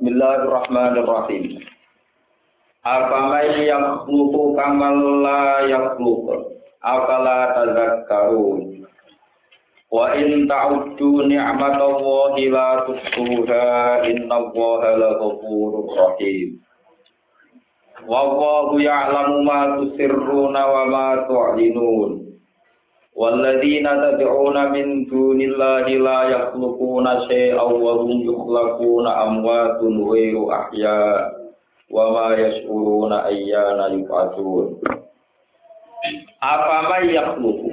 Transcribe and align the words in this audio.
Bismillahirrahmanirrahim. 0.00 1.60
Afamai 2.88 3.68
yang 3.68 4.08
lupu 4.08 4.56
kamal 4.56 4.96
la 5.20 5.68
yakhluq. 5.68 6.56
Afala 6.80 7.52
tazakkarun. 7.52 8.88
Wa 9.92 10.16
in 10.16 10.48
ta'uddu 10.48 11.28
ni'matallahi 11.28 12.48
la 12.48 12.88
tuhsuha 12.88 14.08
innallaha 14.08 14.96
laghafurur 15.04 15.92
rahim. 15.92 16.64
Wallahu 18.08 18.80
ya'lamu 18.80 19.44
ma 19.44 19.84
tusirruna 19.84 20.62
wa 20.64 20.82
ma 20.88 21.08
tu'linun. 21.28 22.29
والذين 23.19 23.87
تدعون 23.87 24.57
من 24.71 25.05
دون 25.07 25.39
الله 25.41 25.85
لا 25.87 26.19
يخلقون 26.23 27.07
شيئا 27.27 27.61
وهم 27.63 28.11
يخلقون 28.29 29.07
أموات 29.07 29.79
غير 30.11 30.35
أحياء 30.53 31.31
وما 31.91 32.27
يشعرون 32.35 33.13
أيان 33.13 33.79
يبعثون 33.99 34.67
Apaman 36.45 37.09
yakhluqu 37.09 37.69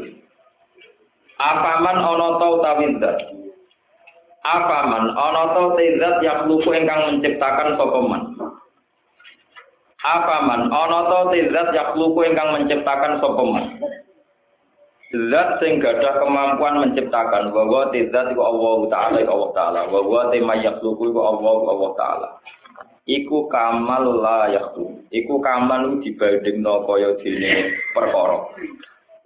Apaman 1.36 1.96
ana 2.00 2.28
ta 2.40 2.46
utawi 2.48 2.86
zat 2.96 3.18
Apaman 4.40 5.12
ana 5.12 5.42
ta 5.52 5.62
zat 5.76 6.16
yakhluqu 6.24 6.70
ingkang 6.72 7.12
menciptakan 7.12 7.76
sapa 7.76 8.00
man 8.00 8.22
Apaman 10.00 10.72
ana 10.72 10.98
ta 11.12 11.18
zat 11.28 11.68
yakhluqu 11.76 12.20
ingkang 12.24 12.48
menciptakan 12.56 13.20
sapa 13.20 13.42
man 13.44 13.64
Zat 15.07 15.63
sing 15.63 15.79
gadah 15.79 16.19
kemampuan 16.19 16.83
menciptakan. 16.83 17.55
Bahwa 17.55 17.91
zat 17.95 18.27
iku 18.35 18.41
Allah 18.43 18.75
taala 18.91 19.17
iku 19.23 19.31
Allah 19.39 19.51
taala. 19.55 19.79
Bahwa 19.87 20.19
tema 20.31 20.53
yakhluqu 20.59 21.11
iku 21.11 21.21
Allah 21.23 21.55
Allah 21.63 21.91
taala. 21.95 22.27
Iku 23.07 23.47
kamal 23.47 24.19
la 24.19 24.51
yakhlu 24.51 24.99
Iku 25.15 25.39
kamal 25.39 26.03
dibandingno 26.03 26.83
kaya 26.83 27.15
dene 27.23 27.71
perkara. 27.95 28.51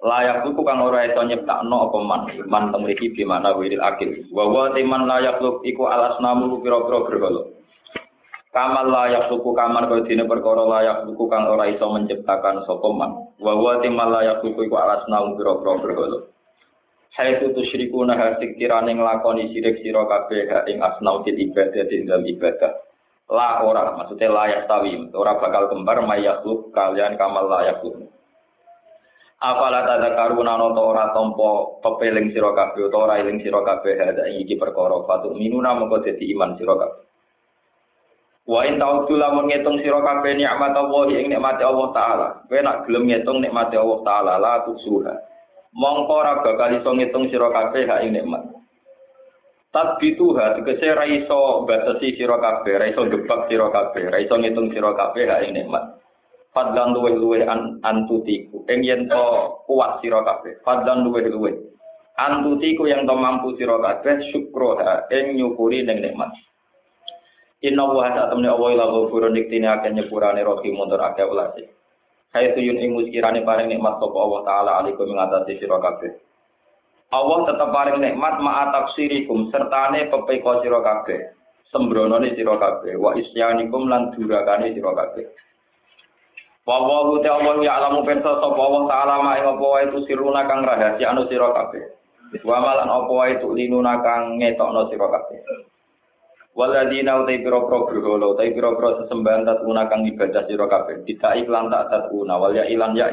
Layak 0.05 0.45
iku 0.49 0.61
kang 0.61 0.85
ora 0.85 1.09
iso 1.09 1.21
nyiptakno 1.25 1.89
apa 1.89 1.97
man. 2.01 2.21
Man 2.45 2.69
teng 2.69 2.85
mriki 2.85 3.13
bi 3.17 3.25
mana 3.25 3.57
wiril 3.57 3.81
akil. 3.81 4.29
Wa 4.29 4.45
wa 4.49 4.69
teman 4.77 5.09
layak 5.09 5.41
iku 5.65 5.89
alasnamu 5.89 6.61
pira-pira 6.61 7.09
berhala 7.09 7.60
kamal 8.51 8.87
layak 8.91 9.31
suku 9.31 9.55
kamar 9.55 9.87
kaya 9.87 10.03
dene 10.03 10.27
perkara 10.27 10.63
layak 10.67 11.07
suku 11.07 11.23
kang 11.31 11.47
ora 11.47 11.71
iso 11.71 11.87
menciptakan 11.87 12.67
sapa 12.67 12.87
man. 12.91 13.31
Wa 13.39 13.55
wa 13.55 13.79
teman 13.79 14.11
layak 14.11 14.43
suku 14.43 14.67
iku 14.67 14.75
alasnamu 14.75 15.39
pira-pira 15.39 15.73
berhala. 15.79 16.19
Hai 17.11 17.39
tu 17.43 17.51
tusyrikuna 17.51 18.15
hasik 18.15 18.55
kirane 18.55 18.95
nglakoni 18.95 19.51
sirik 19.51 19.83
sira 19.83 20.07
kabeh 20.07 20.47
ing 20.71 20.79
asnau 20.79 21.23
fil 21.27 21.35
ibadah 21.35 21.87
ing 21.91 22.07
dalam 22.07 22.23
ibadah. 22.27 22.71
La 23.31 23.63
ora 23.63 23.95
maksudnya 23.95 24.27
layak 24.27 24.67
tawi 24.67 25.11
ora 25.15 25.39
bakal 25.39 25.71
kembar 25.71 26.03
mayakluk 26.03 26.75
kalian 26.75 27.15
kamal 27.15 27.47
layak 27.47 27.79
Apala 29.41 29.81
tata 29.81 30.13
karuna 30.13 30.53
noto 30.53 30.85
ora 30.85 31.09
tompo 31.17 31.81
pepeling 31.81 32.29
sira 32.29 32.53
kabeh 32.53 32.93
ora 32.93 33.17
eling 33.17 33.41
sira 33.41 33.63
kabeh 33.63 33.95
ada 33.97 34.27
iki 34.27 34.59
perkara. 34.59 35.01
Fatu 35.07 35.33
minuna 35.33 35.73
mongko 35.73 36.03
dadi 36.03 36.29
iman 36.35 36.59
sira 36.59 36.75
kabeh. 36.77 37.11
Wa 38.49 38.65
in 38.65 38.81
ta'udzu 38.81 39.13
lamun 39.21 39.53
ngitung 39.53 39.77
sira 39.85 40.01
kabeh 40.01 40.33
nikmat 40.33 40.73
Allah 40.73 41.05
ing 41.13 41.29
nikmate 41.29 41.61
Allah 41.61 41.87
taala. 41.93 42.27
Kowe 42.49 42.57
nak 42.57 42.89
gelem 42.89 43.05
ngitung 43.05 43.37
nikmate 43.37 43.77
Allah 43.77 43.99
taala 44.01 44.33
la 44.41 44.65
tusuha. 44.65 45.13
Mongko 45.77 46.13
ora 46.13 46.41
bakal 46.41 46.73
iso 46.73 46.89
ngitung 46.89 47.29
sira 47.29 47.53
kabeh 47.53 47.85
hak 47.85 48.01
ing 48.01 48.17
nikmat. 48.17 48.43
Tatbituha 49.71 50.59
tegese 50.59 50.89
ra 50.91 51.05
iso 51.07 51.63
batasi 51.63 52.17
sira 52.19 52.35
kabeh, 52.41 52.75
ra 52.75 52.85
iso 52.91 53.07
gebak 53.07 53.47
sira 53.47 53.71
kabeh, 53.71 54.03
ra 54.09 54.17
iso 54.19 54.35
ngitung 54.35 54.73
sira 54.73 54.91
kabeh 54.97 55.23
hak 55.29 55.45
nikmat. 55.53 56.01
Fadlan 56.51 56.91
luweh 56.91 57.15
luweh 57.15 57.47
an 57.47 57.79
antutiku. 57.79 58.67
Ing 58.67 58.83
yen 58.83 59.07
to 59.07 59.23
kuat 59.69 60.03
sira 60.03 60.19
kabeh. 60.25 60.59
Fadlan 60.67 61.07
luweh 61.07 61.29
luweh. 61.29 61.55
Antutiku 62.19 62.89
yang 62.89 63.07
to 63.07 63.15
mampu 63.15 63.55
sira 63.55 63.79
kabeh 63.79 64.27
syukroha 64.33 65.07
ing 65.13 65.39
nyukuri 65.39 65.85
ning 65.85 66.03
nikmat. 66.03 66.33
Inna 67.61 67.85
wa 67.85 68.09
sa 68.09 68.25
temne 68.33 68.49
Allah 68.49 68.69
ila 68.73 68.85
ghafurun 68.89 69.37
diktine 69.37 69.69
akeh 69.69 69.93
nyepurane 69.93 70.41
rahim 70.41 70.81
mundur 70.81 70.97
akeh 70.97 71.21
ulase. 71.29 71.69
Hai 72.33 72.57
tuyun 72.57 72.81
ing 72.81 72.97
muskirane 72.97 73.45
paring 73.45 73.69
nikmat 73.69 74.01
sapa 74.01 74.17
Allah 74.17 74.41
taala 74.41 74.71
alaikum 74.81 75.05
ngatasi 75.13 75.61
sira 75.61 75.77
kabeh. 75.77 76.09
Allah 77.13 77.37
tetep 77.45 77.69
paring 77.69 78.01
nikmat 78.01 78.41
ma'a 78.41 78.73
tafsirikum 78.73 79.53
sertane 79.53 80.09
pepeko 80.09 80.65
sira 80.65 80.81
kabeh. 80.81 81.37
Sembronone 81.69 82.33
sira 82.33 82.57
kabeh 82.57 82.97
wa 82.97 83.13
isyanikum 83.13 83.85
lan 83.85 84.09
durakane 84.17 84.73
sira 84.73 84.97
kabeh. 84.97 85.29
Wa 86.65 86.81
wa 86.81 87.13
te 87.21 87.29
Allah 87.29 87.61
ya 87.61 87.77
alamu 87.77 88.01
pirsa 88.09 88.41
sapa 88.41 88.57
Allah 88.57 88.83
taala 88.89 89.15
ma 89.21 89.37
ing 89.37 89.45
apa 89.45 89.65
wae 89.69 89.85
tusiruna 89.93 90.49
kang 90.49 90.65
rahasia 90.65 91.13
anu 91.13 91.29
sira 91.29 91.53
kabeh. 91.53 91.93
Wa 92.41 92.57
malan 92.57 92.89
apa 92.89 93.11
wae 93.13 93.37
tulinuna 93.37 94.01
kang 94.01 94.41
ngetokno 94.41 94.89
sira 94.89 95.05
kabeh. 95.13 95.69
Waladina 96.51 97.23
utai 97.23 97.39
piro-piro 97.39 97.87
berhala 97.87 98.35
utai 98.35 98.51
piro-piro 98.51 98.99
sesembahan 99.03 99.47
tatuna 99.47 99.87
kang 99.87 100.03
ibadah 100.03 100.43
sira 100.51 100.67
kabeh. 100.67 101.07
Tidak 101.07 101.47
iklan 101.47 101.71
tak 101.71 101.87
tatuna 101.87 102.35
wal 102.35 102.51
ya 102.51 102.67
ilan 102.67 102.91
ya. 102.91 103.07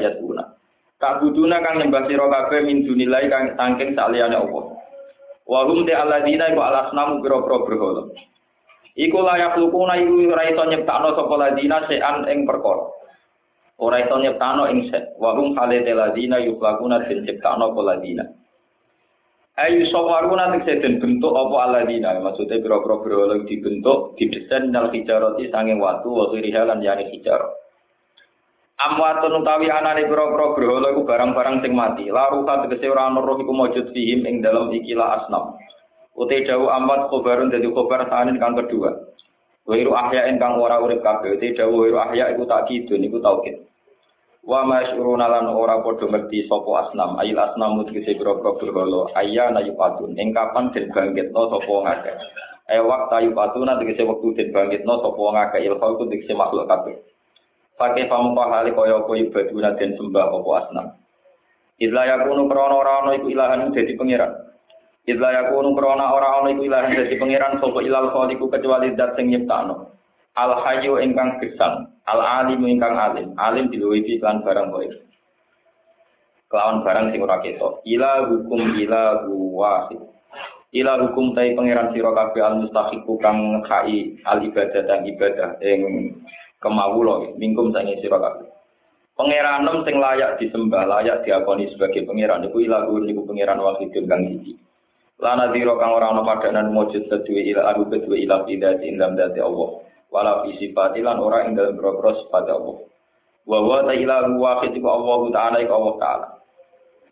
Tak 0.99 1.23
buduna 1.23 1.63
kang 1.63 1.79
nyembah 1.79 2.03
sira 2.11 2.27
kabeh 2.27 2.67
min 2.67 2.83
dunilai 2.83 3.31
kang 3.31 3.55
saking 3.55 3.95
saliyane 3.95 4.35
Allah. 4.35 4.63
Wa 5.47 5.65
hum 5.65 5.87
te 5.87 5.95
aladina 5.95 6.51
iku 6.51 6.61
alasnamu 6.61 7.23
piro-piro 7.23 7.63
berhala. 7.63 8.03
Iku 8.99 9.17
layak 9.23 9.55
lukuna 9.55 9.95
iku 9.95 10.35
ora 10.35 10.43
iso 10.51 10.63
nyiptakno 10.67 11.15
sapa 11.15 11.35
ladina 11.39 11.87
sean 11.87 12.27
ing 12.27 12.43
perkara. 12.43 12.99
ora 13.79 14.03
iso 14.03 14.15
nyiptano 14.19 14.67
ing 14.67 14.91
set 14.91 15.15
wa 15.15 15.31
hum 15.39 15.55
halate 15.55 15.95
ladina 15.95 16.37
yuflakuna 16.43 17.07
den 17.07 17.23
ciptano 17.23 17.71
apa 17.71 17.81
ladina 17.81 18.27
ayu 19.67 19.83
sawaruna 19.91 20.55
tegese 20.55 20.79
den 20.79 21.03
bentuk 21.03 21.35
apa 21.35 21.55
aladina? 21.67 22.15
Maksudnya 22.19 22.63
pira-pira 22.63 23.03
berhala 23.03 23.43
dibentuk 23.43 24.15
didesain 24.15 24.71
dal 24.71 24.91
hijarati 24.91 25.51
sange 25.51 25.75
watu 25.75 26.09
wa 26.09 26.31
rihalan 26.31 26.79
yani 26.79 27.11
hijar. 27.11 27.43
Amwatun 28.79 29.43
utawi 29.43 29.67
anane 29.67 30.07
pira-pira 30.07 30.55
berhala 30.55 30.87
iku 30.95 31.03
barang-barang 31.03 31.55
sing 31.61 31.71
mati. 31.75 32.07
Laruka 32.07 32.65
tegese 32.65 32.87
ora 32.87 33.11
ana 33.11 33.19
roh 33.19 33.37
iku 33.37 33.51
mujud 33.51 33.91
fihim 33.91 34.23
ing 34.23 34.39
dalam 34.39 34.71
ikilah 34.71 35.23
asnam. 35.23 35.59
Ute 36.19 36.43
dawu 36.43 36.67
amat 36.67 37.07
khobarun 37.07 37.51
dadi 37.51 37.67
khobar 37.71 38.07
sanin 38.11 38.39
kang 38.39 38.55
kedua. 38.55 38.91
Wiru 39.69 39.93
ahya 39.93 40.27
kang 40.41 40.57
ora 40.57 40.81
urip 40.81 41.05
kabeh, 41.05 41.37
te 41.37 41.53
dawu 41.53 41.87
wiru 41.87 42.01
ahya 42.01 42.33
iku 42.33 42.43
tak 42.49 42.67
kidun 42.67 43.05
iku 43.05 43.21
tauhid. 43.21 43.68
Wa 44.49 44.65
masyuruna 44.65 45.29
lan 45.29 45.45
ora 45.53 45.77
padha 45.85 46.09
ngerti 46.09 46.49
sapa 46.49 46.89
asnam, 46.89 47.21
ayil 47.21 47.37
asnam 47.37 47.85
tegese 47.85 48.17
boro-boro 48.17 48.57
berhala, 48.57 49.01
ayya 49.21 49.53
na 49.53 49.61
yupatun, 49.61 50.17
ing 50.17 50.33
kapan 50.33 50.73
den 50.73 50.89
bangkitno 50.89 51.53
sapa 51.53 51.69
ngakeh. 51.69 52.15
Eh 52.73 52.81
waktu 52.81 53.29
yupatuna 53.29 53.77
tegese 53.77 54.09
wektu 54.09 54.33
den 54.33 54.49
bangkitno 54.49 55.05
sapa 55.05 55.21
ngakeh 55.21 55.69
ilhal 55.69 56.01
ku 56.01 56.09
tegese 56.09 56.33
makhluk 56.33 56.65
kabeh. 56.65 56.97
Pakai 57.77 58.09
pamuka 58.09 58.49
hale 58.49 58.73
kaya 58.73 58.97
apa 58.97 59.11
ibaduna 59.21 59.77
den 59.77 59.93
sembah 60.01 60.33
apa 60.33 60.49
asnam. 60.65 60.87
Idla 61.77 62.01
yakunu 62.09 62.49
krana 62.49 62.73
ora 62.73 62.93
ana 63.05 63.11
iku 63.21 63.29
ilahan 63.29 63.69
dadi 63.69 63.93
pangeran. 63.95 64.33
Idla 65.05 65.29
yakunu 65.29 65.77
krana 65.77 66.09
ora 66.09 66.41
ana 66.41 66.49
iku 66.57 66.65
ilahan 66.65 66.97
dadi 66.97 67.21
pangeran 67.21 67.61
sapa 67.61 67.79
ilal 67.85 68.09
khaliqu 68.17 68.49
kecuali 68.49 68.97
zat 68.97 69.13
sing 69.13 69.29
nyiptakno. 69.29 69.93
Al 70.37 70.51
hayyu 70.61 71.01
ingkang 71.01 71.41
gesang, 71.41 71.89
al 72.05 72.21
alim 72.21 72.61
ingkang 72.67 72.93
alim, 72.97 73.33
alim 73.37 73.71
diluwihi 73.73 74.21
lan 74.21 74.45
barang 74.45 74.69
baik. 74.69 74.93
Kelawan 76.49 76.81
barang 76.81 77.13
sing 77.13 77.21
ora 77.21 77.37
ketok. 77.45 77.85
Ila 77.85 78.25
hukum 78.25 78.73
ila 78.81 79.29
wahid. 79.29 80.01
Ila 80.73 81.01
hukum 81.01 81.37
tai 81.37 81.53
pangeran 81.53 81.93
sira 81.93 82.09
kabeh 82.13 82.41
al 82.41 82.61
mustahiqu 82.65 83.13
kang 83.21 83.61
khai 83.69 84.17
al 84.25 84.41
ibadah 84.41 84.81
dan 84.85 85.05
ibadah 85.05 85.57
ing 85.61 86.13
kemawula 86.57 87.37
mingkum 87.37 87.69
sange 87.69 88.01
sira 88.01 88.17
kabeh. 88.17 88.49
Pangeranem 89.13 89.83
sing 89.83 89.99
layak 89.99 90.39
disembah, 90.39 90.87
layak 90.87 91.27
diakoni 91.27 91.67
sebagai 91.75 92.07
pangeran 92.07 92.47
iku 92.47 92.63
ila 92.63 92.87
niku 92.87 93.27
pangeran 93.27 93.59
wahidun 93.59 94.07
kang 94.07 94.21
siji. 94.25 94.55
Lana 95.19 95.51
diro 95.51 95.75
kang 95.75 95.91
ora 95.91 96.15
ana 96.15 96.23
padanan 96.23 96.71
mujud 96.71 97.11
kedue 97.11 97.43
ila 97.51 97.75
aru 97.75 97.91
kedue 97.91 98.23
ila 98.23 98.47
bidati 98.47 98.87
ing 98.87 98.95
dalam 98.95 99.19
dati 99.19 99.43
Allah. 99.43 99.69
Wala 100.09 100.41
fi 100.41 100.73
lan 100.73 101.17
ora 101.21 101.45
ing 101.45 101.53
dalam 101.53 101.77
boro 101.77 102.11
sifat 102.17 102.49
Allah. 102.49 102.77
Wa 103.45 103.57
wa 103.61 103.85
ta 103.85 103.93
ila 103.93 104.25
wahid 104.37 104.73
iku 104.73 104.89
Allah 104.89 105.19
taala 105.29 105.57
iku 105.61 105.73
Allah 105.73 105.95
taala. 106.01 106.27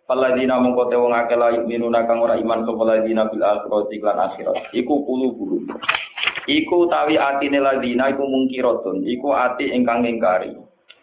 Paladina 0.07 0.55
mongko 0.57 0.87
te 0.87 0.95
wong 0.95 1.11
akeh 1.11 1.35
la 1.35 1.51
yuminuna 1.51 2.07
kang 2.07 2.23
ora 2.23 2.39
iman 2.39 2.63
sapa 2.63 2.83
ladina 2.87 3.27
bil 3.27 3.43
akhirati 3.43 3.97
lan 3.99 4.17
akhirat. 4.17 4.71
Iku 4.71 5.03
pulu 5.03 5.35
bulu. 5.35 5.57
Iku 6.47 6.87
tawi 6.87 7.19
atine 7.19 7.59
ladina 7.59 8.07
iku 8.15 8.23
mungkiratun, 8.23 9.03
iku 9.03 9.35
ati 9.35 9.67
ingkang 9.67 10.07
ingkari. 10.07 10.55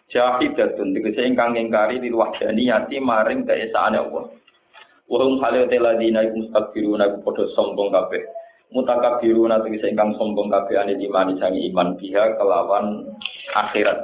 Jahidatun 0.09 0.97
tegese 0.97 1.21
ingkang 1.21 1.53
ingkari 1.53 2.01
di 2.01 2.09
wahdani 2.09 2.65
ati 2.73 2.97
maring 2.97 3.45
keesaane 3.45 4.01
Allah. 4.01 4.25
Wahum 5.05 5.37
halil 5.37 5.69
teladina 5.69 6.25
iku 6.25 6.41
mustakbiruna 6.41 7.05
iku 7.13 7.17
padha 7.29 7.45
sombong 7.53 7.93
kabeh. 7.93 8.25
Mutakabiruna 8.75 9.63
tegese 9.63 9.87
ingkang 9.87 10.19
sombong 10.19 10.51
kabeh 10.51 10.75
ane 10.75 10.99
iman 11.07 11.39
sangi 11.39 11.71
iman 11.71 11.95
biha 11.95 12.35
kelawan 12.35 13.07
akhirat. 13.55 14.03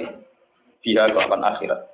Biha 0.79 1.11
kelawan 1.11 1.43
akhirat. 1.43 1.91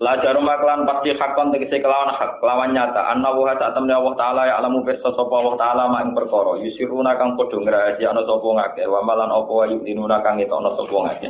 La 0.00 0.16
jarum 0.24 0.48
maklan 0.48 0.88
pasti 0.88 1.12
hakon 1.12 1.52
tegese 1.52 1.84
kelawan 1.84 2.16
hak 2.16 2.40
kelawan 2.40 2.72
nyata. 2.72 3.12
Anna 3.12 3.36
wa 3.36 3.52
temne 3.52 3.92
Allah 3.92 4.14
taala 4.16 4.42
ya 4.48 4.56
alamu 4.56 4.80
pirsa 4.80 5.12
sapa 5.12 5.34
Allah 5.36 5.60
taala 5.60 5.92
mak 5.92 6.08
ing 6.08 6.16
perkara. 6.16 6.56
Yusiruna 6.64 7.20
kang 7.20 7.36
padha 7.36 7.60
ngrahasiakno 7.60 8.24
sapa 8.24 8.48
ngake 8.56 8.82
wa 8.88 9.04
malan 9.04 9.28
apa 9.28 9.52
wa 9.52 9.68
yudinuna 9.68 10.24
kang 10.24 10.40
etokno 10.40 10.80
sapa 10.80 10.96
ngake 10.96 11.28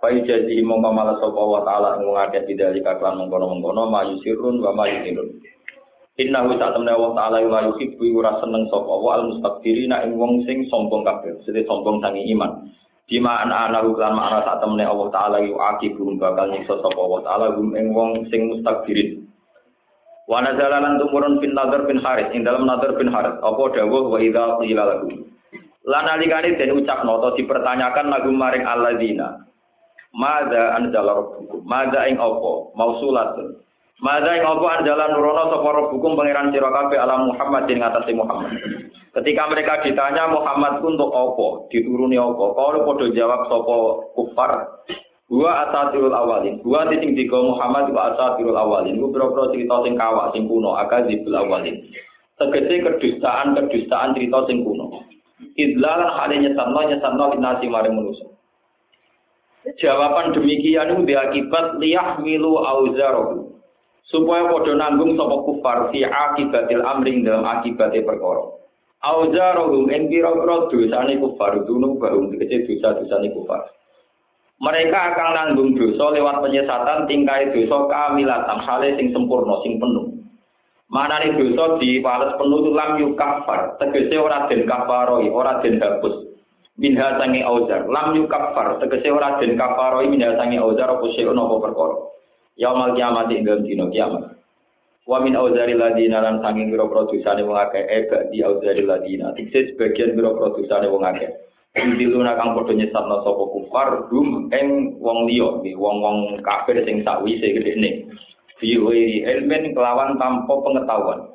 Fa 0.00 0.08
ijazi 0.08 0.64
mongko 0.64 0.88
malah 0.96 1.20
sapa 1.20 1.40
taala 1.68 2.00
ing 2.00 2.08
ngake 2.08 2.48
bidali 2.48 2.80
kaklan 2.80 3.20
mengkono-mengkono 3.20 3.92
ma 3.92 4.08
yusirun 4.08 4.64
wa 4.64 4.72
ma 4.72 4.88
yudinun 4.88 5.28
Innahu 6.18 6.58
saat 6.58 6.74
temne 6.74 6.90
Allah 6.90 7.12
taala 7.14 7.38
wa 7.46 7.60
yuhibbu 7.70 8.18
ora 8.18 8.40
seneng 8.42 8.66
sapa 8.72 8.90
wa 8.90 9.14
al 9.14 9.30
mustakbirina 9.30 10.02
ing 10.08 10.18
wong 10.18 10.42
sing 10.48 10.66
sombong 10.66 11.06
kabeh 11.06 11.38
sing 11.46 11.62
sombong 11.68 12.02
sangi 12.02 12.26
iman 12.34 12.70
Bima 13.10 13.42
an 13.42 13.50
ana 13.50 13.82
lan 13.82 14.14
makna 14.14 14.38
sak 14.46 14.62
temene 14.62 14.86
Allah 14.86 15.10
taala 15.10 15.42
yu 15.42 15.58
akibun 15.58 16.14
bakal 16.14 16.46
nyiksa 16.46 16.78
sapa 16.78 16.94
Allah 16.94 17.20
taala 17.26 17.46
gum 17.58 17.74
ing 17.74 17.90
wong 17.90 18.22
sing 18.30 18.54
mustakbirin. 18.54 19.26
Wa 20.30 20.38
nazala 20.38 20.78
lan 20.78 21.02
tumurun 21.02 21.42
bin 21.42 21.58
Nadhr 21.58 21.90
bin 21.90 21.98
Harith 21.98 22.30
ing 22.30 22.46
dalam 22.46 22.70
Nadhr 22.70 22.94
bin 22.94 23.10
Harith 23.10 23.42
apa 23.42 23.62
dawuh 23.74 24.14
wa 24.14 24.18
idza 24.22 24.62
qila 24.62 24.82
lagu. 24.86 25.10
Lan 25.90 26.06
alikane 26.06 26.54
den 26.54 26.70
ucapno 26.70 27.18
to 27.18 27.34
dipertanyakan 27.34 28.14
lagu 28.14 28.30
maring 28.30 28.62
alladzina. 28.62 29.42
Mada 30.14 30.78
anzala 30.78 31.18
rabbukum? 31.18 31.66
Mada 31.66 32.06
ing 32.06 32.14
apa? 32.14 32.52
Mausulatun. 32.78 33.58
Mada 34.00 34.32
ing 34.32 34.40
apa 34.48 34.80
anzala 34.80 35.12
nurono 35.12 35.52
sapa 35.52 35.68
rabbukum 35.76 36.16
pangeran 36.16 36.48
sira 36.56 36.72
ala 36.72 37.20
Muhammad 37.20 37.68
ing 37.68 37.84
atase 37.84 38.16
Muhammad. 38.16 38.56
Ketika 39.12 39.42
mereka 39.52 39.84
ditanya 39.84 40.24
Muhammad 40.32 40.80
untuk 40.80 41.12
apa, 41.12 41.68
dituruni 41.68 42.16
apa, 42.16 42.44
kalau 42.56 42.86
podo 42.88 43.12
jawab 43.12 43.44
sopo 43.52 44.08
kufar, 44.16 44.80
gua 45.28 45.68
asatirul 45.68 46.16
awalin, 46.16 46.64
gua 46.64 46.88
titik 46.88 47.12
tiga 47.12 47.44
Muhammad 47.44 47.92
gua 47.92 48.16
asatirul 48.16 48.56
awalin, 48.56 48.96
gua 48.96 49.12
bro 49.12 49.52
cerita 49.52 49.84
sing 49.84 50.00
kawak 50.00 50.32
sing 50.32 50.48
kuno, 50.48 50.80
akazibul 50.80 51.36
awalin. 51.36 51.76
Tegese 52.40 52.80
kedustaan 52.80 53.52
kedustaan 53.52 54.16
cerita 54.16 54.48
sing 54.48 54.64
kuno. 54.64 55.04
Idlalan 55.60 56.08
hale 56.16 56.40
nyesatno 56.40 56.80
nyesatno 56.88 57.36
linasi 57.36 57.68
maring 57.68 58.00
manusia. 58.00 58.32
Jawaban 59.76 60.32
demikian 60.32 60.88
itu 60.88 61.04
diakibat 61.04 61.76
liyah 61.76 62.16
milu 62.24 62.56
auzarohu. 62.64 63.59
Supaya 64.10 64.50
podo 64.50 64.74
nanggung 64.74 65.14
sopo 65.14 65.46
kufar 65.46 65.94
fi 65.94 66.02
akibatil 66.02 66.82
amring 66.82 67.22
dalam 67.22 67.46
akibatnya 67.46 68.02
perkara. 68.02 68.58
Auzarohum 69.06 69.86
ing 69.86 70.10
pira-pira 70.10 70.66
dosane 70.66 71.14
kufar 71.22 71.62
dunu 71.62 71.94
barum 71.94 72.26
dikece 72.34 72.66
dosa-dosane 72.66 73.30
kufar. 73.30 73.70
Mereka 74.60 74.98
akan 75.14 75.28
nanggung 75.32 75.78
dosa 75.78 76.10
lewat 76.10 76.42
penyesatan 76.42 77.06
tingkai 77.06 77.54
dosa 77.54 77.86
kamilatan 77.86 78.58
hale 78.66 78.98
sing 78.98 79.14
sempurna 79.14 79.62
sing 79.62 79.78
penuh. 79.78 80.10
Manane 80.90 81.38
dosa 81.38 81.78
dipales 81.78 82.34
penuh 82.34 82.74
lam 82.74 82.98
yukafar, 82.98 83.78
tegese 83.78 84.18
ora 84.18 84.50
den 84.50 84.66
kafaroi, 84.66 85.30
ora 85.30 85.62
den 85.62 85.78
hapus. 85.78 86.34
Minha 86.76 87.14
sange 87.14 87.46
auzar, 87.46 87.86
lam 87.86 88.18
yukafar, 88.18 88.82
tegese 88.82 89.06
ora 89.14 89.38
den 89.38 89.54
kafaroi 89.54 90.10
minha 90.10 90.34
sange 90.34 90.58
auzar 90.58 90.98
apa 90.98 91.06
sing 91.14 91.30
ono 91.30 91.46
apa. 91.46 92.10
Yaumal 92.60 92.92
kiamat 92.92 93.32
ing 93.32 93.48
dalem 93.48 93.64
dina 93.64 93.88
kiamat. 93.88 94.36
Wa 95.08 95.16
min 95.24 95.32
auzari 95.32 95.72
ladina 95.72 96.20
lan 96.20 96.44
sanging 96.44 96.68
biro 96.68 96.92
produsane 96.92 97.40
wong 97.40 97.56
akeh 97.56 97.88
eba 97.88 98.28
di 98.28 98.44
auzari 98.44 98.84
ladina. 98.84 99.32
Tikse 99.32 99.72
sebagian 99.72 100.12
biro 100.12 100.36
produsane 100.36 100.92
wong 100.92 101.00
akeh. 101.08 101.32
Diluna 101.72 102.36
kang 102.36 102.52
padha 102.52 102.76
nyesatno 102.76 103.24
sapa 103.24 103.44
kufar 103.48 103.88
dum 104.12 104.52
ing 104.52 105.00
wong 105.00 105.24
liya, 105.24 105.64
wong-wong 105.72 106.44
kafir 106.44 106.84
sing 106.84 107.00
sakwise 107.00 107.48
gedene. 107.48 108.12
Fi 108.60 108.76
ghairi 108.76 109.24
ilmin 109.24 109.72
kelawan 109.72 110.20
tanpa 110.20 110.52
pengetahuan. 110.60 111.32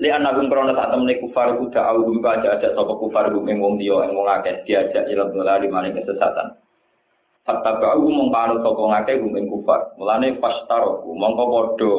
Li 0.00 0.08
anagum 0.08 0.48
krana 0.48 0.72
sak 0.72 0.88
temene 0.88 1.20
kufar 1.20 1.54
kuda 1.60 1.84
augum 1.92 2.24
aja 2.24 2.56
ada 2.56 2.72
sapa 2.72 2.96
kufar 2.96 3.28
gum 3.28 3.44
ing 3.44 3.60
wong 3.60 3.76
liya 3.76 4.08
ing 4.08 4.16
wong 4.16 4.26
akeh 4.26 4.64
diajak 4.64 5.04
ila 5.12 5.28
dolari 5.28 5.68
maring 5.68 6.00
kesesatan. 6.00 6.63
Fatta 7.44 7.76
ba'u 7.76 8.08
mongko 8.08 8.64
sapa 8.64 8.82
ngake 8.88 9.20
ing 9.20 9.46
kufar. 9.52 9.92
Mulane 10.00 10.40
fastaroku 10.40 11.12
mongko 11.12 11.44
padha 11.52 11.92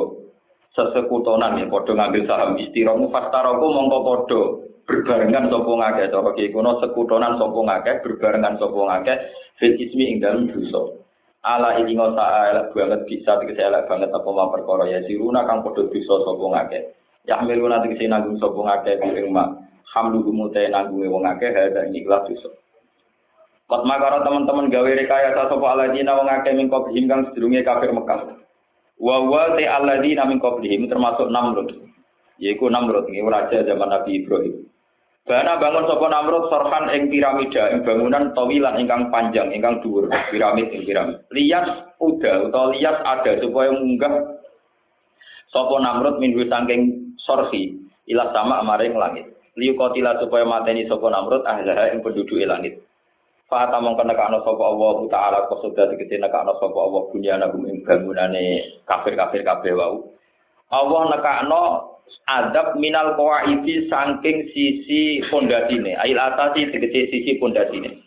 sesekutonan 0.74 1.62
ya 1.62 1.70
padha 1.70 1.94
ngambil 1.94 2.26
saham. 2.26 2.58
Istiramu 2.58 3.14
fastaroku 3.14 3.66
mongko 3.70 3.98
padha 4.02 4.42
berbarengan 4.90 5.54
sapa 5.54 5.72
ngakeh 5.72 6.06
cara 6.10 6.30
ki 6.34 6.50
kuno 6.50 6.82
sekutonan 6.82 7.38
sapa 7.38 7.60
ngakeh 7.62 7.96
berbarengan 8.02 8.58
sapa 8.58 8.80
ngakeh 8.90 9.18
fil 9.62 9.78
ismi 9.78 10.04
ing 10.14 10.18
dalem 10.18 10.50
dosa. 10.50 10.98
Ala 11.46 11.78
ini 11.78 11.94
ngosa 11.94 12.26
elek 12.50 12.74
banget 12.74 13.02
bisa 13.06 13.38
tegese 13.38 13.62
elek 13.62 13.86
banget 13.86 14.10
apa 14.10 14.30
ma 14.34 14.50
perkara 14.50 14.90
ya. 14.90 15.06
Siruna 15.06 15.46
kang 15.46 15.62
padha 15.62 15.86
dosa 15.86 16.16
sapa 16.26 16.46
ngakeh 16.58 16.82
ya 17.30 17.42
miluna 17.46 17.86
tegese 17.86 18.10
nanggung 18.10 18.42
sapa 18.42 18.58
ngakeh 18.58 18.98
ing 18.98 19.30
mak 19.30 19.62
hamdu 19.94 20.26
gumute 20.26 20.62
nanggunge 20.74 21.06
wong 21.06 21.26
akeh 21.26 21.54
ada 21.54 21.86
ikhlas 21.90 22.26
dosa 22.30 22.50
Pas 23.66 23.82
makara 23.82 24.22
teman-teman 24.22 24.70
gawe 24.70 24.92
rekayasa 24.94 25.50
sapa 25.50 25.66
aladina 25.74 26.14
wong 26.14 26.30
akeh 26.30 26.54
mingko 26.54 26.86
kang 26.86 27.34
sedurunge 27.34 27.66
kafir 27.66 27.90
Mekah. 27.90 28.46
Wa 29.02 29.26
wa 29.26 29.58
te 29.58 29.66
alladzina 29.66 30.30
min 30.30 30.38
qablihim 30.38 30.86
termasuk 30.86 31.34
Namrud. 31.34 31.74
Yaiku 32.38 32.70
Namrud 32.70 33.10
ini 33.10 33.26
raja 33.26 33.66
zaman 33.66 33.90
Nabi 33.90 34.22
Ibrahim. 34.22 34.70
Bana 35.26 35.58
bangun 35.58 35.90
sapa 35.90 36.06
Namrud 36.14 36.54
sorhan 36.54 36.94
ing 36.94 37.10
piramida 37.10 37.74
ing 37.74 37.82
bangunan 37.82 38.38
tawilan 38.38 38.78
ingkang 38.78 39.10
panjang 39.10 39.50
ingkang 39.50 39.82
dhuwur 39.82 40.14
piramid 40.30 40.70
ing 40.70 40.86
piramid. 40.86 41.26
Lias 41.34 41.66
uda 41.98 42.46
utawa 42.46 42.70
lias 42.70 43.02
ada 43.02 43.34
supaya 43.42 43.74
munggah 43.74 44.14
sapa 45.50 45.76
Namrud 45.82 46.22
minggu 46.22 46.46
saking 46.46 46.82
sorhi 47.18 47.82
ila 48.06 48.30
sama 48.30 48.62
maring 48.62 48.94
langit. 48.94 49.26
Liu 49.58 49.74
kotila 49.74 50.22
supaya 50.22 50.46
mateni 50.46 50.86
sapa 50.86 51.10
Namrud 51.10 51.42
ahlah 51.42 51.90
ing 51.90 52.06
penduduk 52.06 52.38
langit. 52.46 52.85
Fata 53.46 53.78
mongko 53.78 54.10
nekakno 54.10 54.42
sapa 54.42 54.64
Allah 54.66 54.96
taala 55.06 55.40
kosoda 55.46 55.86
dikete 55.94 56.18
nekakno 56.18 56.58
sapa 56.58 56.80
Allah 56.82 57.02
bunyana 57.14 57.54
gum 57.54 57.70
ing 57.70 57.86
bangunane 57.86 58.82
kafir-kafir 58.90 59.46
kabeh 59.46 59.78
wau. 59.78 60.10
Allah 60.74 61.02
nekakno 61.14 61.62
adab 62.26 62.74
minal 62.82 63.14
qawaidi 63.14 63.86
saking 63.86 64.50
sisi 64.50 65.22
pondasine. 65.30 65.94
Ail 65.94 66.18
atasi 66.18 66.74
dikete 66.74 67.14
sisi 67.14 67.38
pondasine. 67.38 68.02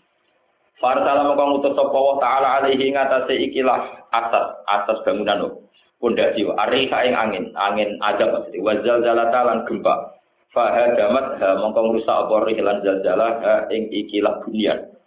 Para 0.82 1.06
salam 1.06 1.30
mongko 1.30 1.44
ngutus 1.54 1.74
sapa 1.78 1.94
Allah 1.94 2.16
taala 2.18 2.48
alaihi 2.58 2.90
ngatasé 2.90 3.34
ikilah 3.38 4.10
atas 4.10 4.58
atas 4.66 4.98
bangunan 5.06 5.54
pondasi 6.02 6.46
ariha 6.50 6.98
ing 7.06 7.14
angin, 7.14 7.44
angin 7.54 7.94
adab 8.02 8.42
maksudnya 8.42 8.62
wazal 8.66 8.98
zalata 9.06 9.40
lan 9.46 9.62
gempa. 9.70 10.18
Fahadamat 10.50 11.38
ha 11.38 11.62
mongko 11.62 11.94
ngrusak 11.94 12.26
apa 12.26 12.36
rihlan 12.50 12.82
zalzalah 12.82 13.70
ing 13.70 13.86
ikilah 13.86 14.42
bunyan. 14.42 14.97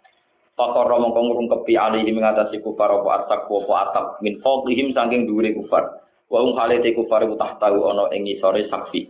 Fakor 0.52 0.84
mongko 0.84 1.20
ngurungkepi 1.24 1.80
alihi 1.80 2.12
mengatasi 2.12 2.60
kufar 2.60 2.92
apa 2.92 3.24
atak 3.24 3.48
apa 3.48 3.74
atap 3.88 4.06
min 4.20 4.36
fawqihim 4.44 4.92
saking 4.92 5.24
dhuwure 5.24 5.48
kufar. 5.56 6.04
Wa 6.28 6.44
um 6.44 6.52
halate 6.60 6.92
kufar 6.92 7.24
ku 7.24 7.40
tahtahu 7.40 7.88
ana 7.88 8.12
ing 8.12 8.28
isore 8.28 8.68
saksi. 8.68 9.08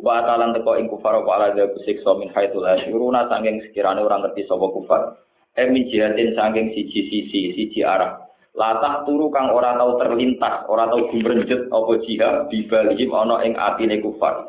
Wa 0.00 0.24
atalan 0.24 0.56
teko 0.56 0.80
ing 0.80 0.88
kufar 0.88 1.20
apa 1.20 1.28
ala 1.28 1.46
dha 1.52 1.68
siksa 1.84 2.16
min 2.16 2.32
haitsul 2.32 2.64
asyuruna 2.64 3.28
saking 3.28 3.60
sekirane 3.68 4.00
orang 4.00 4.24
ngerti 4.24 4.48
sapa 4.48 4.64
kufar. 4.72 5.20
Emi 5.60 5.92
jihatin 5.92 6.32
saking 6.32 6.72
siji 6.72 7.00
sisi 7.12 7.40
siji 7.52 7.84
arah. 7.84 8.24
Latah 8.56 9.04
turu 9.04 9.28
kang 9.28 9.52
ora 9.52 9.76
tau 9.76 10.00
terlintas, 10.00 10.66
ora 10.72 10.88
tau 10.88 11.04
gumrenjet 11.12 11.68
apa 11.68 11.92
jihad 12.08 12.48
dibalihim 12.48 13.12
ana 13.12 13.44
ing 13.44 13.52
atine 13.60 14.00
kufar. 14.00 14.48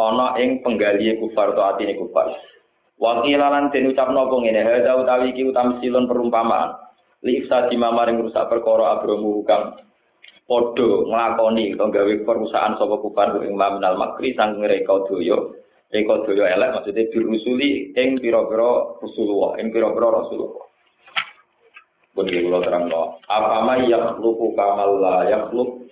Ana 0.00 0.32
ing 0.40 0.64
penggalihe 0.64 1.20
kufar 1.20 1.52
atau 1.52 1.76
atine 1.76 1.92
kufar. 2.00 2.32
Wakilalan 2.98 3.70
den 3.70 3.94
ucapno 3.94 4.26
apa 4.26 4.36
ngene, 4.42 4.60
hadza 4.66 4.98
utawi 4.98 5.30
iki 5.30 5.46
utamsilun 5.46 6.10
perumpamaan. 6.10 6.74
Li 7.22 7.42
ifsadi 7.42 7.78
mamaring 7.78 8.18
rusak 8.18 8.50
perkara 8.50 8.98
abromu 8.98 9.42
kang 9.46 9.78
padha 10.50 11.06
nglakoni 11.06 11.78
utawa 11.78 11.94
gawe 11.94 12.14
perusahaan 12.26 12.74
sapa 12.74 12.96
kufar 12.98 13.38
ing 13.46 13.54
maminal 13.54 13.94
makri 13.94 14.34
sang 14.34 14.58
reka 14.58 15.06
daya. 15.06 15.38
Reka 15.94 16.14
daya 16.26 16.58
elek 16.58 16.74
maksudnya 16.74 17.06
dirusuli 17.14 17.94
ing 17.94 18.18
pira-pira 18.18 18.98
Rasulullah, 18.98 19.62
ing 19.62 19.70
pira-pira 19.70 20.08
Rasulullah. 20.18 20.66
Pun 22.18 22.26
kula 22.26 22.58
terangno. 22.66 23.22
Apa 23.30 23.62
ma 23.62 23.78
yakhluqu 23.78 24.58
kamal 24.58 24.98
la 24.98 25.22
yakhluq? 25.30 25.86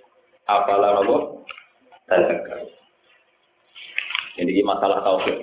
Apalah 0.51 0.99
nopo? 0.99 1.47
Tazakar. 2.11 2.67
Ini 4.43 4.63
masalah 4.67 5.07
tauhid 5.07 5.39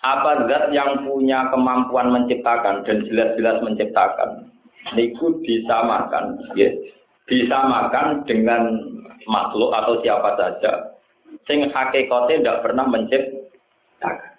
apa 0.00 0.48
zat 0.48 0.72
yang 0.72 1.04
punya 1.04 1.52
kemampuan 1.52 2.08
menciptakan 2.08 2.82
dan 2.88 3.04
jelas-jelas 3.08 3.60
menciptakan 3.60 4.48
niku 4.96 5.36
disamakan 5.44 6.40
ya 6.56 6.72
disamakan 7.28 8.24
dengan 8.24 8.80
makhluk 9.28 9.70
atau 9.76 10.00
siapa 10.00 10.34
saja 10.40 10.72
sing 11.44 11.68
hakikatnya 11.68 12.40
tidak 12.40 12.60
pernah 12.64 12.88
menciptakan 12.88 14.30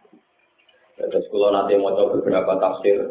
Terus 1.10 1.26
kalau 1.34 1.50
nanti 1.50 1.74
mau 1.82 1.98
coba 1.98 2.22
beberapa 2.22 2.54
tafsir 2.62 3.10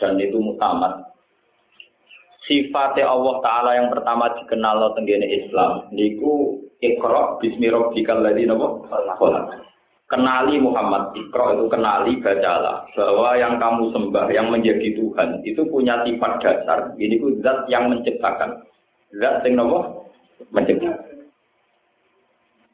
dan 0.00 0.16
itu 0.16 0.40
mutamat. 0.40 1.12
Sifatnya 2.48 3.04
Allah 3.04 3.36
Ta'ala 3.44 3.70
yang 3.76 3.92
pertama 3.92 4.32
dikenal 4.40 4.96
tenggine 4.96 5.28
Islam. 5.28 5.92
Niku 5.92 6.64
ikro 6.80 7.36
bismi 7.38 7.68
rabbikal 7.68 8.24
ladzi 8.24 8.48
napa? 8.48 8.80
Kenali 10.10 10.58
Muhammad 10.58 11.14
ikro 11.14 11.54
itu 11.54 11.70
kenali 11.70 12.18
bacalah 12.18 12.82
bahwa 12.98 13.30
yang 13.38 13.62
kamu 13.62 13.94
sembah 13.94 14.26
yang 14.34 14.50
menjadi 14.50 14.98
Tuhan 14.98 15.38
itu 15.46 15.62
punya 15.70 16.02
sifat 16.02 16.42
dasar. 16.42 16.90
Ini 16.98 17.14
ku 17.22 17.38
zat 17.38 17.70
yang 17.70 17.86
menciptakan. 17.86 18.58
Zat 19.14 19.46
yang 19.46 19.62
napa? 19.62 19.86
Menciptakan. 20.50 21.30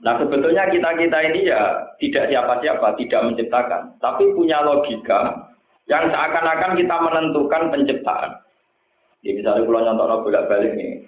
Nah 0.00 0.16
sebetulnya 0.16 0.64
kita-kita 0.73 1.19
ini 1.28 1.52
ya 1.52 1.93
tidak 2.00 2.25
siapa-siapa, 2.33 2.97
tidak 3.05 3.21
menciptakan. 3.28 3.83
Tapi 4.00 4.33
punya 4.33 4.64
logika 4.64 5.52
yang 5.93 6.09
seakan-akan 6.09 6.73
kita 6.73 6.97
menentukan 7.05 7.62
penciptaan. 7.69 8.33
Ya 9.21 9.37
misalnya 9.37 9.69
pulau 9.69 9.85
nyontok 9.85 10.25
bolak 10.25 10.49
balik 10.49 10.73
nih. 10.73 11.05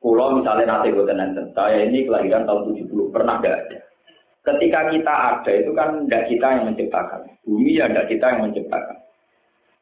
Pulau 0.00 0.40
misalnya 0.40 0.78
nanti 0.78 0.88
gue 0.88 1.04
saya 1.52 1.84
ini 1.84 2.08
kelahiran 2.08 2.48
tahun 2.48 2.80
70 2.80 3.12
pernah 3.12 3.44
gak 3.44 3.52
ada. 3.66 3.87
Ketika 4.48 4.88
kita 4.88 5.12
ada 5.12 5.52
itu 5.52 5.70
kan 5.76 6.08
tidak 6.08 6.24
kita 6.32 6.46
yang 6.56 6.64
menciptakan. 6.72 7.20
Bumi 7.44 7.76
ya 7.76 7.84
tidak 7.92 8.08
kita 8.08 8.26
yang 8.32 8.40
menciptakan. 8.48 8.96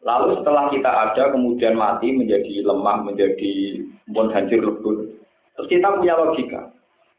Lalu 0.02 0.42
setelah 0.42 0.64
kita 0.74 0.90
ada 0.90 1.22
kemudian 1.30 1.74
mati 1.78 2.10
menjadi 2.10 2.66
lemah, 2.66 3.06
menjadi 3.06 3.82
pun 4.10 4.30
hancur 4.34 4.60
lebur. 4.62 4.96
Terus 5.54 5.68
kita 5.70 5.88
punya 5.98 6.14
logika. 6.18 6.62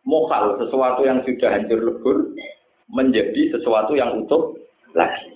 Mokal 0.07 0.59
sesuatu 0.59 1.03
yang 1.03 1.19
sudah 1.23 1.49
hancur 1.51 1.79
lebur 1.83 2.31
menjadi 2.91 3.55
sesuatu 3.55 3.95
yang 3.95 4.23
utuh 4.23 4.55
lagi. 4.95 5.35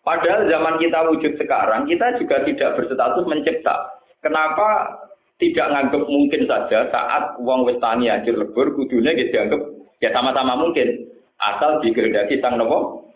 Padahal 0.00 0.48
zaman 0.48 0.80
kita 0.80 0.98
wujud 1.12 1.32
sekarang, 1.36 1.84
kita 1.84 2.16
juga 2.16 2.40
tidak 2.48 2.80
berstatus 2.80 3.24
mencipta. 3.28 4.00
Kenapa 4.24 4.96
tidak 5.36 5.68
nganggap 5.68 6.02
mungkin 6.08 6.48
saja 6.48 6.88
saat 6.88 7.36
uang 7.36 7.68
westani 7.68 8.08
hancur 8.08 8.40
lebur, 8.40 8.72
kudunya 8.72 9.12
dianggap 9.12 9.60
ya 10.02 10.10
sama-sama 10.14 10.58
mungkin. 10.58 11.08
Asal 11.38 11.78
dikehendaki 11.86 12.42
sang 12.42 12.58
nopo 12.58 13.06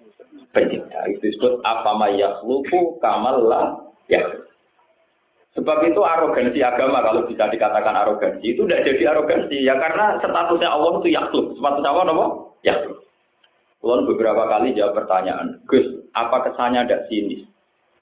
pencipta. 0.54 1.10
Itu 1.10 1.26
disebut 1.26 1.58
apa 1.66 1.90
lupu 2.46 2.98
kamal 3.02 3.42
ya. 4.06 4.22
Sebab 5.52 5.84
itu 5.84 6.00
arogansi 6.00 6.64
agama 6.64 7.04
kalau 7.04 7.28
bisa 7.28 7.44
dikatakan 7.50 7.92
arogansi 7.92 8.56
itu 8.56 8.64
tidak 8.64 8.88
jadi 8.88 9.12
arogansi 9.12 9.56
ya 9.60 9.76
karena 9.76 10.16
statusnya 10.22 10.70
Allah 10.70 11.02
itu 11.02 11.08
yakhluk. 11.12 11.46
Statusnya 11.58 11.90
Allah 11.90 12.04
nopo 12.08 12.24
yakhluk. 12.62 13.02
Kulon 13.82 14.06
beberapa 14.06 14.46
kali 14.46 14.78
jawab 14.78 14.94
pertanyaan, 14.94 15.58
Gus, 15.66 15.82
apa 16.14 16.46
kesannya 16.46 16.86
ada 16.86 17.02
sinis? 17.10 17.42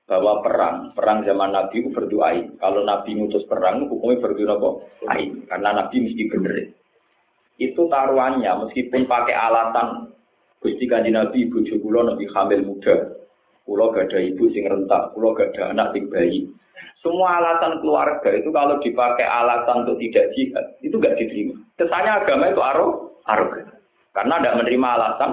Bahwa 0.05 0.45
perang, 0.45 0.93
perang 0.93 1.25
zaman 1.25 1.57
Nabi 1.57 1.81
itu 1.81 1.89
berdoain. 1.89 2.53
Kalau 2.61 2.85
Nabi 2.85 3.17
ngutus 3.17 3.49
perang, 3.49 3.89
hukumnya 3.89 4.21
berdoa 4.21 4.85
ain. 5.09 5.49
Karena 5.49 5.81
Nabi 5.81 6.05
mesti 6.05 6.23
benerin. 6.29 6.69
Itu 7.61 7.93
taruhannya, 7.93 8.49
meskipun 8.67 9.05
pakai 9.05 9.37
alatan, 9.37 10.17
Gusti 10.65 10.89
kanji 10.89 11.13
Nabi, 11.13 11.45
ibu 11.45 11.61
kulo 11.61 12.09
Nabi 12.09 12.25
hamil 12.33 12.65
muda. 12.65 13.21
Kulo 13.69 13.93
gak 13.93 14.09
ada 14.09 14.19
ibu 14.25 14.49
sing 14.51 14.65
rentak, 14.65 15.13
kulo 15.13 15.37
gak 15.37 15.53
ada 15.57 15.77
anak 15.77 15.93
sing 15.93 16.09
bayi. 16.09 16.49
Semua 17.05 17.41
alasan 17.41 17.81
keluarga 17.81 18.29
itu 18.33 18.49
kalau 18.53 18.81
dipakai 18.81 19.25
alasan 19.25 19.85
untuk 19.85 20.01
tidak 20.01 20.33
jihad, 20.37 20.67
itu 20.85 20.97
gak 21.01 21.17
diterima. 21.17 21.57
Kesannya 21.77 22.13
agama 22.25 22.53
itu 22.53 22.61
arogan. 23.29 23.69
Karena 24.11 24.35
tidak 24.41 24.57
menerima 24.59 24.89
alasan 24.99 25.31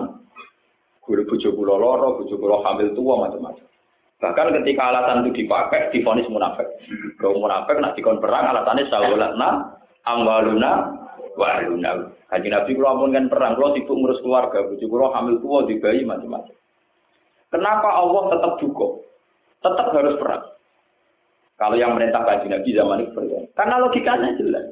Guru 1.07 1.23
bujuk 1.23 1.55
kula 1.55 1.79
loro, 1.79 2.19
bujuk 2.19 2.35
kula 2.35 2.59
hamil 2.67 2.91
tua 2.91 3.15
macam-macam. 3.15 3.63
Bahkan 4.19 4.47
ketika 4.59 4.83
alasan 4.91 5.23
itu 5.23 5.39
dipakai, 5.39 5.87
difonis 5.95 6.27
munafik. 6.27 6.67
Kalau 7.15 7.39
munafik 7.39 7.79
nak 7.79 7.95
dikon 7.95 8.19
perang, 8.19 8.51
alasannya 8.51 8.91
sawalatna, 8.91 9.49
amwaluna, 10.03 10.96
waluna. 11.37 12.11
Kaji 12.27 12.47
Nabi 12.49 12.71
kalau 12.75 12.89
ampun 12.97 13.15
kan 13.15 13.25
perang, 13.31 13.53
kalau 13.55 13.71
sibuk 13.77 13.95
ngurus 13.95 14.19
keluarga, 14.25 14.65
bujuk 14.67 14.89
kula 14.91 15.13
hamil 15.15 15.39
tua, 15.39 15.63
di 15.63 15.79
bayi 15.79 16.03
macam-macam. 16.03 16.55
Kenapa 17.47 17.89
Allah 17.95 18.23
tetap 18.35 18.51
dukung? 18.59 19.05
Tetap 19.63 19.87
harus 19.95 20.19
perang. 20.19 20.43
Kalau 21.55 21.77
yang 21.79 21.95
merintah 21.95 22.25
kaji 22.27 22.51
Nabi 22.51 22.69
zaman 22.75 23.01
itu 23.05 23.11
perang. 23.15 23.45
Karena 23.55 23.75
logikanya 23.79 24.35
jelas. 24.35 24.65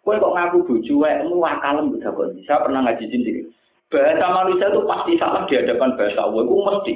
Kue 0.00 0.16
kok 0.16 0.32
ngaku 0.32 0.64
bujuk, 0.64 1.04
kamu 1.04 1.36
wakalem 1.36 1.92
bisa 1.92 2.08
Saya 2.48 2.64
pernah 2.64 2.80
ngaji 2.86 3.04
sendiri. 3.12 3.42
Bahasa 3.88 4.26
manusia 4.28 4.68
itu 4.68 4.84
pasti 4.84 5.16
salah 5.16 5.48
di 5.48 5.56
hadapan 5.56 5.96
bahasa 5.96 6.20
Allah. 6.20 6.44
Itu 6.44 6.54
mesti. 6.60 6.94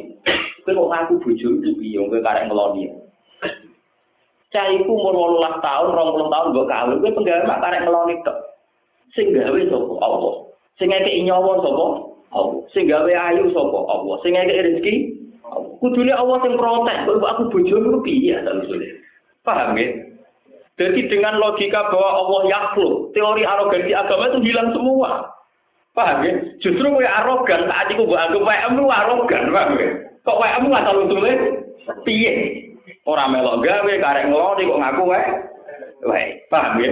Kowe 0.63 0.77
kok 0.77 0.91
ngaku 0.93 1.13
bojo 1.25 1.49
itu 1.59 1.71
piye 1.81 1.99
kowe 2.05 2.21
karek 2.21 2.47
ngeloni. 2.47 2.85
Cah 4.53 4.69
iku 4.69 4.93
umur 4.93 5.41
18 5.41 5.65
tahun, 5.65 5.89
20 5.97 6.29
tahun 6.29 6.47
mbok 6.53 6.69
kawin, 6.69 7.01
kowe 7.01 7.11
penggawe 7.17 7.49
mak 7.49 7.61
karek 7.65 7.83
ngeloni. 7.89 8.15
Sing 9.13 9.37
gawe 9.37 9.61
sapa 9.69 9.95
Allah. 10.01 10.35
Sing 10.81 10.89
ngekeki 10.89 11.29
nyawa 11.29 11.61
sapa 11.61 11.85
Allah. 12.33 12.61
Sing 12.73 12.85
gawe 12.89 13.13
ayu 13.13 13.45
sapa 13.53 13.79
Allah. 13.89 14.15
Sing 14.25 14.33
ngekeki 14.33 14.65
rezeki 14.65 14.95
Allah. 15.45 15.71
Kudune 15.79 16.13
Allah 16.17 16.37
sing 16.41 16.55
protes, 16.57 16.99
kok 17.05 17.21
aku 17.21 17.43
bojo 17.53 17.77
iku 17.77 17.99
piye 18.01 18.37
ta 18.41 18.53
Paham 19.43 19.75
ya? 19.75 19.91
Jadi 20.79 21.11
dengan 21.11 21.37
logika 21.37 21.91
bahwa 21.93 22.11
Allah 22.25 22.41
yakhluk, 22.49 23.13
teori 23.13 23.43
arogansi 23.45 23.93
agama 23.93 24.31
itu 24.33 24.39
hilang 24.49 24.71
semua. 24.73 25.29
Paham 25.93 26.25
ya? 26.25 26.33
Justru 26.65 26.89
kowe 26.89 27.05
arogan, 27.05 27.69
saat 27.69 27.93
iku 27.93 28.09
mbok 28.09 28.17
anggap 28.17 28.41
WM 28.41 28.73
lu 28.81 28.87
arogan, 28.89 29.53
paham 29.53 29.77
ya? 29.77 29.89
Kok 30.25 30.39
WM 30.41 30.63
nggak 30.73 30.97
usule 31.05 31.33
piye? 32.09 32.33
Ora 33.05 33.29
melok 33.29 33.61
gawe 33.61 33.93
karek 33.99 34.27
ngeloni 34.31 34.71
kok 34.71 34.81
ngaku 34.81 35.03
wae. 35.05 35.27
Wae, 36.07 36.27
paham 36.49 36.81
ya? 36.81 36.91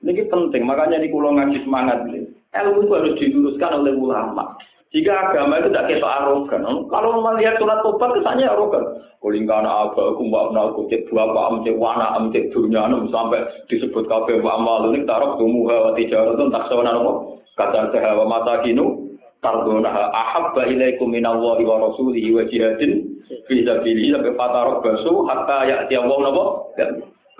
Ini 0.00 0.32
penting, 0.32 0.64
makanya 0.64 0.96
di 0.96 1.12
kulo 1.12 1.36
ngaji 1.36 1.60
semangat. 1.60 2.08
Ilmu 2.50 2.78
itu 2.82 2.92
harus 2.96 3.16
diluruskan 3.20 3.84
oleh 3.84 3.94
ulama. 3.94 4.56
Jika 4.90 5.30
agama 5.30 5.62
itu 5.62 5.70
tidak 5.70 5.86
kita 5.86 6.08
arogan, 6.08 6.66
kalau 6.90 7.22
melihat 7.22 7.62
surat 7.62 7.78
tobat 7.86 8.10
kesannya 8.16 8.50
arogan. 8.50 8.82
Kulingkan 9.20 9.62
apa, 9.68 10.16
aku 10.16 10.26
mbak 10.26 10.56
aku 10.56 10.88
cek 10.88 11.06
dua 11.12 11.30
pak, 11.30 11.62
cek 11.62 11.76
wana, 11.78 12.16
cek 12.32 12.50
dunia, 12.50 12.88
sampai 13.12 13.44
disebut 13.68 14.08
kafe 14.08 14.40
mbak 14.40 14.56
amal 14.56 14.90
ini 14.90 15.06
taruh 15.06 15.36
tumuha 15.38 15.92
wati 15.92 16.08
jarum 16.10 16.50
tak 16.50 16.66
sewana 16.72 16.96
nopo. 16.96 17.38
Kata 17.54 17.92
saya 17.92 18.16
wa 18.16 18.24
mata 18.24 18.64
kinu 18.64 19.14
tardona 19.44 20.10
ahabba 20.10 20.64
ilaikum 20.68 21.12
minallahi 21.12 21.62
wa 21.68 21.76
rasulihi 21.86 22.32
wa 22.32 22.42
jihadin 22.48 23.20
fi 23.48 23.62
sabilihi 23.62 24.16
sampai 24.16 24.36
fatarok 24.36 24.80
basu 24.84 25.12
hatta 25.28 25.68
ya'ti 25.68 25.94
Allah 25.96 26.18
napa 26.24 26.44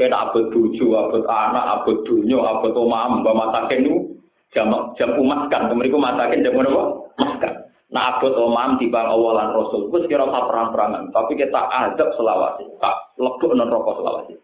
kena 0.01 0.33
abot 0.33 0.49
bojo 0.49 0.87
abot 0.97 1.25
anak 1.29 1.65
abot 1.77 2.01
dunya 2.09 2.41
abot 2.41 2.73
omah 2.73 3.21
mbak 3.21 3.37
mata 3.37 3.69
kinu 3.69 4.17
jam 4.57 4.73
jam 4.97 5.13
umat 5.21 5.53
kan 5.53 5.69
kemeriku 5.69 6.01
matakin 6.01 6.41
jam 6.41 6.57
napa 6.57 6.83
makan 7.21 7.55
Nah 7.91 8.17
abot 8.17 8.33
omam 8.33 8.79
di 8.79 8.87
bang 8.87 9.03
awalan 9.03 9.51
rasul, 9.51 9.91
gue 9.91 10.07
sekira 10.07 10.23
perang-perangan, 10.23 11.11
tapi 11.11 11.35
kita 11.35 11.59
adab 11.59 12.15
selawasi, 12.15 12.63
tak 12.79 12.95
lebuk 13.19 13.51
non 13.51 13.67
rokok 13.67 13.99
selawasi. 13.99 14.39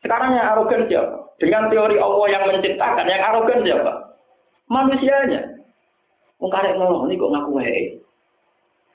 Sekarang 0.00 0.32
yang 0.32 0.48
arogan 0.48 0.88
siapa? 0.88 1.28
Dengan 1.36 1.68
teori 1.68 2.00
Allah 2.00 2.24
yang 2.32 2.48
menciptakan, 2.48 3.04
yang 3.04 3.20
arogan 3.20 3.60
siapa? 3.68 3.92
manusianya. 4.68 5.60
Wong 6.40 6.50
karek 6.50 6.76
ngono 6.76 7.06
ini 7.08 7.20
kok 7.20 7.32
ngaku 7.32 7.50
wae. 7.56 7.80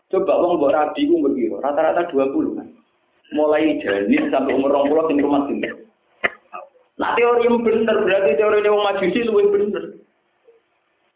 Coba 0.09 0.41
wong 0.41 0.57
mbok 0.57 0.73
rabi 0.73 1.05
ku 1.05 1.21
berpiro? 1.21 1.61
Rata-rata 1.61 2.09
20 2.09 2.57
kan. 2.57 2.67
Mulai 3.29 3.77
janin 3.85 4.33
sampai 4.33 4.57
umur 4.57 4.73
20 4.73 5.07
sing 5.13 5.17
rumah. 5.21 5.45
Nah 6.99 7.15
teori 7.15 7.47
yang 7.47 7.63
bener 7.63 7.95
berarti 8.03 8.35
teori 8.35 8.67
wong 8.67 8.83
majusi 8.83 9.19
luwih 9.23 9.47
bener. 9.55 9.83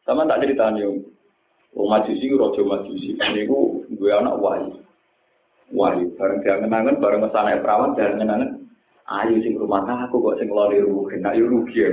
Sama 0.08 0.24
tak 0.24 0.48
cerita 0.48 0.72
nih, 0.72 0.88
wong 1.76 1.88
majusi 1.92 2.32
rojo 2.32 2.64
majusi. 2.64 3.20
Niku 3.20 3.84
gue 3.92 4.12
anak 4.12 4.40
wahyu. 4.40 4.80
Wahyu 5.76 6.16
bareng 6.16 6.40
dia 6.40 6.64
kenangan 6.64 7.04
bareng 7.04 7.22
mesane 7.28 7.60
perawan 7.60 8.00
dan 8.00 8.16
kenangan 8.16 8.64
ayu 9.04 9.44
sing 9.44 9.60
rumah 9.60 9.84
aku 9.84 10.24
kok 10.24 10.40
sing 10.40 10.48
lori 10.48 10.80
rugi, 10.80 11.20
nah 11.20 11.36
ayu 11.36 11.52
rugi. 11.52 11.84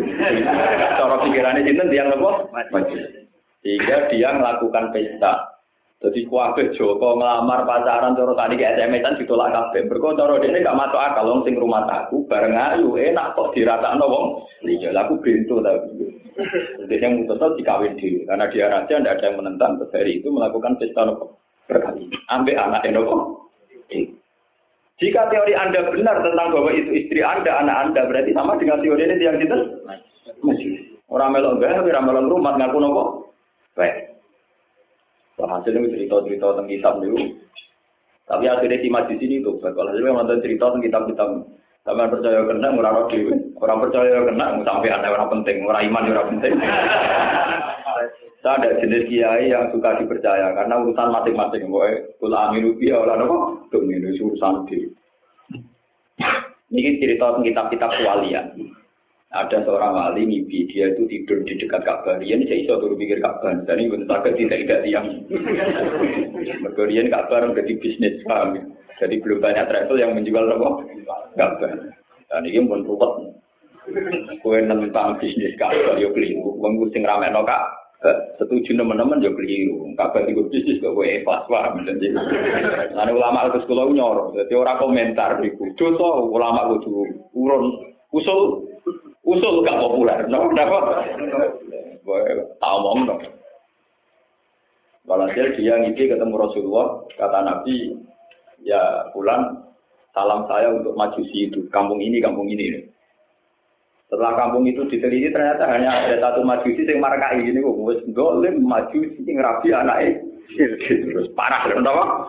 Cara 0.94 1.16
pikirannya 1.26 1.66
sinten 1.66 1.90
dia 1.90 2.06
nopo? 2.06 2.46
Sehingga 3.60 4.06
dia 4.14 4.30
melakukan 4.38 4.94
pesta. 4.94 5.49
Jadi 6.00 6.24
kuabe 6.32 6.72
Joko 6.80 7.20
ngelamar 7.20 7.68
pacaran 7.68 8.16
cara 8.16 8.32
tadi 8.32 8.56
ke 8.56 8.64
SMS-an 8.64 9.20
ditolak 9.20 9.52
kabeh. 9.52 9.84
Mergo 9.84 10.16
cara 10.16 10.40
dene 10.40 10.64
gak 10.64 10.78
masuk 10.80 10.96
akal 10.96 11.28
wong 11.28 11.40
sing 11.44 11.60
rumah 11.60 11.84
aku 11.84 12.24
bareng 12.24 12.56
ayu 12.56 12.96
enak 12.96 13.36
kok 13.36 13.52
diratakno 13.52 14.08
wong. 14.08 14.26
Iya, 14.64 14.96
aku 14.96 15.20
bintu 15.20 15.60
ta. 15.60 15.76
Jadi 16.80 17.04
yang 17.04 17.20
mutusno 17.20 17.52
dikawin 17.52 18.00
dhewe 18.00 18.24
karena 18.24 18.48
dia 18.48 18.72
raja 18.72 18.96
ndak 18.96 19.20
ada 19.20 19.28
yang 19.28 19.36
menentang 19.44 19.76
dari 19.92 20.16
itu 20.16 20.32
melakukan 20.32 20.80
pesta 20.80 21.04
nopo 21.04 21.36
berkali. 21.68 22.08
Ambek 22.32 22.56
anak 22.56 22.88
nopo. 22.96 23.44
Jika 25.00 25.28
teori 25.28 25.52
Anda 25.52 25.84
benar 25.92 26.24
tentang 26.24 26.48
bahwa 26.52 26.76
itu 26.76 26.92
istri 26.96 27.20
Anda, 27.24 27.60
anak 27.60 27.76
Anda, 27.88 28.04
berarti 28.04 28.36
sama 28.36 28.56
dengan 28.56 28.84
teori 28.84 29.04
ini 29.04 29.20
yang 29.20 29.40
kita 29.40 29.56
masih. 30.44 30.80
Orang 31.08 31.36
melok 31.36 31.60
gak, 31.60 31.84
orang 31.84 32.04
melok 32.08 32.28
rumah 32.28 32.56
ngaku 32.56 32.78
nopo. 32.80 33.02
Baik. 33.76 34.09
Hasil 35.46 35.72
itu 35.72 35.88
cerita-cerita 35.96 36.46
tentang 36.52 36.68
kitab 36.68 36.94
itu. 37.00 37.38
Tapi 38.30 38.44
akhirnya 38.46 38.78
si 38.78 38.88
di 38.88 39.16
sini 39.18 39.34
tuh, 39.42 39.58
kalau 39.58 39.90
hasil 39.90 40.04
nonton 40.04 40.42
cerita 40.44 40.70
tentang 40.70 40.84
kitab-kitab. 40.84 41.30
Sama 41.80 42.12
percaya 42.12 42.44
kena, 42.44 42.76
murah 42.76 42.92
roh 42.92 43.08
Orang 43.56 43.80
percaya 43.80 44.20
kena, 44.28 44.60
sampai 44.68 44.92
ada 44.92 45.08
orang 45.16 45.40
penting. 45.40 45.64
Orang 45.64 45.84
iman 45.88 46.12
orang 46.12 46.28
penting. 46.36 46.52
Saya 48.44 48.52
ada 48.60 48.76
jenis 48.84 49.08
kiai 49.08 49.48
yang 49.48 49.72
suka 49.72 49.96
dipercaya 49.96 50.52
karena 50.52 50.76
urusan 50.76 51.08
masing-masing. 51.08 51.72
Boy, 51.72 52.04
kula 52.20 52.52
aminu 52.52 52.76
dia 52.76 53.00
orang 53.00 53.24
apa? 53.24 53.38
Tuh 53.72 53.80
ini 53.80 54.12
urusan 54.12 54.68
di. 54.68 54.92
Ini 56.70 57.00
cerita 57.00 57.32
tentang 57.32 57.48
kitab-kitab 57.48 57.90
kewalian. 57.96 58.46
Ada 59.30 59.62
seorang 59.62 59.94
wali 59.94 60.26
mimpi 60.26 60.66
dia 60.66 60.90
itu 60.90 61.06
tidur 61.06 61.46
di 61.46 61.54
dekat 61.54 61.86
Ka'bah. 61.86 62.18
Dia 62.18 62.34
ini 62.34 62.50
saya 62.50 62.66
iso 62.66 62.82
turun 62.82 62.98
pikir 62.98 63.22
Ka'bah. 63.22 63.62
Dan 63.62 63.78
ini 63.78 63.94
bentuk 63.94 64.10
agak 64.10 64.34
tidak 64.34 64.58
tidak 64.66 64.82
tiang. 64.82 65.06
Mereka 66.66 67.06
Ka'bah 67.14 67.46
menjadi 67.46 67.78
bisnis 67.78 68.18
paham 68.26 68.58
ya? 68.58 68.62
Jadi 68.98 69.22
belum 69.22 69.38
banyak 69.38 69.70
travel 69.70 70.02
yang 70.02 70.18
menjual 70.18 70.50
apa? 70.50 70.70
Ka'bah. 71.38 71.70
Dan 72.26 72.42
ini 72.42 72.58
pun 72.66 72.82
ruwet. 72.82 73.12
Kue 74.42 74.58
tentang 74.66 75.14
bisnis 75.22 75.54
Ka'bah 75.54 75.94
yo 76.02 76.10
keliru. 76.10 76.58
Wong 76.58 76.82
sing 76.90 77.06
ramekno 77.06 77.46
Kak. 77.46 77.62
Setuju 78.42 78.74
teman-teman 78.74 79.22
yo 79.22 79.30
keliru. 79.38 79.94
Ka'bah 79.94 80.26
itu 80.26 80.42
bisnis 80.50 80.82
kok 80.82 80.90
kowe 80.90 81.06
ikhlas 81.06 81.46
paham. 81.46 81.86
Jadi 81.86 82.18
Nah, 82.98 83.06
ulama 83.06 83.46
ke 83.54 83.62
sekolah 83.62 83.94
nyor. 83.94 84.34
Jadi 84.34 84.58
orang 84.58 84.82
komentar 84.82 85.38
iku. 85.38 85.70
Dosa 85.78 86.18
ulama 86.18 86.66
kudu 86.74 87.06
urun 87.38 87.78
usul 88.10 88.69
usul 89.30 89.62
gak 89.62 89.78
populer, 89.78 90.18
no, 90.26 90.50
kenapa? 90.50 90.78
Omong 92.58 93.06
dong. 93.06 93.22
Walhasil 95.06 95.54
dia 95.58 95.78
ngisi 95.78 96.10
ketemu 96.10 96.34
Rasulullah, 96.34 97.02
kata 97.14 97.38
Nabi, 97.42 97.98
ya 98.62 99.10
pulang 99.14 99.70
salam 100.10 100.46
saya 100.50 100.70
untuk 100.74 100.94
majusi 100.98 101.50
itu, 101.50 101.66
kampung 101.70 102.02
ini, 102.02 102.18
kampung 102.18 102.50
ini. 102.50 102.90
Setelah 104.10 104.34
kampung 104.34 104.66
itu 104.66 104.82
diteliti 104.90 105.30
ternyata 105.30 105.70
hanya 105.70 106.02
ada 106.02 106.18
satu 106.18 106.42
majusi 106.42 106.82
yang 106.82 106.98
markai 106.98 107.46
ini 107.46 107.62
wis 107.62 108.02
dolim 108.10 108.58
majusi 108.66 109.22
yang 109.22 109.38
rapi 109.38 109.70
anaknya 109.70 110.18
terus 110.58 111.30
parah 111.38 111.62
kenapa? 111.70 112.26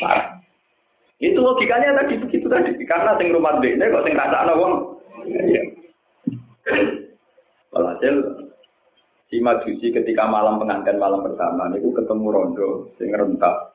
Parah. 0.00 0.40
Itu 1.20 1.44
logikanya 1.44 2.00
tadi 2.00 2.16
begitu 2.24 2.48
tadi 2.48 2.72
karena 2.88 3.20
sing 3.20 3.36
rumah 3.36 3.60
ini 3.60 3.84
kok 3.84 4.04
sing 4.08 4.16
rasa 4.16 4.48
wong. 4.56 4.96
Walhasil 7.72 8.14
si 9.30 9.38
Majusi 9.38 9.94
ketika 9.94 10.26
malam 10.26 10.58
pengantin 10.58 10.98
malam 10.98 11.22
pertama 11.22 11.70
itu 11.72 11.94
ketemu 11.94 12.26
Rondo 12.28 12.68
sing 12.98 13.14
rentak. 13.14 13.72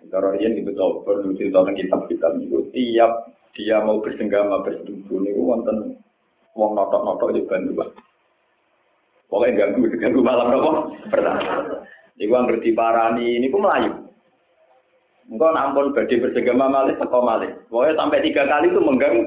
Dia 0.00 0.48
di 0.48 0.64
betul 0.64 1.04
perlu 1.04 1.36
cerita 1.36 1.60
tentang 1.60 1.76
kitab-kitab 1.76 2.32
itu 2.40 2.58
tiap 2.72 3.28
dia 3.52 3.84
mau 3.84 4.00
bersenggama 4.00 4.64
bersetubuh 4.64 5.20
ini 5.20 5.36
wonten 5.36 6.00
wong 6.56 6.72
notok-notok 6.72 7.36
di 7.36 7.44
bantu 7.44 7.92
Pokoknya 9.30 9.62
ganggu, 9.62 9.86
ganggu 9.94 10.20
malam 10.26 10.50
nopo 10.50 10.70
pertama. 11.06 11.78
Iku 12.18 12.34
yang 12.34 12.50
parani 12.74 13.38
ini 13.38 13.46
pun 13.46 13.62
melayu. 13.62 13.92
Engkau 15.30 15.54
nampun 15.54 15.94
badai 15.94 16.18
bersenggama 16.18 16.66
malih, 16.66 16.98
teko 16.98 17.22
malih. 17.22 17.54
Pokoknya 17.70 17.94
sampai 17.94 18.24
tiga 18.26 18.42
kali 18.50 18.66
itu 18.74 18.82
mengganggu. 18.82 19.24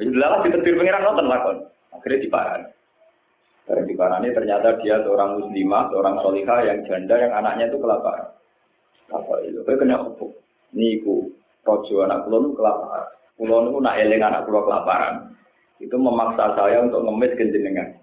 Jelas 0.00 0.40
ditetir 0.48 0.74
pengiran 0.80 1.04
nonton 1.04 1.28
lakon. 1.28 1.56
Akhirnya 1.92 2.24
diparani. 2.24 2.68
Karena 3.68 3.84
diparani 3.84 4.28
ternyata 4.32 4.68
dia 4.80 4.96
seorang 5.04 5.44
muslimah, 5.44 5.92
seorang 5.92 6.16
solihah 6.24 6.60
yang 6.64 6.78
janda 6.88 7.20
yang 7.20 7.32
anaknya 7.36 7.68
itu 7.68 7.76
kelaparan. 7.76 8.32
Apa 9.12 9.34
itu? 9.44 9.60
Kayak 9.68 9.84
kena 9.84 10.00
apa? 10.00 10.26
Niku, 10.72 11.28
rojo 11.68 11.94
anak 12.06 12.24
kulon 12.24 12.56
kelaparan. 12.56 13.08
Kulon 13.36 13.68
itu 13.68 13.78
nak 13.84 13.96
eling 14.00 14.22
anak 14.24 14.44
kulon 14.48 14.64
kelaparan. 14.64 15.14
Itu 15.78 15.96
memaksa 16.00 16.56
saya 16.56 16.80
untuk 16.80 17.04
ngemis 17.04 17.36
ke 17.36 17.44
jenengan. 17.52 17.97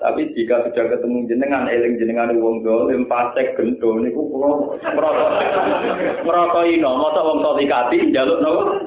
Tapi 0.00 0.32
jika 0.32 0.64
sudah 0.64 0.96
ketemu 0.96 1.28
jenengan, 1.28 1.68
eling 1.68 2.00
jenengan 2.00 2.32
wong 2.40 2.64
dolim, 2.64 3.04
pasek 3.04 3.52
gento, 3.52 4.00
ini 4.00 4.08
ku 4.16 4.32
kulo 4.32 4.80
merokok. 4.96 6.64
Ino, 6.64 6.90
masa 6.96 7.20
wong 7.20 7.44
tolikati, 7.44 8.08
jaluk 8.08 8.40
no, 8.40 8.80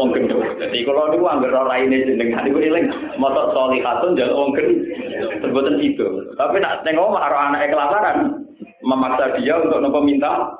wong 0.00 0.16
gento. 0.16 0.40
Jadi 0.56 0.80
kalau 0.88 1.12
ini 1.12 1.20
anggar 1.28 1.52
orang 1.52 1.92
ini 1.92 2.08
jenengan, 2.08 2.48
ini 2.48 2.72
eling, 2.72 2.86
masa 3.20 3.52
tolikatun 3.52 4.16
jaluk 4.16 4.32
wong 4.32 4.50
gento. 4.56 4.80
Terbuatan 5.44 5.76
itu. 5.76 6.06
Tapi 6.40 6.56
nak 6.56 6.80
tengok 6.88 7.12
marah 7.12 7.52
anak 7.52 7.68
kelaparan, 7.68 8.16
memaksa 8.80 9.36
dia 9.36 9.60
untuk 9.60 9.84
nopo 9.84 10.00
minta. 10.00 10.56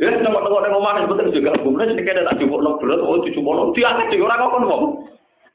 Ya, 0.00 0.16
tengok-tengok 0.16 0.64
tengok 0.64 0.80
mana 0.80 1.04
sebetulnya 1.04 1.36
juga, 1.36 1.50
kemudian 1.60 1.92
sedikit 1.92 2.14
ada 2.16 2.32
tak 2.32 2.38
cukup 2.40 2.62
no 2.64 2.78
berat, 2.80 3.02
oh 3.04 3.20
cukup 3.20 3.52
no, 3.52 3.62
diangkat 3.76 4.16
juga 4.16 4.32
orang 4.32 4.64
ngomong. 4.64 4.82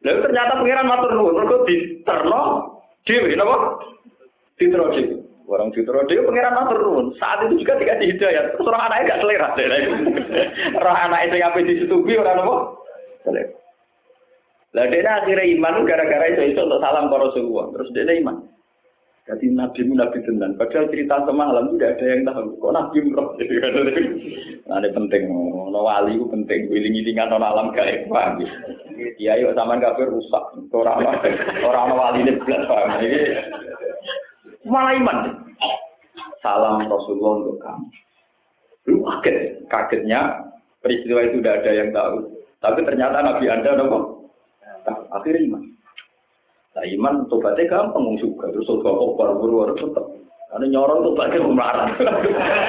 Lalu 0.04 0.20
ternyata 0.20 0.60
pengiran 0.60 0.90
matur 0.92 1.12
nuwun, 1.16 1.34
mereka 1.40 1.58
diterno 1.64 2.42
Dewi, 3.04 3.36
kenapa? 3.36 3.84
Citra 4.56 4.92
Dewi. 4.96 5.20
Orang 5.44 5.76
Citra 5.76 6.08
Dewi 6.08 6.24
pengiran 6.24 6.56
matur 6.56 6.80
nuwun. 6.80 7.08
Saat 7.20 7.48
itu 7.48 7.60
juga 7.64 7.80
dikasih 7.80 8.16
hidayah. 8.16 8.56
Terus 8.56 8.70
orang 8.72 8.86
anaknya 8.88 9.08
gak 9.12 9.22
selera. 9.22 9.50
Orang 10.80 10.98
anak 11.10 11.20
itu 11.28 11.36
yang 11.40 11.52
di 11.56 11.76
situ 11.84 11.96
orang 12.16 12.40
apa? 12.40 12.56
Selera. 13.28 13.52
Lah 14.74 14.90
dia 14.90 15.06
akhirnya 15.06 15.46
iman 15.54 15.86
gara-gara 15.86 16.34
itu 16.34 16.50
itu 16.50 16.60
untuk 16.66 16.82
salam 16.82 17.06
ke 17.06 17.16
Rasulullah. 17.22 17.66
Terus 17.78 17.90
dia 17.94 18.14
iman. 18.26 18.42
Jadi 19.24 19.56
nabi 19.56 19.88
nabi 19.88 20.20
tenan. 20.28 20.60
Padahal 20.60 20.92
cerita 20.92 21.24
semalam 21.24 21.72
tidak 21.80 21.96
ada 21.96 22.06
yang 22.12 22.22
tahu. 22.28 22.60
Kok 22.60 22.74
nabi 22.76 22.98
merah? 23.08 23.28
Nah, 24.64 24.80
ini 24.80 24.96
penting. 24.96 25.28
No 25.28 25.84
wali 25.84 26.16
itu 26.16 26.24
penting. 26.32 26.72
Wiling-wilingan 26.72 27.32
no 27.32 27.36
alam 27.36 27.76
gaib. 27.76 28.08
Paham 28.08 28.40
ya? 29.20 29.36
yuk 29.36 29.52
sama 29.60 29.76
kafir 29.76 30.08
rusak. 30.08 30.44
Orang 30.72 31.04
orang 31.64 31.92
wali 32.00 32.20
ini 32.24 32.40
belas 32.40 32.64
paham. 32.72 32.96
Malah 34.64 34.94
iman. 35.04 35.18
Salam 36.40 36.88
Rasulullah 36.88 37.34
untuk 37.44 37.60
kamu. 37.60 37.86
Lu 38.88 38.98
kaget. 39.04 39.68
Kagetnya 39.68 40.48
peristiwa 40.80 41.28
itu 41.28 41.44
tidak 41.44 41.64
ada 41.64 41.72
yang 41.72 41.90
tahu. 41.92 42.16
Tapi 42.64 42.80
ternyata 42.88 43.20
Nabi 43.20 43.46
Anda 43.52 43.72
nopo. 43.80 44.32
Akhirnya 45.12 45.44
iman. 45.52 45.73
Nah 46.74 46.84
iman 46.90 47.30
tobatnya 47.30 47.70
gampang 47.70 48.18
juga, 48.18 48.50
terus 48.50 48.66
surga 48.66 48.90
kok 48.90 49.14
baru-baru 49.14 49.78
tetap. 49.78 50.06
Karena 50.50 50.66
nyorong 50.74 51.06
tobatnya 51.06 51.46
melarang. 51.46 51.90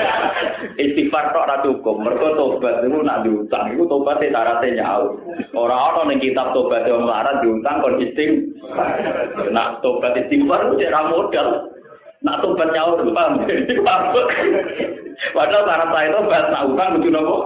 Istighfar 0.84 1.32
tok 1.32 1.44
ora 1.44 1.56
cukup, 1.64 1.96
mereka 2.00 2.36
tobat 2.36 2.84
itu 2.84 3.00
nak 3.00 3.24
diutang, 3.24 3.72
itu 3.72 3.84
tobatnya 3.88 4.32
syaratnya 4.32 4.80
nyaur. 4.80 5.08
Orang-orang 5.56 6.16
yang 6.16 6.20
kitab 6.20 6.52
tobatnya 6.52 7.00
melarang 7.00 7.40
diutang 7.44 7.80
kon 7.80 8.00
istighfar. 8.00 8.88
Nak 9.52 9.80
tobat 9.80 10.16
istighfar 10.20 10.60
itu 10.68 10.84
cara 10.84 11.00
modal. 11.08 11.48
Nak 12.24 12.40
tobat 12.44 12.68
nyaur, 12.76 13.00
paham? 13.08 13.32
Padahal 15.32 15.64
syarat 15.64 15.88
saya 15.92 16.08
tobat, 16.12 16.44
nak 16.52 16.64
utang 16.72 16.88
kudu 17.00 17.08
nopo? 17.08 17.36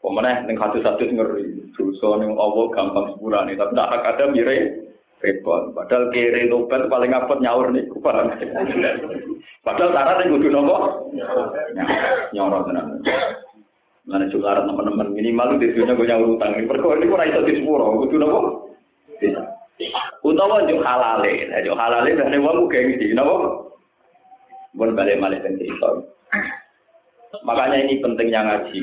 Pemenang 0.00 0.48
ning 0.48 0.56
hadis-hadis 0.56 1.12
ngeri. 1.12 1.60
Dosa 1.76 2.20
ning 2.20 2.36
Allah 2.36 2.64
gampang 2.72 3.16
sepurane, 3.16 3.52
tapi 3.56 3.72
tak 3.76 4.04
ada 4.04 4.24
mirip 4.32 4.89
repot. 5.20 5.72
Padahal 5.76 6.08
kiri 6.12 6.48
tobat 6.48 6.88
paling 6.88 7.12
ngapot 7.12 7.38
nyaur 7.44 7.68
nih, 7.72 7.84
paham? 8.00 8.32
Padahal 9.60 9.90
syaratnya 9.92 10.32
kudu 10.32 10.48
nopo 10.48 10.76
nyaur 12.32 12.64
tenan. 12.64 13.04
Mana 14.08 14.26
juga 14.32 14.64
teman-teman 14.64 15.12
minimal 15.12 15.60
di 15.60 15.70
sini 15.76 15.92
gue 15.92 16.08
nyaur 16.08 16.34
utang. 16.34 16.56
Perkara 16.66 16.98
ini 16.98 17.06
kurang 17.06 17.28
itu 17.28 17.40
di 17.46 17.54
sepuro, 17.60 17.86
kudu 18.04 18.16
nopo. 18.16 18.38
Utawa 20.20 20.68
juk 20.68 20.84
halale, 20.84 21.48
nah 21.48 21.60
juk 21.64 21.76
halale 21.76 22.12
dan 22.12 22.36
wong 22.40 22.68
kayak 22.68 22.96
gitu, 22.96 23.16
nopo. 23.16 23.68
Bon 24.74 24.96
balik 24.96 25.20
balik 25.20 25.44
cerita. 25.44 25.88
Makanya 27.46 27.86
ini 27.86 28.02
pentingnya 28.02 28.40
ngaji. 28.42 28.80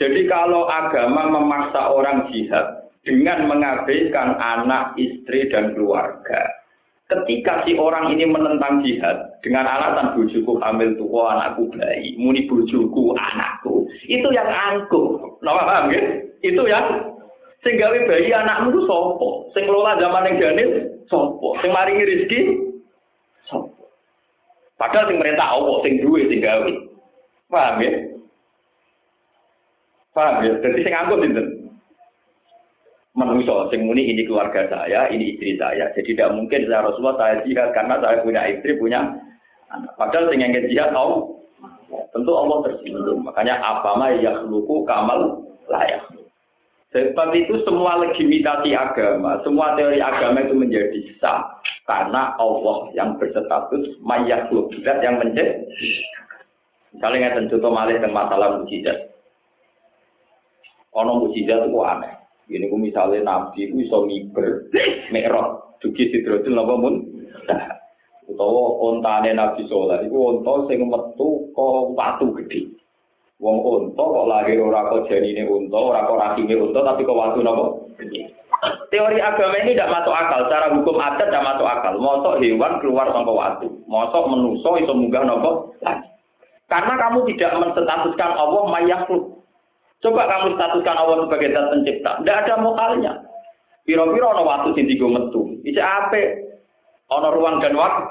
Jadi 0.00 0.20
kalau 0.26 0.66
agama 0.66 1.30
memaksa 1.30 1.94
orang 1.94 2.26
jihad, 2.32 2.81
dengan 3.02 3.50
mengabaikan 3.50 4.38
anak, 4.38 4.94
istri, 4.94 5.50
dan 5.50 5.74
keluarga. 5.74 6.42
Ketika 7.10 7.66
si 7.68 7.76
orang 7.76 8.14
ini 8.14 8.24
menentang 8.24 8.80
jihad 8.80 9.36
dengan 9.44 9.68
alasan 9.68 10.16
bujuku 10.16 10.56
hamil 10.64 10.96
tua 10.96 11.36
anakku 11.36 11.68
bayi, 11.74 12.16
muni 12.16 12.48
bujuku 12.48 13.12
anakku, 13.18 13.84
itu 14.08 14.28
yang 14.32 14.48
angkuh. 14.48 15.20
Nah, 15.44 15.52
paham 15.60 15.92
ya? 15.92 16.00
Itu 16.40 16.64
yang 16.64 17.12
sehingga 17.60 17.92
bayi 18.08 18.32
anakmu 18.32 18.72
itu 18.72 18.80
sopo, 18.88 19.50
sing 19.52 19.68
kelola 19.68 20.00
zaman 20.00 20.24
yang 20.32 20.40
janin 20.40 20.70
sopo, 21.10 21.58
sing 21.60 21.68
maringi 21.68 22.08
rezeki 22.08 22.40
sopo. 23.44 23.92
Padahal 24.80 25.12
sing 25.12 25.20
merintah 25.20 25.52
Allah, 25.52 25.76
sing 25.84 26.00
duwe 26.00 26.32
sing 26.32 26.40
gawe. 26.40 26.72
Paham 27.52 27.76
ya? 27.84 27.92
Paham 30.16 30.34
ya? 30.48 30.52
Jadi 30.64 30.80
sing 30.80 30.94
angkuh 30.96 31.20
sinten? 31.20 31.61
Manusia 33.12 33.68
sing 33.68 33.84
muni 33.84 34.08
ini 34.08 34.24
keluarga 34.24 34.68
saya, 34.72 35.08
ini 35.12 35.36
istri 35.36 35.60
saya. 35.60 35.92
Jadi 35.92 36.16
tidak 36.16 36.32
mungkin 36.32 36.64
saya 36.64 36.88
Rasulullah 36.88 37.18
saya 37.20 37.34
jihad 37.44 37.70
karena 37.76 38.00
saya 38.00 38.24
punya 38.24 38.42
istri, 38.48 38.80
punya 38.80 39.00
anak. 39.68 39.92
Padahal 40.00 40.32
sing 40.32 40.40
ngengket 40.40 40.68
jihad 40.72 40.90
tahu. 40.96 41.36
Tentu 42.12 42.32
Allah 42.32 42.58
tersinggung. 42.68 43.20
Makanya 43.24 43.60
apa 43.60 43.90
mah 44.00 44.16
yakhluqu 44.16 44.84
kamal 44.88 45.44
layak. 45.68 46.00
Sebab 46.92 47.32
itu 47.32 47.56
semua 47.64 47.96
legitimasi 48.04 48.76
agama, 48.76 49.40
semua 49.40 49.72
teori 49.80 49.96
agama 49.96 50.44
itu 50.44 50.52
menjadi 50.52 51.00
sah 51.24 51.40
karena 51.88 52.36
Allah 52.36 52.92
yang 52.92 53.16
berstatus 53.16 53.96
mayakhluk 54.04 54.68
zat 54.84 55.00
yang 55.00 55.16
menjadi. 55.16 55.64
Misalnya 56.92 57.32
nggak 57.32 57.48
contoh 57.48 57.72
malih 57.72 57.96
tentang 57.96 58.12
masalah 58.12 58.60
mujizat. 58.60 59.08
Ono 60.92 61.24
mujizat 61.24 61.64
itu 61.64 61.80
aneh. 61.80 62.21
Ini 62.52 62.68
ku 62.68 62.76
misalnya 62.76 63.24
nabi 63.24 63.72
ku 63.72 63.80
iso 63.80 64.04
miber, 64.04 64.68
merot, 65.08 65.80
dugi 65.80 66.12
sidrotul 66.12 66.52
napa 66.52 66.74
mun. 66.76 67.00
Utawa 68.28 68.62
ontane 68.92 69.32
nabi 69.32 69.64
soleh 69.66 70.04
iku 70.04 70.36
onta 70.36 70.68
sing 70.68 70.84
metu 70.84 71.48
kok 71.56 71.96
watu 71.96 72.28
gede. 72.36 72.68
Wong 73.40 73.56
unta 73.64 74.04
kok 74.04 74.28
lahir 74.28 74.60
ora 74.60 74.92
kok 74.92 75.08
janine 75.08 75.48
unta, 75.48 75.74
ora 75.80 76.04
kok 76.04 76.20
rahime 76.20 76.54
unta 76.60 76.84
tapi 76.84 77.08
kok 77.08 77.16
watu 77.18 77.40
napa? 77.40 77.64
Teori 78.94 79.18
agama 79.18 79.58
ini 79.58 79.74
tidak 79.74 79.90
masuk 79.90 80.14
akal, 80.14 80.46
secara 80.46 80.70
hukum 80.70 80.94
adat 81.02 81.26
tidak 81.26 81.42
masuk 81.42 81.66
akal. 81.66 81.98
Mosok 81.98 82.38
hewan 82.38 82.78
keluar 82.78 83.10
tanpa 83.10 83.32
watu, 83.34 83.66
mosok 83.90 84.30
menuso 84.30 84.70
itu 84.78 84.92
munggah 84.94 85.26
nopo 85.26 85.74
Karena 86.70 86.94
kamu 86.94 87.26
tidak 87.34 87.58
menstatuskan 87.58 88.32
Allah 88.38 88.62
mayakhluk. 88.70 89.41
Coba 90.02 90.26
kamu 90.26 90.58
statuskan 90.58 90.98
Allah 90.98 91.16
sebagai 91.24 91.54
zat 91.54 91.66
pencipta. 91.70 92.10
Tidak 92.18 92.38
ada 92.42 92.54
mokalnya. 92.58 93.12
Piro-piro 93.86 94.34
ono 94.34 94.42
waktu 94.42 94.74
sing 94.74 94.90
digo 94.90 95.06
metu. 95.06 95.58
Iki 95.62 95.78
ape? 95.78 96.22
Ono 97.10 97.28
ruang 97.34 97.62
dan 97.62 97.78
waktu. 97.78 98.04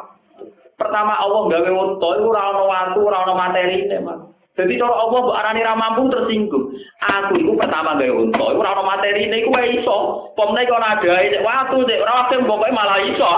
Pertama 0.80 1.14
Allah 1.20 1.42
gawe 1.46 1.70
unta 1.70 2.10
iku 2.18 2.28
ora 2.34 2.42
ono 2.58 2.64
waktu, 2.66 3.00
ora 3.06 3.18
ono 3.28 3.34
materi 3.38 3.86
Mas. 4.02 4.20
Jadi 4.52 4.76
cara 4.76 4.92
Allah 4.98 5.20
mbok 5.24 5.38
arani 5.38 5.62
ra 5.64 5.74
mampu 5.78 6.12
tersinggung. 6.12 6.74
Aku 7.00 7.38
iku 7.38 7.54
pertama 7.54 7.96
gawe 8.02 8.12
unta, 8.18 8.46
iku 8.50 8.60
ora 8.60 8.82
materi 8.82 9.30
iku 9.30 9.54
wae 9.54 9.78
iso. 9.78 9.98
Pomne 10.34 10.66
kok 10.66 10.82
ora 10.82 10.98
ada 10.98 11.40
waktu 11.46 11.76
cek 11.86 12.02
ora 12.02 12.14
waktu 12.26 12.36
malah 12.50 13.00
iso. 13.06 13.32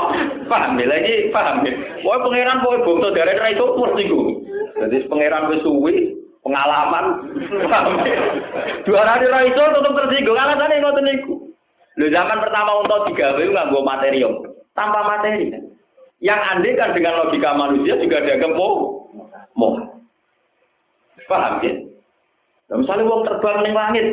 Paham 0.48 0.80
ya 0.80 0.88
lagi 0.88 1.30
paham 1.36 1.68
ya. 1.68 1.74
Pokoke 2.00 2.32
pangeran 2.32 2.64
pokoke 2.64 2.86
bangsa 2.86 3.10
derek 3.12 3.42
ra 3.44 3.50
iso. 3.52 3.66
Jadi 4.74 4.98
pangeran 5.12 5.52
wis 5.52 5.62
suwi, 5.62 5.96
pengalaman. 6.44 7.06
Dua 8.86 9.02
hari 9.08 9.26
ra 9.32 9.40
iso 9.48 9.64
tetep 9.64 9.94
tersinggung. 9.96 10.38
Alasane 10.38 10.84
ngoten 10.84 11.06
niku. 11.08 11.34
Lho 11.98 12.06
zaman 12.12 12.44
pertama 12.44 12.84
untuk 12.84 13.10
digawe 13.10 13.44
materi 13.82 14.22
tanpa 14.76 15.00
materi. 15.08 15.56
Yang 16.24 16.40
andai 16.56 16.80
kan 16.80 16.96
dengan 16.96 17.20
logika 17.20 17.52
manusia 17.56 18.00
juga 18.00 18.24
ada 18.24 18.40
gempo. 18.40 18.68
Moh. 19.60 19.76
Paham 21.28 21.64
ya? 21.64 21.74
Nah, 22.72 22.76
misalnya 22.80 23.08
wong 23.08 23.22
terbang 23.28 23.58
ning 23.64 23.76
langit. 23.76 24.08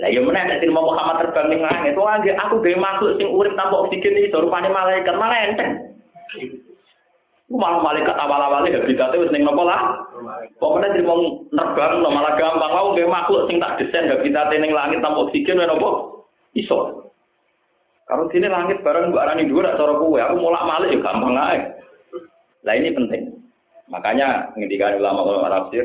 Lah 0.00 0.08
ya 0.08 0.24
meneh 0.24 0.42
nek 0.48 0.64
mau 0.72 0.88
Muhammad 0.88 1.28
terbang 1.28 1.46
ning 1.52 1.60
langit, 1.62 1.92
wong 1.94 2.08
aku 2.08 2.54
gawe 2.64 2.76
makhluk 2.80 3.20
sing 3.20 3.28
urip 3.28 3.54
tanpa 3.54 3.84
oksigen 3.86 4.18
iki 4.18 4.32
rupane 4.32 4.72
malaikat 4.72 5.14
malah 5.14 5.38
enteng. 5.44 5.92
Malah 7.52 7.80
malaikat 7.84 8.16
awal-awalnya 8.16 8.80
habitatnya 8.80 9.20
wis 9.20 9.32
ning 9.32 9.44
nopo 9.44 9.68
lah. 9.68 10.08
Pokoknya 10.56 10.96
jadi 10.96 11.04
mau 11.04 11.20
nerbang 11.52 12.00
no, 12.00 12.08
malah 12.08 12.32
gampang. 12.40 12.72
Mau 12.72 12.96
gak 12.96 13.08
makhluk 13.12 13.46
sing 13.48 13.60
tak 13.60 13.76
desain 13.76 14.08
habitatnya 14.08 14.56
ning 14.62 14.72
langit 14.72 15.04
tanpa 15.04 15.28
oksigen 15.28 15.60
wis 15.60 15.68
nopo? 15.68 15.90
Iso. 16.56 17.08
Kalau 18.08 18.28
sini 18.28 18.48
langit 18.48 18.84
bareng 18.84 19.12
mbak 19.12 19.24
Arani 19.24 19.48
dua 19.48 19.72
cara 19.72 19.94
kue, 19.96 20.20
aku 20.20 20.36
mulak 20.36 20.68
malik 20.68 20.92
ya 20.92 20.98
gampang 21.00 21.32
aja. 21.38 21.72
Nah 22.66 22.74
ini 22.76 22.92
penting. 22.92 23.22
Makanya 23.88 24.52
ngendikan 24.52 25.00
ulama 25.00 25.24
ulama 25.24 25.48
tafsir, 25.48 25.84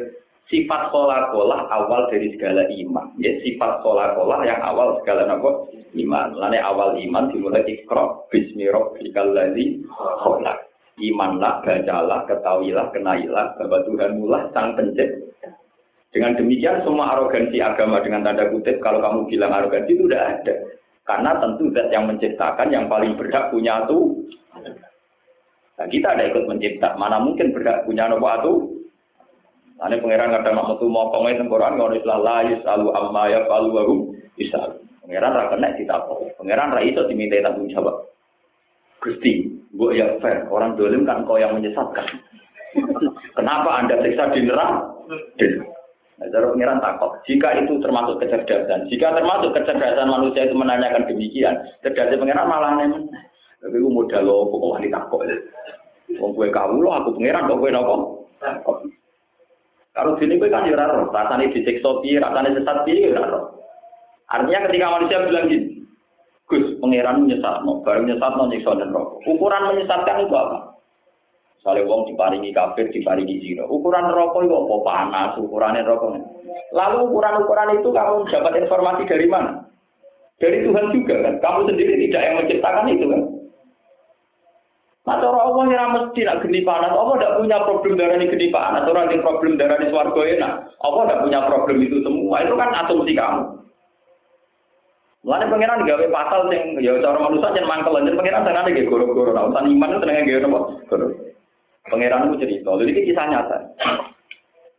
sifat 0.52 0.92
kolah 0.92 1.32
kolah 1.32 1.72
awal 1.72 2.12
dari 2.12 2.36
segala 2.36 2.68
iman. 2.68 3.16
Ya 3.22 3.32
sifat 3.40 3.80
kolah 3.80 4.12
kolah 4.18 4.44
yang 4.44 4.60
awal 4.60 5.00
segala 5.00 5.24
nopo 5.24 5.72
iman. 5.96 6.36
Lainnya 6.36 6.68
awal 6.68 7.00
iman 7.00 7.32
dimulai 7.32 7.64
ikro. 7.64 8.28
Bismillahirrahmanirrahim. 8.28 9.88
Kolah 10.20 10.67
imanlah, 10.98 11.62
bacalah, 11.62 12.26
ketahuilah, 12.26 12.90
kenailah 12.90 13.54
bahwa 13.58 13.78
Tuhan 13.86 14.18
mulah 14.18 14.50
sang 14.52 14.74
pencipta. 14.74 15.54
Dengan 16.10 16.34
demikian 16.34 16.82
semua 16.82 17.14
arogansi 17.14 17.62
agama 17.62 18.02
dengan 18.02 18.26
tanda 18.26 18.50
kutip 18.50 18.82
kalau 18.82 18.98
kamu 18.98 19.30
bilang 19.30 19.54
arogansi 19.54 19.94
itu 19.94 20.10
tidak 20.10 20.42
ada. 20.42 20.56
Karena 21.06 21.32
tentu 21.40 21.72
zat 21.72 21.88
yang 21.94 22.10
menciptakan 22.10 22.68
yang 22.74 22.86
paling 22.90 23.16
berhak 23.16 23.54
punya 23.54 23.86
itu. 23.86 24.28
Nah, 25.78 25.88
kita 25.88 26.18
ada 26.18 26.24
ikut 26.26 26.50
mencipta. 26.50 26.98
Mana 26.98 27.22
mungkin 27.22 27.54
berhak 27.54 27.86
punya 27.86 28.10
nopo? 28.10 28.74
Nah, 29.78 29.86
ini 29.94 30.02
pangeran 30.02 30.34
kadang 30.34 30.58
mau 30.58 30.74
tuh 30.82 30.90
mau 30.90 31.14
kongnya 31.14 31.38
tengkoran 31.38 31.78
kalau 31.78 31.94
istilah 31.94 32.18
la 32.18 32.38
yusalu 32.50 32.90
amma 32.98 33.24
ya 33.30 33.46
falu 33.46 33.70
wahu 33.78 33.96
yusal. 34.42 34.82
Pangeran 35.06 35.38
rakenek 35.38 35.78
kita 35.78 36.02
Pangeran 36.42 36.74
ra 36.74 36.82
diminta 36.82 37.46
tanggung 37.46 37.70
jawab. 37.70 38.17
Gusti, 38.98 39.46
bu 39.78 39.94
ya 39.94 40.18
fair, 40.20 40.50
orang 40.50 40.74
dolim 40.74 41.06
kan 41.06 41.22
kau 41.24 41.38
yang 41.38 41.54
menyesatkan. 41.54 42.06
Kenapa 43.38 43.70
anda 43.78 44.02
siksa 44.02 44.34
di 44.34 44.46
neraka? 44.46 44.90
Nah, 46.18 46.26
Jadi 46.34 46.46
pengiran. 46.50 46.82
Jika 47.30 47.50
itu 47.62 47.78
termasuk 47.78 48.18
kecerdasan, 48.18 48.90
jika 48.90 49.14
termasuk 49.14 49.54
kecerdasan 49.54 50.10
manusia 50.10 50.50
itu 50.50 50.58
menanyakan 50.58 51.06
demikian, 51.06 51.54
cerdasan 51.86 52.18
pengiran 52.18 52.50
malah 52.50 52.74
nemen. 52.74 53.06
Tapi 53.62 53.78
gue 53.78 53.90
modal 53.90 54.26
lo, 54.26 54.50
kok 54.50 54.74
wanita 54.78 54.98
takut. 55.06 55.30
Wong 56.18 56.32
gue 56.34 56.50
kau 56.50 56.74
lo, 56.74 56.90
aku 56.94 57.14
pengiran, 57.18 57.46
kok 57.46 57.62
gue 57.62 57.70
nopo. 57.70 57.96
Kalau 59.94 60.14
sini 60.22 60.38
gue 60.38 60.50
kan 60.50 60.70
juraro, 60.70 61.10
rasanya 61.10 61.50
disiksa 61.54 61.90
piye, 62.06 62.22
rasanya 62.22 62.54
sesat 62.54 62.86
piye, 62.86 63.14
juraro. 63.14 63.62
Artinya 64.30 64.70
ketika 64.70 64.94
manusia 64.94 65.26
bilang 65.26 65.50
gini, 65.50 65.77
pangeran 66.80 67.26
menyesat, 67.26 67.66
no. 67.66 67.82
bareng 67.82 68.06
menyesat 68.08 68.32
no 68.38 68.44
nyiksa 68.48 68.72
dan 68.78 68.90
rokok. 68.94 69.22
Ukuran 69.26 69.64
menyesatkan 69.74 70.24
itu 70.24 70.36
apa? 70.38 70.58
Soalnya 71.66 71.90
wong 71.90 72.08
diparingi 72.08 72.56
kafir, 72.56 72.88
diparingi 72.94 73.42
zina. 73.44 73.66
Ukuran 73.68 74.14
rokok 74.14 74.46
itu 74.46 74.54
apa? 74.54 74.76
Panas, 74.86 75.32
ukurannya 75.42 75.84
rokok. 75.84 76.16
Lalu 76.72 76.98
ukuran-ukuran 77.12 77.80
itu 77.80 77.90
kamu 77.90 78.28
dapat 78.28 78.54
informasi 78.62 79.04
dari 79.08 79.28
mana? 79.28 79.68
Dari 80.38 80.62
Tuhan 80.62 80.94
juga 80.94 81.16
kan. 81.26 81.34
Kamu 81.42 81.60
sendiri 81.66 81.94
tidak 82.08 82.22
yang 82.22 82.36
menciptakan 82.44 82.94
itu 82.94 83.06
kan. 83.10 83.22
Nah, 85.08 85.24
cara 85.24 85.40
Allah 85.40 85.64
yang 85.72 85.96
mesti 85.96 86.20
nak 86.28 86.44
geni 86.44 86.68
panas. 86.68 86.92
Allah 86.92 87.16
tidak 87.16 87.36
punya 87.40 87.58
problem 87.64 87.96
darah 87.96 88.16
ini 88.20 88.28
geni 88.28 88.48
panas. 88.52 88.84
Orang 88.84 89.08
yang 89.08 89.24
problem 89.24 89.56
darah 89.56 89.80
ini 89.80 89.88
suarga 89.88 90.22
enak. 90.36 90.54
Allah 90.84 91.02
tidak 91.08 91.22
punya 91.24 91.40
problem 91.48 91.78
itu 91.80 91.98
semua. 92.04 92.44
Itu 92.44 92.54
kan 92.60 92.76
asumsi 92.76 93.16
kamu. 93.16 93.57
Mulane 95.28 95.52
pangeran 95.52 95.84
gawe 95.84 96.06
pasal 96.08 96.48
sing 96.48 96.80
ya 96.80 96.96
cara 97.04 97.20
manusia 97.20 97.52
jen 97.52 97.68
mangkel 97.68 98.00
jen 98.00 98.16
pangeran 98.16 98.48
senengane 98.48 98.72
nggih 98.72 98.88
goro-goro. 98.88 99.36
Nah, 99.36 99.52
urusan 99.52 99.68
iman 99.76 99.92
itu 99.92 100.00
senenge 100.00 100.22
nggih 100.24 100.40
napa? 100.40 100.60
Goro. 100.88 101.06
Pangeran 101.92 102.32
itu 102.32 102.48
cerita. 102.48 102.72
Jadi 102.80 102.92
ini 102.96 103.08
kisah 103.12 103.26
nyata. 103.28 103.58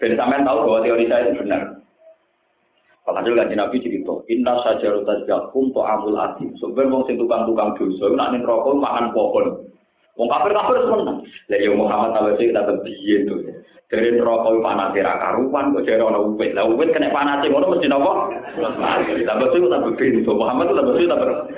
Ben 0.00 0.16
sampean 0.16 0.48
tahu 0.48 0.64
bahwa 0.64 0.80
teori 0.80 1.04
saya 1.04 1.28
itu 1.28 1.44
benar. 1.44 1.84
Padahal 3.04 3.40
kan 3.40 3.52
Nabi 3.52 3.76
cerita, 3.80 4.24
Inna 4.32 4.64
sajarut 4.64 5.04
tajjakum 5.04 5.68
to 5.76 5.80
amul 5.84 6.16
asim. 6.16 6.52
Sebenarnya 6.56 6.92
wong 6.92 7.02
sing 7.04 7.16
tukang-tukang 7.20 7.76
dosa, 7.76 8.08
nak 8.16 8.32
ning 8.32 8.44
rokok 8.44 8.76
makan 8.80 9.12
pohon. 9.12 9.67
Wong 10.18 10.26
kafir-kafir 10.26 10.82
seneng. 10.82 11.22
Lah 11.22 11.58
ya 11.62 11.70
Muhammad 11.70 12.10
tahu 12.18 12.34
kita 12.42 12.66
berbiye 12.66 13.22
tuh. 13.30 13.38
Dari 13.88 14.20
rokok 14.20 14.60
panas 14.60 14.92
era 14.92 15.16
karuan 15.16 15.72
kok 15.72 15.86
jadi 15.86 16.02
orang 16.02 16.34
uwit. 16.34 16.52
Lah 16.58 16.66
uwit 16.66 16.90
kena 16.90 17.14
panas 17.14 17.40
ngono 17.46 17.72
mesti 17.72 17.86
nopo? 17.86 18.34
Tambah 18.58 19.48
suwi 19.54 19.70
tambah 19.70 19.94
pintu. 19.96 20.34
Muhammad 20.34 20.74
tambah 20.74 20.92
suwi 20.98 21.06
tambah 21.06 21.48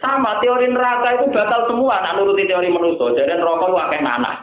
sama 0.00 0.40
teori 0.40 0.68
neraka 0.68 1.16
itu 1.16 1.28
batal 1.28 1.68
semua 1.68 2.00
nak 2.00 2.20
nuruti 2.20 2.44
teori 2.44 2.68
manusia. 2.68 3.16
Jadi 3.24 3.40
rokok 3.40 3.72
itu 3.72 3.78
akeh 3.80 4.00
nanah. 4.04 4.36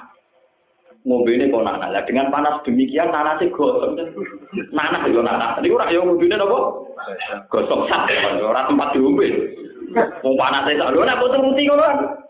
Ngombe 1.06 1.32
ini 1.38 1.54
kok 1.54 1.64
nanah. 1.64 1.88
Lah 1.94 2.04
dengan 2.04 2.34
panas 2.34 2.60
demikian 2.66 3.14
nanah 3.14 3.38
sih 3.38 3.48
gosong. 3.54 3.94
Nanah 4.74 5.06
itu 5.06 5.22
nanah. 5.22 5.62
Ini 5.62 5.70
orang 5.70 5.94
yang 5.94 6.04
ngombe 6.10 6.26
ini 6.26 6.36
nopo? 6.36 6.92
Gosong 7.54 7.86
sak. 7.88 8.10
Orang 8.42 8.74
tempat 8.74 8.92
diombe. 8.98 9.30
Mau 10.26 10.34
panas 10.36 10.66
itu. 10.68 10.82
Lu 10.82 11.06
nak 11.06 11.22
butuh 11.22 11.40
ruti 11.40 11.64
ngono. 11.64 12.26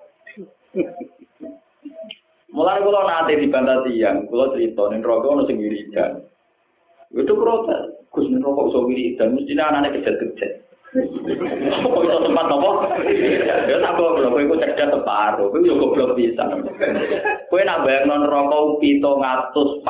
Mulai 2.57 2.81
kalau 2.81 3.05
nanti 3.05 3.37
di 3.37 3.53
bantah 3.53 3.85
tiang, 3.85 4.25
kalau 4.33 4.49
cerita 4.57 4.89
nih 4.89 5.05
rokok 5.05 5.29
ono 5.29 5.43
sing 5.45 5.61
wiridan. 5.61 6.25
Itu 7.13 7.37
protes. 7.37 8.09
Gus 8.09 8.25
nih 8.33 8.41
rokok 8.41 8.73
iso 8.73 8.79
wiridan, 8.89 9.37
mesti 9.37 9.53
anak-anak 9.53 9.93
kecil-kecil. 10.01 10.51
Kok 11.85 12.01
iso 12.01 12.17
tempat 12.25 12.45
nopo? 12.49 12.89
Ya 13.69 13.77
tak 13.77 13.93
goblok, 14.01 14.33
kowe 14.33 14.41
iku 14.41 14.57
cerdas 14.57 14.89
separuh, 14.89 15.53
kowe 15.53 15.61
yo 15.61 15.77
goblok 15.77 16.17
bisa. 16.17 16.49
Kowe 17.53 17.61
nak 17.61 17.85
bayang 17.85 18.09
non 18.09 18.25
rokok 18.25 18.81
pito 18.81 19.11
ngatus 19.21 19.85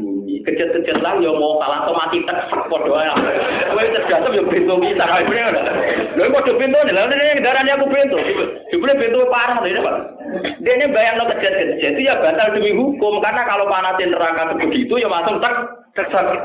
bumi. 0.00 0.40
Kecil-kecil 0.48 1.04
lah 1.04 1.20
yo 1.20 1.36
mau 1.36 1.60
kalah 1.60 1.84
to 1.84 1.92
mati 1.92 2.24
tek 2.24 2.48
padha 2.48 3.04
ae. 3.04 3.08
Kowe 3.68 3.84
cerdas 3.84 4.32
yo 4.32 4.48
pintu 4.48 4.80
bisa. 4.80 5.04
Lha 5.04 6.24
kok 6.24 6.56
pintu 6.56 6.78
nih, 6.88 6.92
lha 6.96 7.04
ini 7.04 7.44
darahnya 7.44 7.76
aku 7.76 7.92
pintu. 7.92 8.16
Jebule 8.72 8.96
pintu 8.96 9.28
parah 9.28 9.60
lho, 9.60 9.84
Pak. 9.84 10.17
Dia 10.60 10.72
ini 10.76 10.86
bayang 10.92 11.16
no 11.16 11.24
kejadian 11.30 11.80
itu 11.80 12.00
ya 12.04 12.20
batal 12.20 12.52
demi 12.52 12.76
hukum 12.76 13.22
karena 13.24 13.46
kalau 13.48 13.64
panasin 13.70 14.12
neraka 14.12 14.52
begitu 14.60 15.00
ya 15.00 15.08
masuk 15.08 15.40
tak 15.40 15.54
cerdas. 15.96 16.44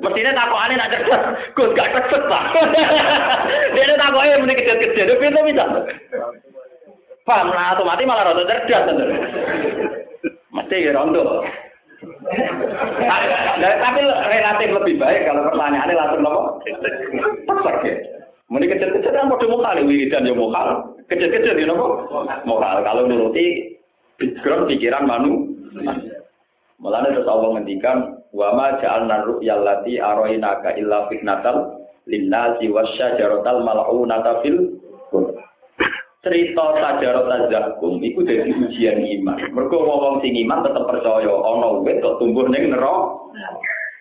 Mestinya 0.00 0.32
takokannya 0.32 0.80
nak 0.80 0.90
cerdas, 0.94 1.22
gus 1.52 1.74
gak 1.76 1.90
cerdas 1.92 2.22
pak. 2.26 2.42
Dia 3.76 3.82
ini 3.84 3.94
takoknya 4.00 4.40
mending 4.40 4.58
kejadian 4.64 4.90
kejadian 4.96 5.32
itu 5.32 5.40
bisa. 5.52 5.64
Paham 7.28 7.52
lah 7.52 7.76
otomatis 7.76 8.08
malah 8.08 8.32
rada 8.32 8.44
cerdas. 8.48 8.84
Mesti 10.50 10.86
ya 10.88 10.96
rondo. 10.96 11.44
Nah, 13.00 13.20
tapi 13.60 14.00
relatif 14.08 14.68
lebih 14.72 14.94
baik 14.96 15.28
kalau 15.28 15.44
pertanyaannya 15.52 15.94
langsung 15.94 16.20
nopo. 16.24 16.40
Tepat 17.44 17.76
ya. 17.84 17.94
Mending 18.50 18.70
kecil-kecil 18.74 19.14
kan 19.14 19.30
mau 19.30 19.38
mokal, 19.38 19.78
wiridan 19.86 20.26
ya 20.26 20.34
mokal. 20.34 20.98
Kecil-kecil 21.10 21.58
ya 21.58 21.66
nopo. 21.66 22.06
Mokal. 22.46 22.86
Kalau 22.86 23.02
nuruti 23.10 23.74
background 24.16 24.70
pikiran 24.70 25.04
manu. 25.10 25.50
Malah 26.80 27.12
terus 27.12 27.28
Allah 27.28 27.60
ngendikan 27.60 28.24
wa 28.32 28.56
ma 28.56 28.80
ja'alna 28.80 29.28
ru'yal 29.28 29.60
lati 29.66 30.00
arainaka 30.00 30.72
illa 30.80 31.10
fitnatal 31.12 31.76
linnasi 32.08 32.72
wasyajarotal 32.72 33.60
mal'unata 33.60 34.40
fil 34.40 34.80
cerita 36.20 36.64
sajarot 36.76 37.48
zakum 37.48 37.96
itu 38.04 38.20
jadi 38.20 38.52
ujian 38.52 39.00
iman. 39.20 39.40
Mereka 39.56 39.76
wong 39.76 40.20
sing 40.20 40.36
iman 40.44 40.64
tetap 40.64 40.84
percaya 40.84 41.32
ana 41.32 41.80
wit 41.80 42.00
kok 42.04 42.20
tumbuh 42.20 42.44
ning 42.48 42.68
neraka. 42.68 43.16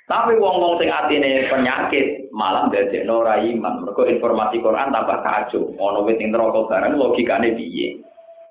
Tapi 0.09 0.41
wong-wong 0.41 0.81
sing 0.81 0.89
atine 0.89 1.45
penyakit 1.53 2.33
malah 2.33 2.65
ndadekno 2.65 3.21
ora 3.21 3.37
iman. 3.45 3.85
Mergo 3.85 4.09
informasi 4.09 4.57
Quran 4.57 4.89
tambah 4.89 5.21
kacau. 5.21 5.69
Ana 5.77 6.01
wit 6.01 6.17
ning 6.17 6.33
neraka 6.33 6.65
barang 6.65 6.97
logikane 6.97 7.53
piye? 7.53 8.01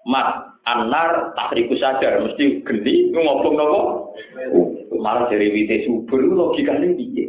Mas, 0.06 0.54
anar 0.62 1.34
takriku 1.34 1.74
sadar 1.74 2.22
mesti 2.22 2.62
geni 2.62 3.10
ngomong 3.10 3.58
nopo? 3.58 3.80
Malah 5.02 5.26
dari 5.26 5.50
wite 5.50 5.82
subur 5.82 6.22
logikane 6.30 6.94
piye? 6.94 7.26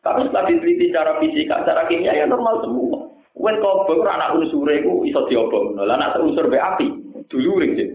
Tapi 0.00 0.32
setelah 0.32 0.48
diteliti 0.48 0.88
secara 0.88 1.20
fisika, 1.20 1.62
secara 1.62 1.84
kimia 1.92 2.16
ya 2.16 2.24
normal 2.24 2.64
semua. 2.64 3.12
Wen 3.36 3.60
kobong 3.60 4.08
anak 4.08 4.40
unsure 4.40 4.80
iku 4.80 5.04
iso 5.04 5.28
diobong. 5.28 5.76
Lah 5.76 6.00
anak 6.00 6.16
unsur 6.16 6.48
be 6.48 6.56
api, 6.56 6.88
duluring 7.28 7.76
sih. 7.76 7.91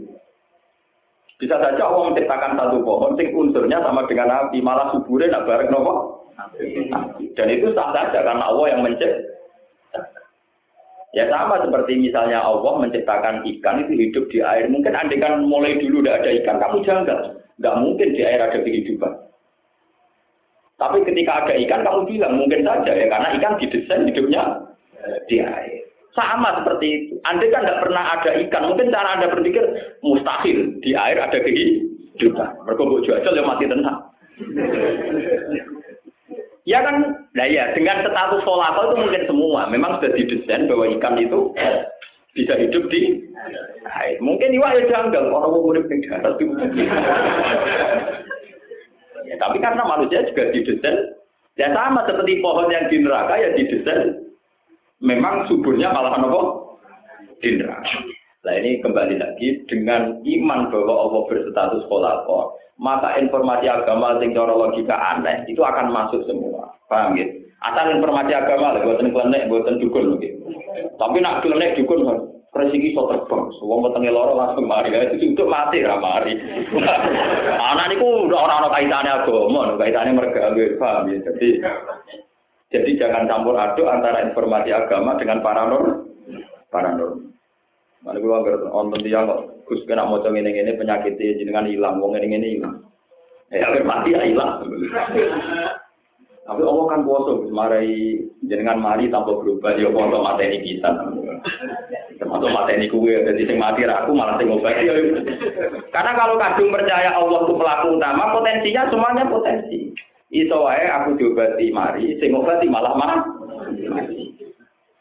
Bisa 1.37 1.53
saja 1.61 1.85
Allah 1.85 2.09
menciptakan 2.09 2.57
satu 2.57 2.81
pohon 2.81 3.13
sing 3.13 3.29
unsurnya 3.29 3.77
sama 3.85 4.09
dengan 4.09 4.33
api, 4.45 4.57
malah 4.57 4.89
suburnya 4.89 5.37
nak 5.37 5.45
bareng 5.45 5.69
nopo? 5.69 5.93
Dan 7.37 7.47
itu 7.53 7.69
sah 7.77 7.93
saja 7.93 8.25
karena 8.25 8.41
Allah 8.41 8.65
yang 8.73 8.81
menciptakan. 8.81 10.25
Ya 11.13 11.29
sama 11.29 11.61
seperti 11.61 11.97
misalnya 11.97 12.41
Allah 12.41 12.81
menciptakan 12.81 13.45
ikan 13.45 13.85
itu 13.85 13.93
hidup 13.95 14.25
di 14.33 14.41
air. 14.41 14.65
Mungkin 14.65 14.97
andai 14.97 15.21
kan 15.21 15.45
mulai 15.45 15.77
dulu 15.77 16.01
tidak 16.01 16.25
ada 16.25 16.29
ikan, 16.41 16.57
kamu 16.57 16.77
janggal. 16.85 17.19
Nggak 17.57 17.77
mungkin 17.81 18.07
di 18.13 18.21
air 18.21 18.41
ada 18.41 18.57
kehidupan. 18.57 19.13
Tapi 20.77 20.97
ketika 21.09 21.41
ada 21.41 21.53
ikan, 21.57 21.81
kamu 21.81 21.99
bilang 22.05 22.33
mungkin 22.37 22.61
saja 22.61 22.91
ya, 22.93 23.05
karena 23.09 23.33
ikan 23.41 23.57
didesain 23.57 24.05
hidupnya 24.05 24.41
di 25.25 25.41
air. 25.41 25.76
Sama 26.17 26.49
seperti 26.57 26.87
itu. 26.89 27.13
Anda 27.29 27.45
kan 27.53 27.61
tidak 27.61 27.85
pernah 27.85 28.03
ada 28.17 28.33
ikan. 28.41 28.73
Mungkin 28.73 28.89
cara 28.89 29.21
Anda 29.21 29.29
berpikir 29.29 29.61
mustahil 30.01 30.81
di 30.81 30.97
air 30.97 31.21
ada 31.21 31.37
kehidupan. 31.37 32.49
Mereka 32.65 32.81
buat 32.81 33.05
jual 33.05 33.21
yang 33.21 33.45
mati 33.45 33.69
tenang. 33.69 34.01
ya 36.73 36.81
kan, 36.81 37.21
nah 37.37 37.45
ya 37.45 37.69
dengan 37.77 38.01
status 38.01 38.41
solako 38.41 38.81
itu 38.89 38.95
mungkin 39.05 39.23
semua. 39.29 39.69
Memang 39.69 40.01
sudah 40.01 40.09
didesain 40.17 40.65
bahwa 40.65 40.89
ikan 40.97 41.21
itu 41.21 41.53
bisa 42.33 42.57
hidup 42.57 42.89
di 42.89 43.21
air. 43.85 44.17
Mungkin 44.17 44.57
iwak 44.57 44.73
ya 44.73 44.89
janggal. 44.89 45.29
Orang 45.29 45.53
mau 45.53 45.69
urip 45.69 45.85
di 45.85 46.01
darat 46.01 46.33
ya, 49.29 49.37
tapi 49.37 49.61
karena 49.61 49.85
manusia 49.85 50.25
juga 50.33 50.49
didesain, 50.49 51.13
ya 51.61 51.69
sama 51.77 52.09
seperti 52.09 52.41
pohon 52.41 52.73
yang 52.73 52.89
di 52.89 53.05
neraka 53.05 53.37
ya 53.37 53.53
didesain 53.53 54.26
memang 55.01 55.45
suburnya 55.49 55.93
malah 55.93 56.17
apa? 56.17 56.41
Indra. 57.45 57.77
Nah 58.45 58.53
ini 58.57 58.81
kembali 58.81 59.15
lagi 59.19 59.65
dengan 59.67 60.23
iman 60.23 60.59
bahwa 60.71 60.93
Allah 61.05 61.21
berstatus 61.29 61.83
kolakor, 61.91 62.55
maka 62.79 63.17
informasi 63.19 63.67
agama 63.67 64.17
yang 64.21 64.33
cara 64.33 64.53
logika 64.53 64.95
aneh 64.95 65.45
itu 65.49 65.61
akan 65.61 65.91
masuk 65.91 66.23
semua. 66.25 66.71
Paham 66.87 67.17
gitu? 67.19 67.43
Asal 67.57 67.97
informasi 67.97 68.31
agama 68.37 68.77
lah, 68.77 68.85
buatan 68.85 69.09
klenek, 69.09 69.49
buatan 69.49 69.81
dukun 69.81 70.21
gitu. 70.21 70.45
Tapi 71.01 71.17
nak 71.19 71.41
klenek 71.41 71.73
dukun 71.81 72.05
resiki 72.57 72.93
so 72.97 73.05
terbang, 73.05 73.53
semua 73.61 73.85
petengah 73.85 74.13
loro 74.13 74.33
langsung 74.33 74.65
mari, 74.65 74.89
itu 74.89 75.29
untuk 75.29 75.45
mati 75.45 75.85
lah 75.85 76.01
mari. 76.01 76.33
Anak 77.73 77.87
niku 77.93 78.25
udah 78.25 78.39
orang-orang 78.49 78.73
kaitannya 78.81 79.11
agama, 79.13 79.61
kaitannya 79.77 80.17
mereka, 80.17 80.53
paham 80.81 81.11
ya? 81.11 81.17
Jadi 81.21 81.49
jadi 82.67 82.99
jangan 82.99 83.31
campur 83.31 83.55
aduk 83.55 83.87
antara 83.87 84.27
informasi 84.27 84.75
agama 84.75 85.15
dengan 85.15 85.39
paranormal. 85.39 86.03
Paranormal. 86.67 87.31
Mana 88.03 88.19
gue 88.19 88.35
agar 88.35 88.55
nonton 88.67 89.03
dia 89.03 89.23
kok, 89.23 89.63
Gus 89.67 89.83
kena 89.87 90.07
mau 90.07 90.19
ini 90.19 90.51
ini 90.51 90.79
penyakitnya 90.79 91.39
jenengan 91.39 91.67
hilang, 91.67 91.99
wong 91.99 92.15
ini 92.19 92.39
ini 92.39 92.47
hilang. 92.59 92.83
Eh, 93.51 93.83
mati 93.83 94.11
ya 94.11 94.23
hilang. 94.27 94.67
Tapi 96.47 96.61
Allah 96.63 96.85
kan 96.87 97.03
puasa, 97.03 97.43
marai 97.51 98.23
jenengan 98.47 98.79
mari 98.79 99.11
tanpa 99.11 99.35
berubah, 99.35 99.75
dia 99.75 99.91
puasa 99.91 100.17
mati 100.19 100.43
ini 100.47 100.57
bisa. 100.63 100.89
Termasuk 102.19 102.51
mati 102.51 102.79
ini 102.79 102.87
kue, 102.87 103.11
jadi 103.11 103.41
sing 103.43 103.59
mati 103.59 103.83
aku 103.83 104.11
malah 104.15 104.39
sing 104.39 104.51
obat. 104.51 104.79
Karena 105.91 106.11
kalau 106.15 106.35
kadung 106.39 106.71
percaya 106.71 107.11
Allah 107.15 107.43
itu 107.43 107.53
pelaku 107.55 107.87
utama, 107.99 108.31
potensinya 108.35 108.87
semuanya 108.87 109.23
potensi. 109.27 109.91
Iso 110.37 110.57
wae 110.61 110.85
aku 110.85 111.17
diobati 111.17 111.73
mari, 111.73 112.13
sing 112.21 112.29
ngobati 112.29 112.69
malah 112.69 112.93
mah. 112.93 113.25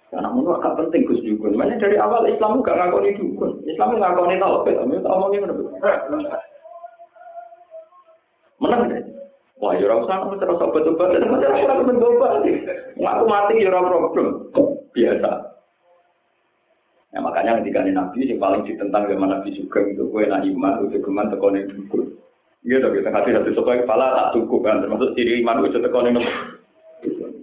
Karena 0.08 0.32
menurut 0.32 0.64
agak 0.64 0.80
penting 0.80 1.04
Gus 1.04 1.20
Dukun. 1.20 1.60
Mana 1.60 1.76
dari 1.76 2.00
awal 2.00 2.24
Islam 2.24 2.64
gak 2.64 2.78
ngakoni 2.78 3.20
dukun. 3.20 3.60
Islam 3.68 4.00
ngakoni 4.00 4.40
tauhid. 4.40 4.80
Tapi 4.80 5.02
tak 5.04 5.12
omongin 5.12 5.44
ngono. 5.44 5.54
Menang 8.56 8.82
deh. 8.88 9.02
Wah, 9.60 9.72
ya 9.76 9.88
ora 9.88 10.04
aku 10.04 10.36
terus 10.36 10.60
obat-obat, 10.60 11.16
terus 11.16 11.32
ora 11.32 11.48
ora 11.52 11.74
mendobat. 11.84 12.44
Ngaku 12.96 13.24
mati 13.28 13.60
ya 13.60 13.68
ora 13.72 13.88
problem. 13.88 14.28
Biasa. 14.96 15.30
Ya 17.12 17.18
makanya 17.20 17.60
ketika 17.60 17.84
Nabi 17.84 18.28
yang 18.28 18.40
paling 18.40 18.62
ditentang 18.68 19.08
sama 19.08 19.26
Nabi 19.28 19.52
juga 19.56 19.80
itu 19.84 20.04
gue 20.04 20.24
nak 20.28 20.44
iman, 20.44 20.84
itu 20.88 21.00
geman 21.00 21.28
tekonin 21.32 21.68
dukun. 21.72 22.16
Iya 22.64 22.82
dong, 22.82 22.96
kita 22.96 23.10
kasih 23.12 23.32
satu 23.36 23.50
supaya 23.52 23.82
kepala 23.84 24.06
tak 24.16 24.32
cukup 24.38 24.64
kan, 24.64 24.80
termasuk 24.80 25.12
ciri 25.12 25.44
iman 25.44 25.66
itu 25.66 25.78
tekan 25.78 26.14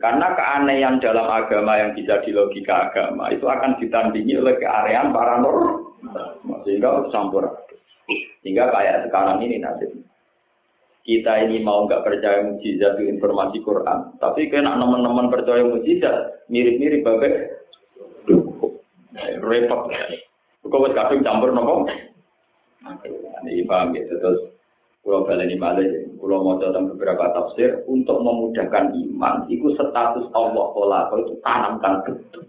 Karena 0.02 0.28
keanehan 0.36 0.99
dalam 0.99 1.28
agama 1.32 1.80
yang 1.80 1.95
bisa 1.95 2.19
di 2.28 2.36
logika 2.36 2.91
agama 2.91 3.32
itu 3.32 3.47
akan 3.47 3.80
ditandingi 3.80 4.36
oleh 4.36 4.60
keanehan 4.60 5.15
paranormal, 5.15 6.60
sehingga 6.67 7.08
campur. 7.08 7.47
Sehingga 8.43 8.67
kayak 8.73 9.08
sekarang 9.08 9.39
ini 9.47 9.63
nasib. 9.63 9.95
Kita 11.04 11.47
ini 11.47 11.63
mau 11.63 11.84
nggak 11.88 12.04
percaya 12.04 12.47
mujizat 12.47 12.95
itu 12.99 13.12
informasi 13.12 13.60
Quran, 13.63 14.15
tapi 14.19 14.52
kena 14.52 14.76
teman-teman 14.76 15.32
percaya 15.32 15.63
mujizat 15.63 16.47
mirip-mirip 16.52 17.04
bagai 17.04 17.32
repot. 19.43 19.88
Kau 20.63 20.84
kadung 20.91 21.23
campur 21.23 21.52
nopo. 21.52 21.88
Ini 23.43 23.67
paham 23.67 23.95
ya, 23.95 24.04
terus 24.08 24.53
Pulau 25.04 25.28
baleni 25.28 25.60
malih, 25.60 26.16
pulau 26.16 26.39
mau 26.39 26.56
dalam 26.63 26.88
beberapa 26.96 27.28
tafsir 27.36 27.84
untuk 27.92 28.24
memudahkan 28.24 28.96
iman. 28.96 29.44
Itu 29.52 29.76
status 29.76 30.32
Allah 30.32 30.66
Taala 30.72 31.00
itu 31.20 31.36
tanamkan 31.44 32.08
betul. 32.08 32.48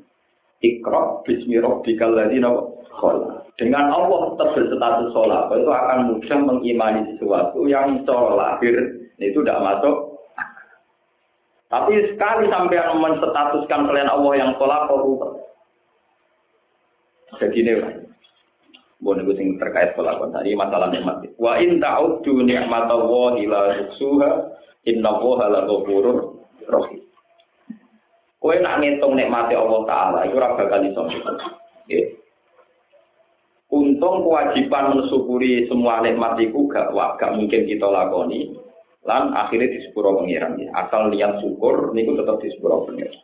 Ikro 0.62 1.27
bismi 1.27 1.59
rabbikal 1.59 2.14
ladzi 2.14 2.38
Dengan 3.59 3.85
Allah 3.90 4.19
tetap 4.31 4.55
berstatus 4.55 5.11
sholat, 5.11 5.51
itu 5.51 5.67
akan 5.67 5.99
mudah 6.14 6.38
mengimani 6.47 7.03
sesuatu 7.14 7.67
yang 7.67 8.01
secara 8.07 8.33
lahir 8.38 8.75
itu 9.19 9.38
tidak 9.43 9.59
masuk. 9.59 10.14
Tapi 11.75 11.93
sekali 12.14 12.47
sampai 12.55 12.87
menstatuskan 13.03 13.90
kalian 13.90 14.07
Allah 14.07 14.33
yang 14.38 14.51
sholat, 14.62 14.87
kok 14.87 15.03
Begini, 17.35 18.04
Bon 19.05 19.21
itu 19.21 19.37
sing 19.37 19.61
terkait 19.61 19.93
pelakon 19.93 20.33
tadi 20.33 20.57
masalah 20.57 20.88
nikmat. 20.88 21.29
Wa 21.37 21.61
in 21.61 21.77
ta'uddu 21.77 22.40
ni'matallahi 22.40 23.45
la 23.45 23.62
tuhsuha 23.93 24.31
innallaha 24.88 25.45
la 25.53 25.61
ghafurur 25.69 26.40
rahim. 26.64 27.05
Kowe 28.40 28.57
nak 28.64 28.81
ngitung 28.81 29.12
nikmati 29.12 29.53
Allah 29.53 29.81
taala 29.85 30.19
itu 30.25 30.40
ora 30.40 30.57
bakal 30.57 30.81
iso. 30.88 31.05
Nggih. 31.05 32.05
Untung 33.69 34.25
kewajiban 34.25 34.97
mensyukuri 34.97 35.69
semua 35.69 36.01
nikmat 36.01 36.40
itu 36.40 36.64
gak, 36.73 36.95
gak 37.21 37.35
mungkin 37.37 37.69
kita 37.69 37.85
lakoni. 37.85 38.57
Lan 39.05 39.37
akhirnya 39.37 39.69
di 39.69 39.85
sepuro 39.85 40.17
pengiran. 40.17 40.57
Asal 40.73 41.12
niat 41.12 41.45
syukur 41.45 41.93
niku 41.93 42.17
tetap 42.17 42.40
di 42.40 42.49
sepuro 42.57 42.88
pengiran. 42.88 43.21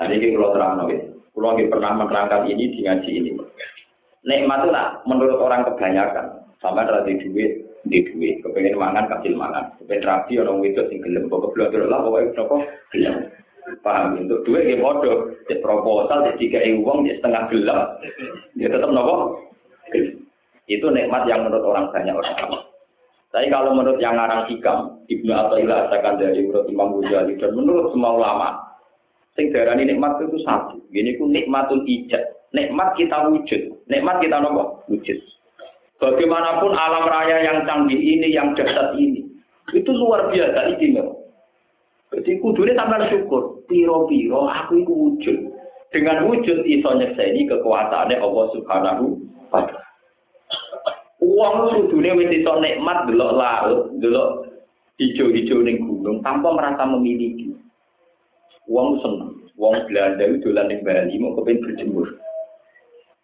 Nah 0.00 0.06
ini 0.08 0.32
kalau 0.32 0.54
terang, 0.56 0.88
kalau 1.36 1.58
pernah 1.58 1.92
menerangkan 2.00 2.48
ini 2.48 2.64
di 2.72 2.80
ngaji 2.80 3.10
ini. 3.12 3.30
Nikmat 4.28 4.62
itu 4.62 4.70
lah 4.70 5.00
menurut 5.08 5.40
orang 5.40 5.64
kebanyakan. 5.64 6.44
Sampai 6.60 6.84
ada 6.84 7.06
di 7.06 7.16
duit, 7.22 7.64
di 7.86 8.04
duit. 8.12 8.44
Kepengen 8.44 8.76
mangan, 8.76 9.08
kasih 9.08 9.32
mangan. 9.32 9.72
Kepengen 9.80 10.04
rapi, 10.04 10.36
orang 10.36 10.60
itu 10.66 10.82
sing 10.90 11.00
gelem. 11.00 11.30
Pokok 11.30 11.54
belajar 11.54 11.86
lah, 11.88 12.02
pokoknya 12.04 12.34
nopo 12.36 12.56
gelem. 12.92 13.16
Paham? 13.80 14.18
Untuk 14.20 14.42
duit 14.42 14.66
ya 14.66 14.76
bodoh. 14.76 15.32
Di 15.46 15.56
proposal, 15.62 16.28
di 16.28 16.32
tiga 16.44 16.60
uang, 16.60 17.06
di 17.06 17.14
setengah 17.16 17.42
gelap. 17.48 18.02
Ya 18.58 18.68
tetap 18.68 18.90
nopo. 18.90 19.38
Itu 20.68 20.86
nikmat 20.92 21.24
yang 21.30 21.48
menurut 21.48 21.64
orang 21.64 21.88
banyak 21.94 22.12
orang. 22.12 22.68
Tapi 23.28 23.46
kalau 23.52 23.76
menurut 23.76 24.00
yang 24.00 24.16
ngarang 24.16 24.48
hikam, 24.48 25.04
Ibnu 25.06 25.32
Athaillah 25.32 25.92
akan 25.92 26.16
dari 26.16 26.48
menurut 26.48 26.64
Imam 26.68 26.96
Ghazali 26.96 27.36
dan 27.36 27.52
menurut 27.52 27.92
semua 27.92 28.16
ulama, 28.16 28.48
sing 29.36 29.52
darani 29.52 29.84
nikmat 29.84 30.16
itu 30.24 30.40
satu. 30.42 30.80
Gini 30.90 31.14
ku 31.20 31.28
nikmatul 31.28 31.84
ijad. 31.84 32.24
Nikmat 32.56 32.96
kita 32.96 33.28
wujud. 33.28 33.77
Nikmat 33.88 34.20
kita 34.20 34.40
nopo? 34.40 34.84
Wujud. 34.92 35.18
Bagaimanapun 35.98 36.72
alam 36.78 37.10
raya 37.10 37.42
yang 37.42 37.66
canggih 37.66 37.98
ini, 37.98 38.30
yang 38.30 38.54
dahsyat 38.54 38.94
ini, 38.94 39.26
itu 39.74 39.90
luar 39.90 40.30
biasa 40.30 40.76
istimewa. 40.76 41.18
Jadi 42.14 42.40
kudunya 42.40 42.72
sampai 42.78 43.10
syukur. 43.12 43.60
Piro-piro 43.68 44.48
aku 44.48 44.80
itu 44.80 44.92
wujud. 44.92 45.38
Dengan 45.92 46.24
wujud 46.28 46.64
iso 46.68 46.90
nyekseni 46.96 47.48
kekuasaannya 47.48 48.20
Allah 48.20 48.44
Subhanahu 48.52 49.04
wa 49.52 49.64
taala. 49.64 49.84
Uang 51.18 51.54
kudune 51.74 52.14
wis 52.16 52.30
iso 52.32 52.52
nikmat 52.62 53.08
delok 53.08 53.32
laut, 53.36 53.80
delok 54.00 54.48
hijau-hijau 54.96 55.60
ning 55.64 55.84
gunung 55.84 56.22
tanpa 56.24 56.52
merasa 56.54 56.84
memiliki. 56.88 57.52
Uang 58.68 59.00
seneng. 59.00 59.32
Uang 59.58 59.74
Belanda 59.90 60.22
itu 60.28 60.48
dolan 60.48 60.70
ning 60.70 60.80
Bali 60.86 61.18
mau 61.18 61.34
kepen 61.40 61.60
berjemur. 61.60 62.06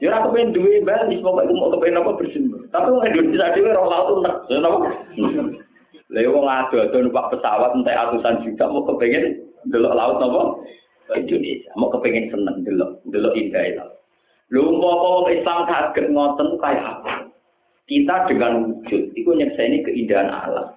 Ya 0.03 0.11
ora 0.11 0.27
kepen 0.27 0.51
duwe 0.51 0.83
Bali, 0.83 1.23
pokoke 1.23 1.55
mau 1.55 1.71
kepen 1.71 1.95
apa 1.95 2.19
berjemur. 2.19 2.67
Tapi 2.75 2.91
wong 2.91 3.07
Indonesia 3.07 3.55
dhewe 3.55 3.71
ora 3.71 3.87
laut 3.87 4.09
entek. 4.19 4.37
Ya 4.51 4.57
napa? 4.59 4.79
Lha 6.11 6.31
wong 6.31 6.47
ado-ado 6.51 6.97
numpak 6.99 7.31
pesawat 7.31 7.71
entek 7.79 7.95
atusan 7.95 8.43
juta 8.43 8.65
mau 8.67 8.83
kepengen 8.91 9.39
delok 9.71 9.95
laut 9.95 10.19
napa? 10.19 10.43
Indonesia 11.15 11.71
mau 11.79 11.95
kepengen 11.95 12.27
seneng 12.35 12.57
delok, 12.67 12.99
delok 13.15 13.39
indah 13.39 13.63
itu. 13.65 13.87
Lho 14.51 14.61
umpama 14.77 15.31
Islam 15.31 15.65
kaget 15.71 16.07
ngoten 16.11 16.49
kaya 16.59 16.83
apa? 16.99 17.31
Kita 17.85 18.29
dengan 18.29 18.53
wujud 18.65 19.03
itu 19.15 19.31
nyekseni 19.31 19.85
keindahan 19.85 20.29
alam. 20.29 20.73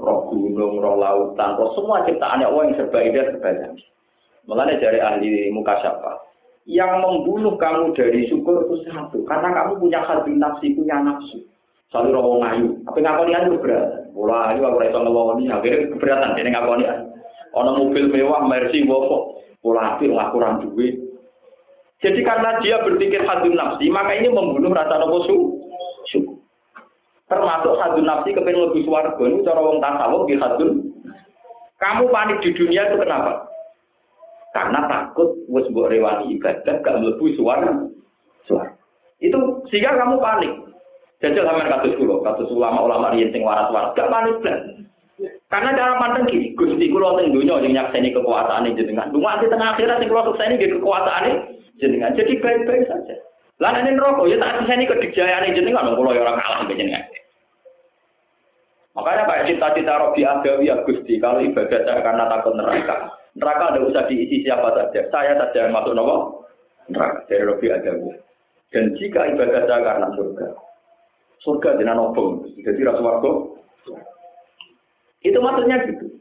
Roh 0.00 0.26
gunung, 0.28 0.80
roh 0.82 0.96
lautan, 0.98 1.56
roh 1.56 1.72
semua 1.76 2.02
ciptaan 2.04 2.42
Allah 2.42 2.68
yang 2.68 2.76
serba 2.76 2.98
indah, 3.00 3.24
serba 3.30 3.50
canggih. 3.54 3.86
Mengenai 4.44 4.80
dari 4.80 5.00
ahli 5.00 5.48
muka 5.52 5.80
siapa? 5.80 6.23
Yang 6.64 6.92
membunuh 7.04 7.60
kamu 7.60 7.92
dari 7.92 8.24
syukur 8.24 8.64
itu 8.64 8.88
satu, 8.88 9.20
karena 9.28 9.52
kamu 9.52 9.84
punya 9.84 10.00
hati 10.00 10.32
nafsi, 10.32 10.72
punya 10.72 10.96
nafsu. 11.04 11.44
Selalu 11.92 12.16
roh 12.16 12.40
ngayu, 12.40 12.80
tapi 12.88 13.04
ngakoni 13.04 13.36
ayu 13.36 13.60
berat. 13.60 14.08
Bola 14.16 14.48
ayu 14.48 14.64
aku 14.64 14.80
rasa 14.80 14.98
ngomong 15.04 15.44
akhirnya 15.44 15.92
keberatan 15.92 16.40
ini 16.40 16.50
ngakoni 16.56 16.84
ayu. 16.88 17.04
Ono 17.54 17.70
mobil 17.76 18.08
mewah, 18.08 18.48
Mercy, 18.48 18.82
Volvo, 18.88 19.44
bola 19.60 19.94
api 19.94 20.08
kurang 20.08 20.64
duit, 20.64 21.04
jadi 22.04 22.20
karena 22.20 22.60
dia 22.60 22.84
berpikir 22.84 23.24
hadun 23.24 23.56
nafsi, 23.56 23.88
maka 23.88 24.12
ini 24.12 24.28
membunuh 24.28 24.76
rasa 24.76 25.00
nafsu 25.00 25.56
syukur. 26.12 26.36
Termasuk 27.32 27.80
hadun 27.80 28.04
nafsi 28.04 28.36
kepengen 28.36 28.68
lebih 28.68 28.84
suarga. 28.84 29.16
Ini 29.16 29.40
cara 29.40 29.60
wong 29.64 29.80
tasawuf 29.80 30.28
di 30.28 30.36
hadun. 30.36 30.84
Kamu 31.80 32.12
panik 32.12 32.44
di 32.44 32.52
dunia 32.52 32.92
itu 32.92 33.00
kenapa? 33.00 33.43
Karena 34.54 34.86
takut 34.86 35.34
wis 35.50 35.66
mbok 35.74 35.90
rewani 35.90 36.38
ibadah 36.38 36.78
gak 36.78 36.96
mlebu 37.02 37.26
suara. 37.34 37.74
Suara. 38.46 38.70
Itu 39.18 39.66
sehingga 39.66 39.98
kamu 39.98 40.22
panik. 40.22 40.52
Jajal 41.18 41.42
sampean 41.42 41.72
kados 41.74 41.96
kula, 41.98 42.22
kados 42.22 42.52
ulama-ulama 42.54 43.10
riyen 43.18 43.34
sing 43.34 43.42
waras-waras 43.42 43.98
gak 43.98 44.06
panik 44.14 44.38
blas. 44.38 44.62
Karena 45.50 45.74
cara 45.74 45.98
pandang 45.98 46.30
gini, 46.30 46.54
Gusti 46.54 46.86
kula 46.86 47.18
teng 47.18 47.34
donya 47.34 47.58
sing 47.66 47.74
nyakseni 47.74 48.14
kekuasaan 48.14 48.70
jenengan. 48.78 49.10
Cuma 49.10 49.42
di 49.42 49.50
tengah 49.50 49.74
akhirat 49.74 49.98
sing 49.98 50.06
kula 50.06 50.22
sukseni 50.30 50.54
kekuasaan 50.62 51.26
jenengan. 51.82 52.14
Jadi 52.14 52.38
baik-baik 52.38 52.86
saja. 52.86 53.14
Lah 53.58 53.74
ini 53.74 53.94
rokok 53.98 54.26
ya 54.30 54.38
tak 54.38 54.66
bisa 54.66 54.74
ini 54.74 55.54
jenengan 55.54 55.94
kalau 55.94 56.14
ya 56.14 56.22
orang 56.22 56.38
kalah 56.38 56.66
jenengan. 56.70 57.02
Makanya 58.94 59.26
kayak 59.26 59.46
cita-cita 59.50 59.98
Robi 59.98 60.22
Adawi 60.22 60.70
ya 60.70 60.78
Gusti, 60.86 61.18
kalau 61.18 61.42
ibadah 61.42 61.82
saya 61.82 61.98
karena 61.98 62.30
takut 62.30 62.54
neraka. 62.54 63.10
Neraka 63.34 63.74
tidak 63.74 63.90
usah 63.90 64.04
diisi 64.06 64.46
siapa 64.46 64.70
saja. 64.78 65.00
Saya 65.10 65.34
saja 65.34 65.66
yang 65.66 65.74
masuk 65.74 65.94
nopo 65.98 66.46
neraka 66.86 67.26
dari 67.26 67.42
Robi 67.42 67.66
Adawi. 67.66 68.14
Dan 68.70 68.94
jika 68.98 69.26
ibadah 69.30 69.66
saya 69.66 69.82
karena 69.82 70.08
surga, 70.14 70.46
surga 71.42 71.70
dengan 71.78 71.98
nopo. 71.98 72.46
Jadi 72.62 72.80
rasuwargo. 72.86 73.58
Itu 75.24 75.38
maksudnya 75.42 75.82
gitu. 75.88 76.14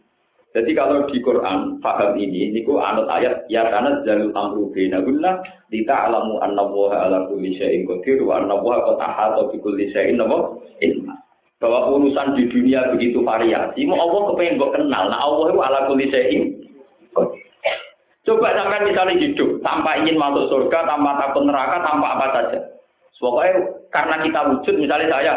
Jadi 0.53 0.71
kalau 0.77 1.09
di 1.09 1.17
Quran 1.17 1.81
paham 1.81 2.13
ini, 2.13 2.53
niku 2.53 2.77
anut 2.77 3.09
ayat 3.09 3.49
ya 3.49 3.65
karena 3.73 4.05
jalul 4.05 4.29
amru 4.37 4.69
bainahunna 4.69 5.41
kita 5.73 5.95
alamu 6.05 6.37
annallaha 6.45 7.09
ala 7.09 7.25
kulli 7.25 7.57
syai'in 7.57 7.89
qadir 7.89 8.21
wa 8.21 8.37
annallaha 8.37 8.93
qad 8.93 8.97
ahata 9.01 9.49
bi 9.49 9.57
kulli 9.57 9.89
syai'in 9.89 10.21
ilma. 10.21 11.15
Bahwa 11.57 11.97
urusan 11.97 12.37
di 12.37 12.45
dunia 12.53 12.93
begitu 12.93 13.25
variasi, 13.25 13.81
mau 13.89 13.97
Allah 13.97 14.21
kepengen 14.29 14.61
kok 14.61 14.73
kenal. 14.77 15.03
Nah 15.09 15.19
Allah 15.25 15.45
itu 15.49 15.59
ala 15.61 15.79
kulli 15.89 16.05
syai'in 16.13 16.62
Coba 18.23 18.55
sampai 18.55 18.87
misalnya 18.87 19.19
hidup 19.19 19.59
tanpa 19.59 19.99
ingin 19.99 20.15
masuk 20.15 20.47
surga, 20.47 20.87
tanpa 20.87 21.19
takut 21.19 21.43
neraka, 21.43 21.83
tanpa 21.83 22.07
apa 22.15 22.27
saja. 22.31 22.59
Pokoknya 23.19 23.67
karena 23.91 24.15
kita 24.23 24.39
wujud, 24.51 24.75
misalnya 24.79 25.07
saya, 25.11 25.33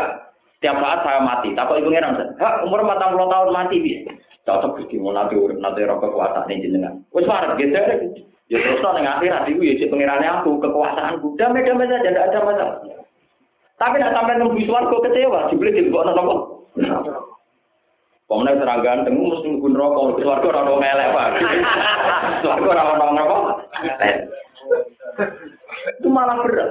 setiap 0.58 0.78
saat 0.78 1.02
saya 1.02 1.18
mati, 1.22 1.50
takut 1.54 1.82
ibu 1.82 1.90
ngeran, 1.90 2.14
hak 2.38 2.62
umur 2.66 2.82
40 2.82 3.26
tahun 3.26 3.50
mati, 3.50 3.76
bisa. 3.82 4.10
cocok 4.46 4.78
Gusti 4.78 4.96
mau 5.02 5.10
nanti 5.10 5.34
urip 5.34 5.58
nanti 5.58 5.82
ora 5.82 5.98
kekuasaan 5.98 6.46
jenengan. 6.46 7.02
Wis 7.10 7.26
parek 7.26 7.58
gitu 7.58 7.74
ya 8.46 8.62
terus 8.62 8.78
nang 8.78 9.02
akhirat 9.02 9.50
iku 9.50 9.58
ya 9.58 9.74
cek 9.74 9.90
pengirane 9.90 10.22
aku 10.22 10.62
kekuasaanku. 10.62 11.34
Damai-damai 11.34 11.90
saja 11.90 12.06
tidak 12.06 12.26
ada 12.30 12.38
masalah. 12.46 12.76
Tapi 13.76 13.98
nak 13.98 14.14
sampai 14.14 14.38
nunggu 14.38 14.62
swarga 14.64 14.96
kecewa, 15.02 15.50
dibeli 15.50 15.82
di 15.82 15.90
nopo. 15.90 16.34
Pemenang 18.26 18.58
serang 18.58 18.82
ganteng, 18.82 19.22
mesti 19.22 19.46
nunggu 19.46 19.70
rokok, 19.70 20.18
swarga 20.18 20.46
ora 20.50 20.60
ono 20.66 20.82
melek 20.82 21.14
pak. 21.14 21.28
Swarga 22.42 22.68
ora 22.74 22.82
ono 22.98 23.22
apa? 23.22 23.38
Itu 26.02 26.08
malah 26.10 26.42
berat. 26.42 26.70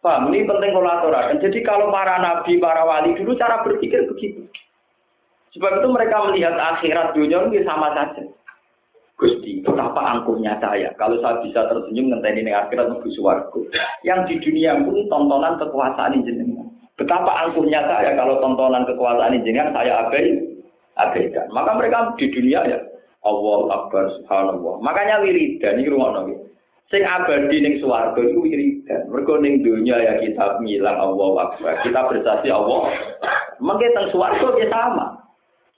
Paham, 0.00 0.28
ini 0.32 0.44
penting 0.44 0.76
kolaborasi. 0.76 1.40
Jadi 1.40 1.64
kalau 1.64 1.88
para 1.88 2.20
nabi, 2.20 2.60
para 2.60 2.84
wali 2.84 3.16
dulu 3.16 3.36
cara 3.40 3.64
berpikir 3.64 4.04
begitu. 4.04 4.44
Sebab 5.56 5.80
itu 5.80 5.88
mereka 5.88 6.28
melihat 6.28 6.56
akhirat 6.60 7.16
dunia 7.16 7.48
ini 7.48 7.64
sama 7.64 7.88
saja. 7.96 8.20
Gusti, 9.16 9.64
betapa 9.64 10.04
angkuhnya 10.04 10.60
saya. 10.60 10.92
Kalau 11.00 11.16
saya 11.24 11.40
bisa 11.40 11.64
tersenyum 11.72 12.12
ngenteni 12.12 12.44
ini 12.44 12.52
akhirat 12.52 12.92
lebih 12.92 13.16
suaraku. 13.16 13.64
Yang 14.04 14.20
di 14.28 14.34
dunia 14.44 14.76
pun 14.84 15.08
tontonan 15.08 15.56
kekuasaan 15.56 16.20
jenengan. 16.20 16.43
Betapa 16.94 17.30
angkuhnya 17.46 17.82
saya 17.90 18.14
kalau 18.14 18.38
tontonan 18.38 18.86
kekuasaan 18.86 19.42
jenengan 19.42 19.74
saya 19.74 20.06
abai, 20.06 20.30
abaikan. 20.94 21.50
Maka 21.50 21.74
mereka 21.74 22.14
di 22.14 22.30
dunia 22.30 22.62
ya 22.70 22.78
Allah 23.26 23.60
Akbar 23.72 24.04
Subhanallah. 24.20 24.78
Makanya 24.78 25.24
wiridan 25.24 25.80
ini 25.80 25.90
rumah 25.90 26.14
nabi. 26.14 26.38
Sing 26.92 27.02
abadi 27.02 27.56
ning 27.64 27.82
swarga 27.82 28.20
iku 28.20 28.46
wiridan. 28.46 29.10
Mergo 29.10 29.40
ning 29.42 29.64
dunia 29.66 29.96
ya 29.98 30.14
kita 30.22 30.62
ngilang 30.62 30.98
Allah 31.00 31.50
Akbar. 31.50 31.82
Kita 31.82 32.00
bersaksi 32.06 32.48
Allah. 32.52 32.94
Mengke 33.58 33.90
teng 33.96 34.12
swarga 34.14 34.48
ya 34.54 34.66
sama. 34.70 35.13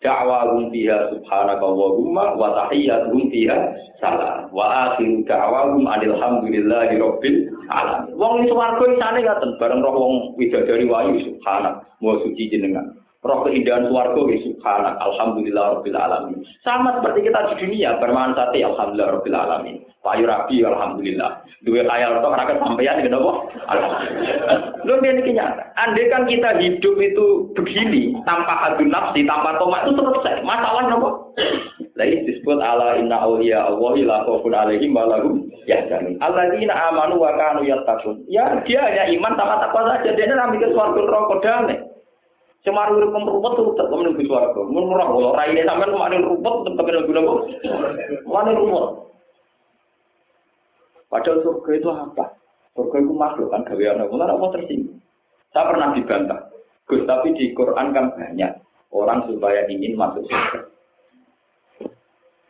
Da'wahum 0.01 0.73
fiha 0.73 1.13
subhanaka 1.13 1.61
Allahumma 1.61 2.33
wa 2.41 2.49
tahiyyatuhum 2.57 3.29
fiha 3.29 3.59
salam. 4.01 4.49
Wa 4.53 4.97
akhiru 4.97 5.21
da'wahum 5.29 5.85
alhamdulillahi 5.85 6.97
rabbil 6.97 7.39
alamin. 7.69 8.17
Wong 8.17 8.33
iki 8.45 8.53
swarga 8.53 8.85
isane 8.97 9.21
ngaten 9.25 9.51
bareng 9.61 9.81
roh 9.85 9.95
wong 9.97 10.15
widadari 10.41 10.89
wayu 10.89 11.21
subhanak. 11.21 11.85
Wa 12.01 12.17
suci 12.25 12.49
jenengan 12.49 12.96
roh 13.27 13.45
keindahan 13.45 13.91
swarga 13.91 14.21
wa 14.23 14.37
subhanak. 14.41 14.95
Alhamdulillah 15.03 15.65
rabbil 15.79 15.99
alamin. 15.99 16.39
Sama 16.63 16.97
seperti 16.99 17.27
kita 17.27 17.53
di 17.53 17.55
dunia 17.67 17.99
bermanfaat 17.99 18.55
alhamdulillah 18.55 19.21
rabbil 19.21 19.37
alamin. 19.37 19.77
Payu 20.07 20.23
rapi 20.23 20.63
alhamdulillah. 20.63 21.43
Dua 21.67 21.83
kaya 21.83 22.23
tok 22.23 22.31
ora 22.31 22.47
kesampaian 22.47 23.03
ngene 23.03 23.19
apa? 23.19 23.33
Lho 24.87 24.95
ngene 25.03 25.19
iki 25.27 25.35
nyata 25.35 25.67
andai 25.75 26.07
kan 26.15 26.31
kita 26.31 26.63
hidup 26.63 26.95
itu 27.03 27.27
begini 27.59 28.15
tanpa 28.23 28.55
hadu 28.55 28.87
nafsi 28.87 29.27
tanpa 29.27 29.59
tomat 29.59 29.83
itu 29.91 29.99
selesai 29.99 30.47
masalah 30.47 30.87
nopo 30.87 31.35
lagi 31.99 32.23
disebut 32.29 32.61
ala 32.61 33.01
inna 33.01 33.19
awliya 33.19 33.67
Allah 33.67 33.95
la 34.05 34.17
khaufun 34.29 34.55
alaihim 34.55 34.95
wa 34.95 35.11
lahum 35.11 35.49
yahzanun. 35.67 36.21
Alladzina 36.23 36.77
amanu 36.93 37.19
wa 37.19 37.35
kanu 37.35 37.67
yattaqun. 37.67 38.23
Ya 38.31 38.63
dia 38.63 38.85
hanya 38.85 39.11
iman 39.17 39.33
sama 39.35 39.59
takwa 39.65 39.91
saja. 39.91 40.13
Dia 40.15 40.29
ora 40.29 40.53
mikir 40.55 40.71
swarga 40.71 41.01
neraka 41.03 41.35
damai 41.43 41.77
Cuma 42.65 42.91
urip 42.91 43.13
rumput 43.13 43.53
tuh 43.59 43.75
tetap 43.77 43.95
menunggu 43.95 44.23
suaraku. 44.27 44.67
Murah 44.71 45.07
kalau 45.07 45.37
raine 45.37 45.63
sampean 45.67 45.95
kemarin 45.95 46.27
rumput 46.27 46.55
tetap 46.67 46.85
menunggu 46.87 47.13
nopo. 47.13 47.33
Mana 48.27 48.51
rumput? 48.57 48.85
Padahal 51.07 51.43
surga 51.43 51.71
itu 51.77 51.89
apa? 51.91 52.25
Surga 52.75 52.97
itu 52.99 53.13
makhluk 53.15 53.49
kan 53.55 53.63
gawean 53.65 54.03
Allah, 54.03 54.11
mulai 54.11 54.29
Allah 54.29 54.51
tersinggung. 54.59 54.99
Saya 55.55 55.71
pernah 55.73 55.89
dibantah, 55.97 56.41
Gus 56.85 57.07
tapi 57.09 57.33
di 57.33 57.57
Quran 57.57 57.95
kan 57.97 58.13
banyak 58.13 58.53
orang 58.93 59.25
supaya 59.31 59.65
ingin 59.71 59.97
masuk 59.97 60.27
surga. 60.27 60.61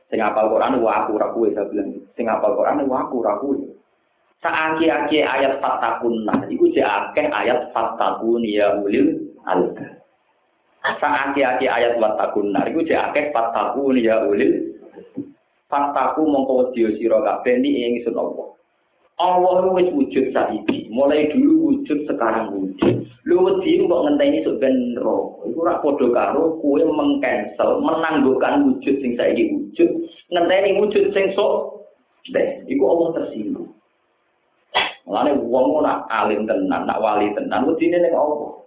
Sing 0.07 0.23
apal 0.23 0.51
Quran 0.51 0.79
wa 0.81 1.03
aku 1.03 1.19
ra 1.19 1.29
saya 1.35 1.67
bilang. 1.67 1.99
Sing 2.15 2.27
apal 2.31 2.55
Quran 2.55 2.87
wa 2.87 3.07
aku 3.07 3.17
ra 3.27 3.37
kuwe. 3.43 3.59
Saaki-aki 4.39 5.25
ayat 5.27 5.59
fatakunna 5.59 6.47
iku 6.47 6.71
jek 6.71 6.87
akeh 6.87 7.27
ayat 7.27 7.73
fatakun 7.75 8.47
ya 8.47 8.79
ulil 8.79 9.35
albab. 9.43 9.96
Saaki-aki 10.87 11.67
ayat 11.67 11.99
fatakunna 11.99 12.63
iku 12.71 12.87
jek 12.87 13.11
akeh 13.11 13.35
fatakun 13.35 13.99
ya 13.99 14.23
ulil 14.23 14.77
Fataku 15.67 16.23
mongko 16.31 16.71
wedi 16.71 16.95
sira 17.03 17.19
kabeh 17.27 17.59
ni 17.59 17.83
ing 17.83 17.95
sun 18.07 18.15
Allah. 18.15 18.55
Allah 19.19 19.67
wis 19.75 19.91
wujud 19.91 20.31
saiki, 20.31 20.93
mulai 20.95 21.27
dulu 21.35 21.83
wujud 21.83 22.07
sekarang 22.07 22.55
wujud. 22.55 23.03
Lu 23.27 23.37
wedi 23.43 23.83
kok 23.83 24.03
ngenteni 24.07 24.47
sok 24.47 24.63
ben. 24.63 24.95
Iku 24.95 25.59
ora 25.59 25.83
padha 25.83 26.07
karo 26.15 26.63
kowe 26.63 26.79
mengcancel, 26.79 27.83
menangguhkan 27.83 28.63
wujud 28.63 28.95
sing 29.03 29.19
saiki 29.19 29.51
wujud, 29.51 29.91
ngenteni 30.31 30.79
wujud 30.79 31.11
sing 31.11 31.35
sok 31.35 31.83
deh. 32.31 32.63
Iku 32.71 32.83
Allah 32.87 33.09
tersinggung. 33.19 33.73
Mulane 35.09 35.35
wong 35.51 35.67
ora 35.83 36.07
alim 36.13 36.47
tenan, 36.47 36.87
nak 36.87 37.03
wali 37.03 37.35
tenan, 37.35 37.67
wedine 37.67 37.99
ning 37.99 38.15
Allah. 38.15 38.66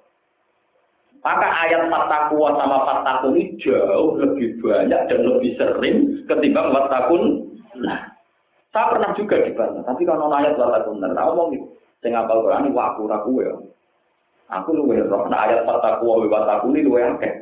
Maka 1.20 1.48
ayat 1.68 1.92
fatakwa 1.92 2.56
sama 2.56 2.78
fatakun 2.88 3.36
ini 3.36 3.60
jauh 3.60 4.16
lebih 4.16 4.56
banyak 4.64 5.02
dan 5.12 5.20
lebih 5.20 5.52
sering 5.60 6.24
ketimbang 6.32 6.72
fatakun. 6.72 7.44
Nah, 7.84 8.08
saya 8.72 8.88
pernah 8.96 9.12
juga 9.20 9.44
dibantah, 9.44 9.84
tapi 9.84 10.08
kalau 10.08 10.32
ayat 10.32 10.56
fatakun 10.56 11.04
nah, 11.04 11.12
ngomong 11.12 11.60
gitu. 11.60 11.68
Saya 12.00 12.16
ngapal 12.16 12.48
Quran 12.48 12.64
ini 12.64 12.72
waku 12.72 13.02
raku 13.12 13.32
ya. 13.44 13.54
Aku 14.50 14.72
lu 14.72 14.88
roh, 14.88 15.28
nah 15.28 15.44
ayat 15.44 15.68
fatakwa 15.68 16.24
wa 16.24 16.28
fatakun 16.32 16.72
ini 16.72 16.88
luwe 16.88 17.04
akeh. 17.04 17.34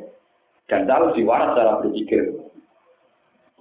Dan 0.66 0.90
harus 0.90 1.14
diwaras 1.14 1.54
cara 1.54 1.80
berpikir. 1.80 2.34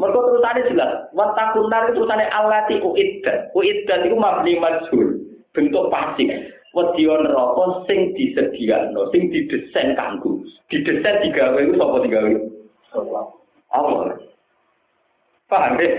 Mereka 0.02 0.18
terusannya 0.18 0.68
jelas, 0.74 0.92
watakun 1.14 1.70
itu 1.70 1.94
terusannya 1.94 2.26
alati 2.34 2.76
uiddat. 2.82 3.54
Uiddat 3.54 4.02
itu 4.04 4.18
mabni 4.18 4.58
majhul, 4.58 5.22
bentuk 5.54 5.94
pasif 5.94 6.57
wedya 6.78 7.16
neraka 7.26 7.66
sing 7.90 8.14
disediakno, 8.14 9.10
sing 9.10 9.34
didesain 9.34 9.98
kanggo. 9.98 10.46
Didesain 10.70 11.26
digawe 11.26 11.58
iku 11.58 11.74
sapa 11.82 11.98
digawe? 12.06 12.32
Allah. 13.74 14.06
Paham 15.50 15.82
ya? 15.82 15.90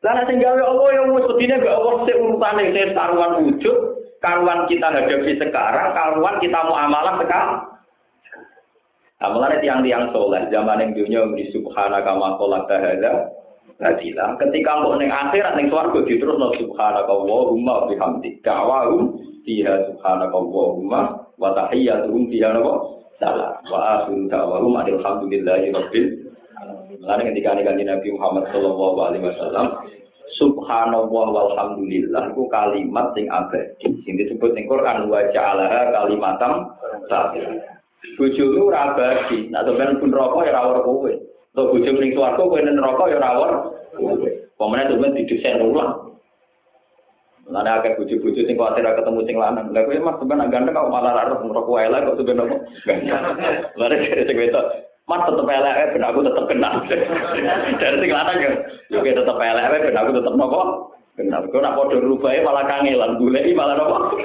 Lah 0.00 0.24
sing 0.24 0.38
gawe 0.38 0.62
Allah 0.62 0.88
yang 0.94 1.12
wis 1.12 1.26
wedine 1.28 1.58
gak 1.58 1.74
Allah 1.74 2.06
sing 2.06 2.16
urutane 2.16 2.64
sing 2.72 2.94
karuan 2.94 3.32
wujud, 3.44 3.76
karuan 4.22 4.64
kita 4.70 4.86
hadapi 4.88 5.32
sekarang, 5.36 5.88
karuan 5.92 6.36
kita 6.38 6.58
mau 6.62 6.78
amalan 6.78 7.20
sekarang. 7.20 7.60
Amalannya 9.20 9.60
tiang-tiang 9.60 10.08
soleh, 10.16 10.48
zaman 10.48 10.80
yang 10.80 10.96
dunia 10.96 11.20
di 11.36 11.52
subhanaka 11.52 12.16
ma 12.16 12.40
kholaqta 12.40 12.80
Nadilah, 13.80 14.36
ketika 14.36 14.84
mau 14.84 14.92
neng 15.00 15.08
akhirat 15.08 15.56
neng 15.56 15.72
swargo 15.72 16.04
terus 16.04 16.36
no 16.36 16.52
subhanaka 16.52 17.08
Allahumma 17.08 17.88
bihamdik 17.88 18.44
da'wahum 18.44 19.16
fiha 19.40 19.88
subhanaka 19.88 20.36
Allahumma 20.36 21.16
wa 21.40 21.56
tahiyyatuhum 21.56 22.28
fiha 22.28 22.52
napa 22.52 22.76
salah 23.16 23.56
wa 23.72 24.04
akhiru 24.04 24.28
da'wahum 24.28 24.76
alhamdulillahi 24.84 25.72
rabbil 25.72 26.08
alamin. 27.08 27.32
ketika 27.32 27.56
nih 27.56 27.88
Nabi 27.88 28.08
Muhammad 28.12 28.52
sallallahu 28.52 28.98
alaihi 29.00 29.24
wasallam 29.24 29.66
subhanallah 30.36 31.26
walhamdulillah 31.32 32.36
itu 32.36 32.42
kalimat 32.52 33.16
sing 33.16 33.32
abadi 33.32 33.88
sing 34.04 34.12
disebut 34.20 34.52
ning 34.60 34.68
Quran 34.68 35.08
wa 35.08 35.24
ja'alaha 35.32 35.88
kalimatam 35.88 36.68
sabit. 37.08 37.48
Bojomu 38.20 38.68
ora 38.68 38.92
abadi, 38.92 39.48
nek 39.48 39.64
sampeyan 39.64 39.96
pun 39.96 40.12
rokok 40.12 40.44
ya 40.44 40.60
ora 40.60 40.84
kowe. 40.84 41.29
Untuk 41.50 41.74
bujum 41.74 41.98
ning 41.98 42.14
swarga 42.14 42.46
kowe 42.46 42.62
ning 42.62 42.78
neraka 42.78 43.10
ya 43.10 43.18
rawon. 43.18 43.52
Pemene 44.54 44.86
tumen 44.86 45.18
didesain 45.18 45.58
ulang. 45.58 46.14
Lan 47.50 47.66
akeh 47.66 47.98
bojo-bojo 47.98 48.46
sing 48.46 48.54
kuwatir 48.54 48.86
ketemu 48.86 49.20
sing 49.26 49.34
lanang. 49.34 49.74
Lah 49.74 49.82
kowe 49.82 49.98
mas 49.98 50.14
sampean 50.22 50.46
ganteng 50.46 50.78
kok 50.78 50.92
malah 50.94 51.10
ra 51.10 51.26
roh 51.34 51.42
neraka 51.42 51.70
wae 51.74 51.90
lah 51.90 52.06
kok 52.06 52.22
sampean 52.22 52.38
nopo. 52.38 52.56
Lare 53.74 53.94
sing 53.98 54.38
wedok. 54.38 54.66
Mas 55.10 55.26
tetep 55.26 55.50
elek 55.50 55.90
ben 55.90 56.06
aku 56.06 56.22
tetep 56.22 56.44
kenal. 56.46 56.74
Dari 57.82 57.96
sing 57.98 58.10
lanang 58.14 58.36
ya. 58.38 58.50
Yo 58.94 59.02
tetep 59.02 59.34
elek 59.42 59.66
ben 59.74 59.98
aku 59.98 60.10
tetep 60.14 60.34
nopo? 60.38 60.94
Kenal. 61.18 61.50
Kok 61.50 61.62
nak 61.66 61.74
padha 61.74 61.98
rubahe 61.98 62.38
malah 62.46 62.62
kangelan 62.62 63.18
goleki 63.18 63.58
malah 63.58 63.74
nopo? 63.74 64.22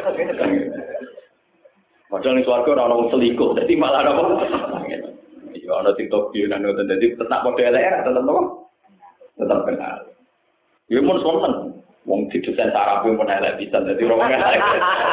Padahal 2.06 2.38
ning 2.38 2.46
swarga 2.46 2.70
ora 2.70 2.86
ono 2.86 3.10
selingkuh, 3.10 3.58
dadi 3.58 3.74
malah 3.74 4.06
nopo? 4.06 4.24
Ya 5.66 5.74
ana 5.82 5.98
TikTok 5.98 6.30
yo 6.38 6.46
nang 6.46 6.62
ngoten 6.62 6.86
dadi 6.86 7.18
tetap 7.18 7.42
model 7.42 7.74
elek 7.74 8.06
tetep 8.06 8.22
apa? 8.22 8.44
Tetap 9.42 9.60
kenal. 9.66 9.98
Ya 10.94 11.02
mun 11.02 11.18
sonten 11.26 11.54
wong 12.06 12.30
didesain 12.30 12.70
saraf 12.70 13.02
pun 13.02 13.26
elek 13.26 13.58
bisa 13.58 13.82
dadi 13.82 14.06
orang 14.06 14.38
elek. 14.38 14.62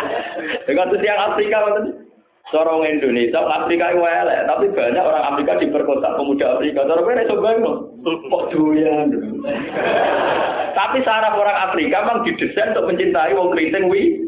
Dengan 0.69 0.93
tiang 0.93 1.21
Afrika 1.33 1.59
ngoten. 1.65 1.87
Seorang 2.51 2.85
Indonesia, 2.85 3.39
Afrika 3.39 3.95
itu 3.95 4.03
elek, 4.05 4.45
tapi 4.45 4.67
banyak 4.77 5.01
orang 5.01 5.25
Afrika 5.25 5.57
diperkosa 5.57 6.21
pemuda 6.21 6.61
Afrika. 6.61 6.85
Kowe 6.85 7.15
iso 7.17 7.35
bayang 7.41 7.65
kok 8.05 8.45
doyan. 8.53 9.09
Tapi 10.79 10.99
saraf 11.01 11.33
orang 11.39 11.59
Afrika 11.71 12.05
memang 12.05 12.29
didesain 12.29 12.77
untuk 12.77 12.93
mencintai 12.93 13.33
wong 13.33 13.57
keriting 13.57 13.89
wi. 13.89 14.21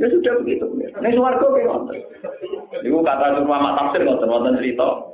Ya 0.00 0.08
sudah 0.08 0.32
begitu. 0.40 0.64
Ini 0.80 1.12
suarga 1.12 1.44
kayak 1.44 1.68
ngoten. 1.68 1.96
Iku 2.88 3.04
kata 3.04 3.44
ulama 3.44 3.76
tafsir 3.76 4.00
ngoten 4.00 4.32
wonten 4.32 4.56
cerita. 4.56 5.12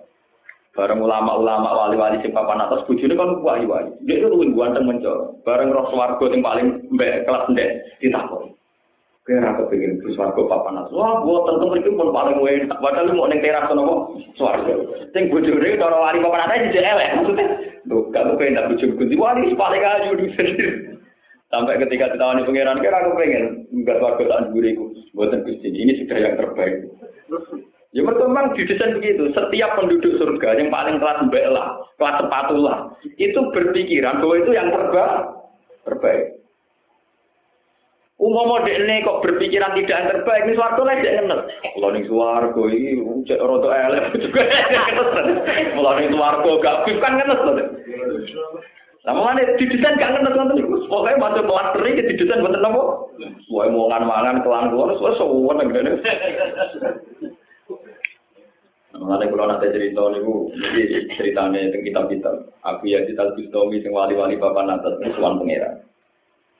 Bareng 0.78 1.02
ulama-ulama 1.02 1.72
wali-wali 1.72 2.20
sing 2.20 2.36
papan 2.36 2.62
atas 2.62 2.84
bojone 2.86 3.16
kan 3.18 3.40
wali-wali. 3.42 3.90
Dia 4.06 4.22
itu 4.22 4.30
luwih 4.30 4.54
ganteng 4.54 4.86
mencor. 4.86 5.34
Bareng 5.42 5.74
roh 5.74 5.90
swarga 5.90 6.22
sing 6.30 6.44
paling 6.44 6.86
mbek 6.94 7.26
kelas 7.26 7.48
ndek 7.50 7.82
ditakon. 7.98 8.54
Kira 9.26 9.58
aku 9.58 9.72
pengen 9.72 9.98
ke 9.98 10.14
swarga 10.14 10.38
papan 10.46 10.78
atas. 10.84 10.94
Wah, 10.94 11.18
gua 11.24 11.50
tentu 11.50 11.66
mriki 11.66 11.90
pun 11.90 12.14
paling 12.14 12.38
enak. 12.38 12.78
Padahal 12.78 13.10
mau 13.10 13.26
ning 13.26 13.42
teras 13.42 13.66
kono 13.66 14.14
swarga. 14.38 14.76
Sing 15.10 15.32
bojone 15.32 15.80
cara 15.80 15.96
wali 15.98 16.22
papan 16.22 16.44
atas 16.46 16.62
dijek 16.70 16.86
elek. 16.86 17.10
Maksudnya, 17.18 17.46
lho, 17.90 17.96
kamu 18.14 18.38
pengen 18.38 18.54
tak 18.60 18.68
bojo 18.70 18.86
wali 19.18 19.48
paling 19.56 19.82
ayu 19.82 20.12
di 20.14 20.26
sendiri. 20.36 20.95
Sampai 21.46 21.78
ketika 21.78 22.10
ditawani 22.10 22.42
pangeran, 22.42 22.82
kira 22.82 23.06
aku 23.06 23.14
pengen 23.14 23.44
enggak 23.70 24.02
warga 24.02 24.24
tak 24.26 24.50
duriku. 24.50 24.90
Buatan 25.14 25.46
Gusti 25.46 25.70
ini 25.70 25.94
sudah 26.02 26.18
yang 26.18 26.34
terbaik. 26.34 26.90
Ya 27.94 28.02
memang 28.02 28.52
didesain 28.58 28.98
begitu. 28.98 29.30
Setiap 29.30 29.78
penduduk 29.78 30.18
surga 30.18 30.58
yang 30.58 30.74
paling 30.74 30.98
kelas 30.98 31.22
mbak 31.30 31.46
kelas 31.96 32.16
sepatu 32.18 32.56
lah, 32.60 32.92
itu 33.16 33.40
berpikiran 33.54 34.20
bahwa 34.20 34.34
itu 34.42 34.50
yang 34.52 34.68
terbaik. 34.74 35.14
Terbaik. 35.86 36.24
Umum 38.16 38.64
ini 38.64 39.04
kok 39.06 39.20
berpikiran 39.22 39.76
tidak 39.76 39.96
yang 40.02 40.08
terbaik, 40.08 40.44
ini 40.48 40.56
suarga 40.56 40.82
lah 40.82 40.94
tidak 40.98 41.14
ngenes. 41.20 41.40
Kalau 41.62 41.88
ini 41.94 42.00
suarga 42.08 42.62
ini 42.72 42.90
cek 43.28 43.42
roto 43.44 43.68
elek 43.70 44.04
juga 44.24 44.42
Kalau 45.76 45.92
ini 46.00 46.08
suarga 46.10 46.50
gak 46.58 46.76
kan 46.98 47.12
ngenes 47.22 47.40
Sama 49.06 49.22
mana 49.22 49.46
didesain 49.54 50.02
gak 50.02 50.18
ngerti 50.18 50.34
nonton 50.34 50.58
itu. 50.58 50.82
Pokoknya 50.90 51.22
masuk 51.22 51.46
kelas 51.46 51.68
teri 51.78 51.94
ke 51.94 52.10
didesain 52.10 52.42
buat 52.42 52.58
apa? 52.58 52.82
Wah 53.54 53.66
mau 53.70 53.86
ngan 53.86 54.02
mangan 54.02 54.42
kelan 54.42 54.74
keluar, 54.74 54.90
soalnya 54.98 55.22
semua 55.22 55.52
negara. 55.54 55.94
Mengenai 58.96 59.28
kalau 59.28 59.46
nanti 59.46 59.70
cerita 59.76 60.02
nih 60.08 60.24
bu, 60.24 60.50
jadi 60.56 61.04
ceritanya 61.14 61.68
tentang 61.68 61.84
kitab 61.84 62.04
kitab. 62.10 62.34
Aku 62.64 62.88
ya 62.88 63.04
kita 63.04 63.36
Bustami 63.36 63.78
sing 63.84 63.92
wali-wali 63.92 64.40
bapak 64.40 64.64
nanti 64.66 64.88
suan 65.14 65.36
pangeran. 65.36 65.84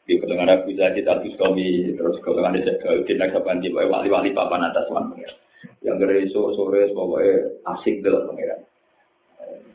Di 0.05 0.21
kedengar 0.21 0.47
aku 0.53 0.71
ya 0.77 0.93
kita 0.93 1.25
Bustami 1.25 1.97
terus 1.97 2.21
kedengar 2.23 2.55
saya 2.61 2.77
ke 2.79 3.09
tidak 3.09 3.33
sepanjang 3.35 3.73
wali-wali 3.73 4.31
bapak 4.37 4.63
nanti 4.63 4.85
suan 4.87 5.11
pangeran. 5.11 5.39
Yang 5.81 5.97
dari 5.99 6.29
sore 6.31 6.93
pokoknya 6.93 7.35
asik 7.75 8.05
dalam 8.05 8.29
pangeran. 8.29 8.61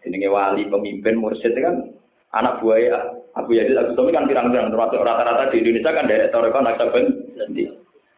Ini 0.06 0.30
wali 0.30 0.64
pemimpin 0.70 1.18
mursyid 1.18 1.58
kan 1.58 1.98
anak 2.32 2.64
buaya 2.64 3.22
Abu 3.36 3.56
Yazid 3.56 3.76
Abu 3.80 3.96
Sumi 3.96 4.12
kan 4.16 4.28
pirang-pirang 4.28 4.72
termasuk 4.72 5.04
rata-rata 5.04 5.52
di 5.52 5.64
Indonesia 5.64 5.92
kan 5.96 6.08
dari 6.08 6.28
Toreko 6.32 6.60
Naksaben 6.60 7.06
nanti. 7.36 7.64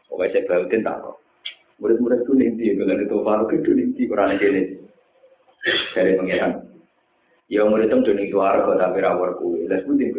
Pokoknya 0.10 0.46
saya 0.46 0.46
bautin 0.46 0.86
tak 0.86 1.02
murid-murid 1.82 2.22
itu 2.22 2.34
nanti 2.38 2.66
dengan 2.78 3.02
itu 3.02 3.18
baru 3.26 3.46
itu 3.50 3.72
nanti 3.74 4.02
kurang 4.06 4.38
ini 4.38 4.62
dari 5.98 6.12
pengiran. 6.18 6.52
Ya 7.50 7.66
murid 7.66 7.90
itu 7.90 7.98
dunia 8.06 8.30
suara 8.30 8.66
kok 8.66 8.78
tapi 8.78 9.02
rawar 9.02 9.38
kue 9.42 9.66
dan 9.66 9.82
sebutin 9.82 10.14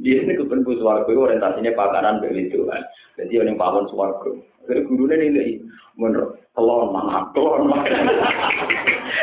dia 0.00 0.22
ini 0.22 0.38
kepentu 0.38 0.78
suara 0.78 1.02
kue 1.02 1.18
orientasinya 1.18 1.74
pakanan 1.74 2.22
begitu 2.22 2.66
kan. 2.70 2.82
Jadi 3.18 3.42
yang 3.42 3.58
suara 3.90 4.14
kue 4.22 4.38
jadi 4.70 4.86
gurunya 4.86 5.16
ini 5.18 5.58
menurut 5.98 6.38
telur 6.54 6.94
mana? 6.94 7.26
Telur 7.34 7.66
mana 7.66 7.90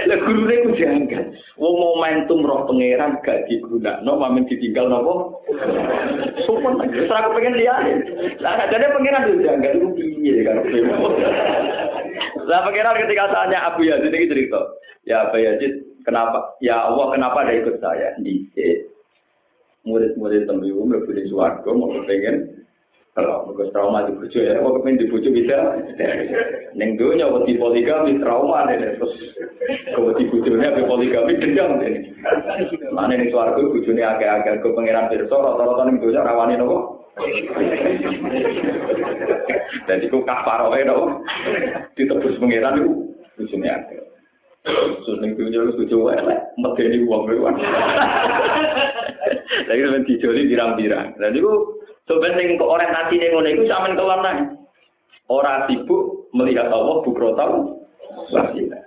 Lah 0.08 0.20
gurune 0.24 0.56
ku 0.64 0.70
janggal. 0.80 1.36
Wong 1.60 1.76
momentum 1.76 2.48
roh 2.48 2.64
pangeran 2.64 3.20
gak 3.28 3.44
digunakno 3.52 4.12
mamen 4.16 4.48
ditinggal 4.48 4.88
nopo? 4.88 5.44
Sopan 6.48 6.80
lagi. 6.80 6.96
Wis 6.96 7.12
aku 7.12 7.36
pengen 7.36 7.60
lihat. 7.60 7.84
Lah 8.40 8.56
jadi 8.72 8.88
pangeran 8.96 9.28
itu 9.28 9.44
janggal 9.44 9.72
itu 9.76 9.88
piye 10.00 10.36
kan. 10.48 10.64
Lah 12.48 12.60
pangeran 12.64 13.00
ketika 13.04 13.26
tanya 13.36 13.58
Abu 13.68 13.84
Yazid 13.84 14.16
ini 14.16 14.32
cerita. 14.32 14.60
Ya 15.04 15.28
Abu 15.28 15.44
Yazid, 15.44 16.04
kenapa? 16.08 16.56
Ya 16.64 16.88
Allah, 16.88 17.12
kenapa 17.12 17.44
ada 17.44 17.56
ikut 17.56 17.80
saya? 17.84 18.16
Dicek. 18.20 18.88
Murid-murid 19.88 20.48
tembiwu 20.48 20.84
mlebu 20.84 21.16
di 21.16 21.32
swarga 21.32 21.72
mau 21.72 21.88
pengen 22.04 22.67
kalau 23.18 23.50
mereka 23.50 23.74
trauma 23.74 24.06
di 24.06 24.14
bujuk 24.14 24.46
ya, 24.46 24.62
kok 24.62 24.74
kepengen 24.78 25.02
di 25.02 25.10
bujuk 25.10 25.34
bisa. 25.34 25.58
Neng 26.78 27.02
dunia 27.02 27.26
wedi 27.34 27.58
poligami 27.58 28.22
trauma 28.22 28.70
nih, 28.70 28.94
terus 28.94 29.10
kalau 29.90 30.14
di 30.14 30.30
bujuknya 30.30 30.78
be 30.78 30.86
poligami 30.86 31.34
dendam 31.42 31.82
nih. 31.82 32.14
Mana 32.94 33.18
nih 33.18 33.34
suaraku 33.34 33.74
agak-agak 33.82 34.62
ke 34.62 34.70
pangeran 34.70 35.10
pirsa, 35.10 35.34
rata-rata 35.34 35.90
neng 35.90 35.98
dunia 35.98 36.22
rawani 36.22 36.62
nopo. 36.62 37.10
Dan 39.90 39.98
itu 40.06 40.18
kafarohe 40.22 40.86
nopo, 40.86 41.26
ditebus 41.98 42.38
pangeran 42.38 42.78
itu 42.86 42.92
bujuknya 43.42 43.82
agak. 43.82 44.06
Terus 44.62 45.18
neng 45.26 45.34
dunia 45.34 45.66
lu 45.66 45.74
bujuk 45.74 46.14
elek, 46.14 46.54
medeni 46.62 47.02
uang 47.02 47.26
bewan. 47.26 47.58
Lagi 49.66 49.82
sampai 49.82 50.06
dijoli 50.06 50.54
birang-birang. 50.54 51.18
Dan 51.18 51.34
itu 51.34 51.77
Sebenarnya 52.08 52.56
kok 52.56 52.72
orientasi 52.72 53.20
yang 53.20 53.32
ngono 53.36 53.50
itu 53.52 53.64
sampean 53.68 54.00
keluar 54.00 54.20
nang. 54.24 54.40
Orang 55.28 55.68
sibuk 55.68 56.32
melihat 56.32 56.72
Allah 56.72 57.04
bukrotal 57.04 57.84
wasila. 58.32 58.80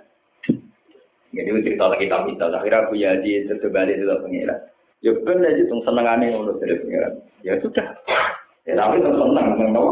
Jadi 1.31 1.63
cerita 1.63 1.85
lagi 1.87 2.11
kami 2.11 2.35
kita, 2.35 2.49
akhirnya 2.51 2.81
aku 2.83 2.93
ya 2.97 3.15
di 3.21 3.45
terbalik 3.45 3.95
itu 3.95 4.09
pengira. 4.25 4.57
Ya 5.05 5.15
benar 5.21 5.53
aja 5.53 5.63
tuh 5.69 5.79
senengannya 5.85 6.33
ngono 6.33 6.57
dari 6.57 6.75
pengira. 6.81 7.09
Ya 7.45 7.53
sudah. 7.61 7.87
Ya 8.65 8.73
tapi 8.73 9.05
tuh 9.05 9.13
seneng 9.13 9.47
ngono. 9.57 9.85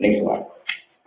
Ning 0.00 0.24
suar. 0.24 0.40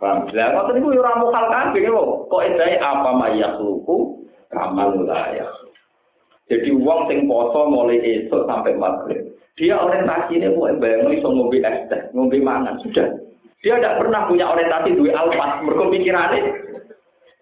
Paham? 0.02 0.26
Lah 0.34 0.50
kok 0.50 0.66
tadi 0.70 0.82
gue 0.82 0.98
orang 0.98 1.22
mukal 1.22 1.46
kabeh 1.46 1.86
lho. 1.86 2.26
Kok 2.26 2.42
endai 2.42 2.74
apa 2.78 3.10
mayak 3.14 3.58
luku 3.62 4.26
kamal 4.50 4.98
layak. 5.02 5.50
Jadi 6.50 6.74
uang 6.74 7.06
sing 7.06 7.30
poso 7.30 7.70
mulai 7.70 8.02
esok 8.02 8.50
sampai 8.50 8.74
maghrib. 8.74 9.21
Dia 9.62 9.78
orientasi 9.78 10.42
ini 10.42 10.58
mau 10.58 10.66
bayang 10.74 11.06
iso 11.14 11.30
ngombe 11.30 11.62
es 11.62 11.86
teh, 11.86 12.10
ngombe 12.18 12.34
mangan 12.42 12.82
sudah. 12.82 13.14
Dia 13.62 13.78
tidak 13.78 14.02
pernah 14.02 14.26
punya 14.26 14.50
orientasi 14.50 14.98
dua 14.98 15.14
alfas, 15.14 15.62
pikirannya. 15.62 16.50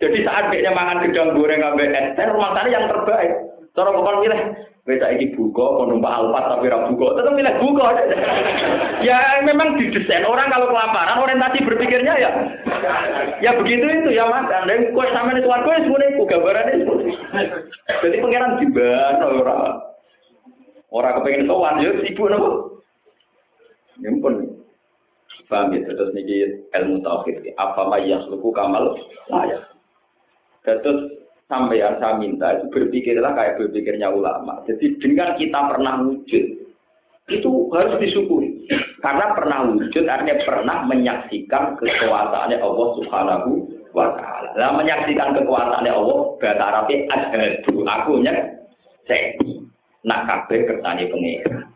Jadi 0.04 0.18
saat 0.28 0.52
dia 0.52 0.68
mangan 0.68 1.00
gedang 1.00 1.32
goreng 1.32 1.64
ngambil 1.64 1.96
es 1.96 2.12
teh, 2.20 2.28
rumah 2.28 2.52
tangga 2.52 2.76
yang 2.76 2.92
terbaik. 2.92 3.32
Cara 3.72 3.88
kau 3.88 4.20
milih, 4.20 4.36
beda 4.84 5.16
ini 5.16 5.32
buka, 5.32 5.64
mau 5.80 5.88
numpak 5.88 6.12
alfas 6.12 6.44
tapi 6.52 6.68
rabu 6.68 6.92
buka, 6.92 7.24
tetap 7.24 7.32
milih 7.32 7.54
buka. 7.56 7.86
ya 9.08 9.18
memang 9.40 9.80
didesain 9.80 10.28
orang 10.28 10.52
kalau 10.52 10.68
kelaparan 10.68 11.24
orientasi 11.24 11.64
berpikirnya 11.64 12.20
ya, 12.20 12.30
ya 13.40 13.56
begitu 13.56 13.88
itu 13.88 14.12
ya 14.12 14.28
mas. 14.28 14.44
Dan 14.68 14.92
kue 14.92 15.08
sama 15.16 15.32
itu 15.32 15.48
warga 15.48 15.80
semuanya 15.80 16.12
itu 16.12 16.28
gambarannya. 16.28 16.84
Jadi 18.04 18.16
pangeran 18.20 18.60
diban 18.60 19.24
orang. 19.24 19.89
Orang 20.90 21.22
kepengen 21.22 21.46
sowan 21.46 21.82
ya 21.82 21.90
sibuk 22.02 22.30
nopo. 22.30 22.50
Ya 24.02 24.10
pun. 24.18 24.34
Paham 25.50 25.74
ya, 25.74 25.82
terus 25.82 26.14
niki 26.14 26.46
ilmu 26.70 27.02
tauhid. 27.02 27.42
Apa 27.58 27.82
mayas 27.90 28.22
luku 28.30 28.54
kamal 28.54 28.94
saya. 29.26 29.66
Terus 30.62 31.10
sampai 31.50 31.82
yang 31.82 31.98
saya 31.98 32.14
minta 32.22 32.54
itu 32.54 32.70
berpikirlah 32.70 33.34
kayak 33.34 33.58
berpikirnya 33.58 34.14
ulama. 34.14 34.62
Jadi 34.70 34.94
dengan 35.02 35.34
kita 35.34 35.58
pernah 35.66 36.06
wujud, 36.06 36.44
itu 37.30 37.50
harus 37.74 37.98
disyukuri. 37.98 38.62
Karena 39.02 39.34
pernah 39.34 39.58
wujud 39.74 40.04
artinya 40.06 40.38
pernah 40.46 40.86
menyaksikan 40.86 41.74
kekuasaannya 41.82 42.58
Allah 42.62 42.88
Subhanahu 43.02 43.50
wa 43.90 44.14
taala. 44.14 44.50
Lah 44.54 44.70
menyaksikan 44.78 45.34
kekuasaannya 45.34 45.90
Allah 45.90 46.18
Arabnya 46.38 46.98
asyhadu 47.10 47.82
aku 47.86 48.22
nya 48.22 48.34
saya 49.10 49.34
nak 50.04 50.24
kabeh 50.28 50.68
kersane 50.68 51.08
pengira. 51.10 51.68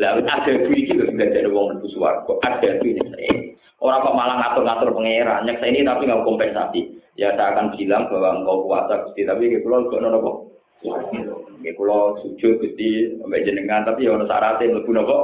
Lalu 0.00 0.20
ada 0.24 0.52
duit 0.64 0.80
iki 0.80 0.96
lho 0.96 1.12
belajar 1.12 1.44
wong 1.52 1.76
mlebu 1.76 1.88
swarga. 1.92 2.32
Ada 2.40 2.80
duit 2.80 2.96
ini. 2.96 3.52
Orang 3.80 4.04
kok 4.04 4.16
malah 4.16 4.36
ngatur-ngatur 4.40 4.92
pengira, 4.92 5.40
nyeksa 5.44 5.64
ini 5.68 5.84
tapi 5.84 6.04
nggak 6.04 6.24
kompensasi. 6.24 6.80
Ya 7.16 7.32
saya 7.36 7.52
akan 7.52 7.76
bilang 7.76 8.08
bahwa 8.08 8.40
engkau 8.40 8.64
kuasa 8.64 9.04
gusti, 9.04 9.28
tapi 9.28 9.52
kayak 9.52 9.64
pulau 9.64 9.88
gak 9.88 10.00
nono 10.00 10.18
kok. 10.20 10.36
Kayak 11.60 11.76
pulau 11.76 12.16
sujud 12.24 12.60
gusti, 12.60 13.16
sampai 13.20 13.44
jenengan, 13.44 13.84
tapi 13.84 14.08
ya 14.08 14.16
ono 14.16 14.24
syaratnya 14.24 14.72
mlebu 14.72 14.90
nopo. 14.92 15.18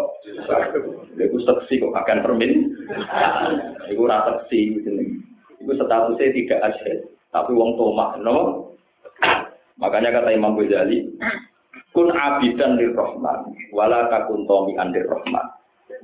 Iku 1.16 1.36
seksi 1.40 1.80
kok 1.80 1.96
akan 1.96 2.24
permin. 2.24 2.52
Iku 3.88 4.02
rasa 4.04 4.44
seksi 4.44 4.84
jeneng. 4.84 5.24
Iku 5.60 5.72
statusnya 5.72 6.36
tidak 6.36 6.60
ada, 6.60 6.92
tapi 7.32 7.56
wong 7.56 7.80
tomak, 7.80 8.20
no. 8.20 8.68
Makanya 9.76 10.20
kata 10.20 10.36
Imam 10.36 10.56
Ghazali, 10.56 11.04
kun 11.92 12.08
abidan 12.12 12.76
lir 12.76 12.92
rahman 12.92 13.52
wala 13.72 14.06
takun 14.12 14.44
tomi 14.44 14.76
andir 14.76 15.06
rahman 15.08 15.46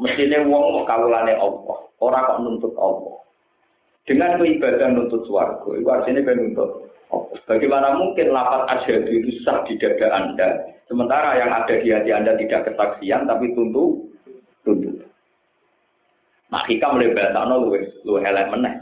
mestine 0.01 0.47
wong 0.49 0.85
kawulane 0.89 1.37
Allah 1.37 1.79
ora 2.01 2.19
kok 2.29 2.41
nuntut 2.41 2.75
Allah 2.81 3.17
dengan 4.09 4.41
beribadah 4.41 4.89
nuntut 4.91 5.23
swarga 5.31 5.71
itu 5.79 5.87
artinya 5.87 6.27
kan 6.27 6.37
nuntut 6.39 6.71
Allah. 7.13 7.37
Bagaimana 7.45 7.93
mungkin 8.01 8.33
lapat 8.33 8.65
asyhadu 8.73 9.13
itu 9.13 9.45
sah 9.45 9.61
di 9.69 9.77
dada 9.77 10.09
Anda 10.17 10.49
sementara 10.89 11.37
yang 11.37 11.53
ada 11.53 11.75
di 11.77 11.93
hati 11.93 12.09
Anda 12.09 12.35
tidak 12.41 12.73
kesaksian 12.73 13.29
tapi 13.29 13.53
tuntut 13.53 14.11
tuntut 14.65 15.13
Nah, 16.53 16.69
hikam 16.69 17.01
mulai 17.01 17.17
bahasano 17.17 17.65
luwe, 17.65 17.81
luwe 18.05 18.21
elek 18.29 18.53
meneh. 18.53 18.77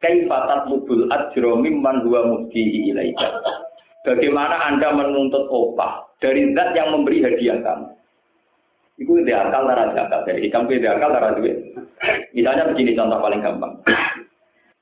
Kaifatat 0.00 0.64
mubul 0.72 1.04
ajro 1.12 1.60
mimman 1.60 2.00
huwa 2.08 2.24
muftihi 2.24 2.88
ilaika. 2.88 3.65
Bagaimana 4.06 4.70
Anda 4.70 4.94
menuntut 4.94 5.50
opah 5.50 6.06
dari 6.22 6.54
zat 6.54 6.78
yang 6.78 6.94
memberi 6.94 7.26
hadiah 7.26 7.58
kamu. 7.58 7.90
Itu 9.02 9.12
ide 9.18 9.34
akal 9.34 9.66
darah 9.66 9.90
zakat. 9.92 10.30
Jadi 10.30 10.46
kamu 10.46 10.78
ide 10.78 10.88
akal 10.88 11.10
darah 11.10 11.34
duit. 11.34 11.74
Misalnya 12.30 12.70
begini 12.70 12.94
contoh 12.94 13.18
paling 13.18 13.42
gampang. 13.42 13.74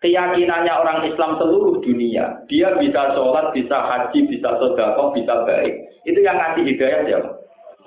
Keyakinannya 0.04 0.68
orang 0.68 1.08
Islam 1.08 1.40
seluruh 1.40 1.80
dunia, 1.80 2.44
dia 2.52 2.76
bisa 2.76 3.16
sholat, 3.16 3.56
bisa 3.56 3.72
haji, 3.72 4.28
bisa 4.28 4.52
sodako, 4.60 5.16
bisa 5.16 5.32
baik. 5.48 5.72
Itu 6.04 6.20
yang 6.20 6.36
ngasih 6.36 6.60
hidayah 6.60 7.00
siapa? 7.08 7.30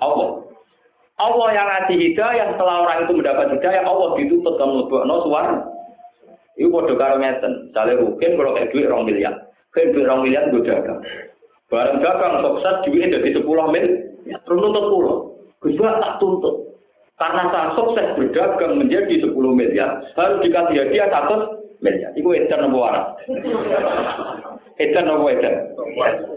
Allah. 0.02 0.42
Allah 1.22 1.48
yang 1.54 1.66
ngasih 1.70 1.94
hidayah, 1.94 2.46
setelah 2.58 2.82
orang 2.82 3.06
itu 3.06 3.12
mendapat 3.22 3.46
hidayah, 3.54 3.86
Allah 3.86 4.18
ditutup 4.18 4.58
dan 4.58 4.70
no 5.06 5.16
suara. 5.22 5.62
Itu 6.58 6.74
bodoh 6.74 6.98
karo 6.98 7.22
ngeten. 7.22 7.70
Misalnya 7.70 8.02
rukin 8.02 8.34
kalau 8.34 8.50
kayak 8.58 8.70
duit 8.74 8.90
rong 8.90 9.06
miliar. 9.06 9.47
Duit 9.78 10.06
rong 10.06 10.26
miliar 10.26 10.50
gue 10.50 10.66
dagang. 10.66 10.98
Barang 11.68 12.00
dagang 12.00 12.40
sukses 12.42 12.74
duitnya 12.88 13.20
jadi 13.20 13.38
sepuluh 13.38 13.68
mil, 13.70 13.86
terus 14.26 14.58
nuntut 14.58 14.84
pulau. 14.90 15.16
Gus 15.62 15.78
tak 15.78 16.16
tuntut. 16.18 16.74
Karena 17.18 17.50
saya 17.50 17.74
sukses 17.74 18.14
berdagang 18.14 18.78
menjadi 18.78 19.22
sepuluh 19.22 19.54
miliar, 19.54 20.02
harus 20.14 20.38
dikasih 20.42 20.86
hadiah 20.86 21.10
satu 21.10 21.62
miliar. 21.82 22.10
Itu 22.14 22.30
edan 22.34 22.66
nopo 22.66 22.78
waras. 22.82 23.06
Edan 24.78 25.10
nopo 25.10 25.26
edan? 25.26 25.74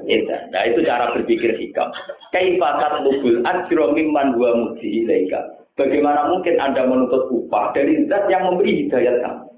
Edan. 0.10 0.42
Nah 0.50 0.66
itu 0.66 0.82
cara 0.82 1.14
berpikir 1.14 1.54
hikam. 1.62 1.94
Kaifatat 2.34 3.06
lubul 3.06 3.46
ajro 3.46 3.94
mimman 3.94 4.34
dua 4.34 4.58
ilaika. 4.82 5.62
Bagaimana 5.78 6.26
mungkin 6.34 6.58
Anda 6.58 6.90
menuntut 6.90 7.30
upah 7.30 7.70
dari 7.78 8.02
zat 8.10 8.26
yang 8.34 8.50
memberi 8.50 8.86
hidayat 8.86 9.22
kamu? 9.22 9.51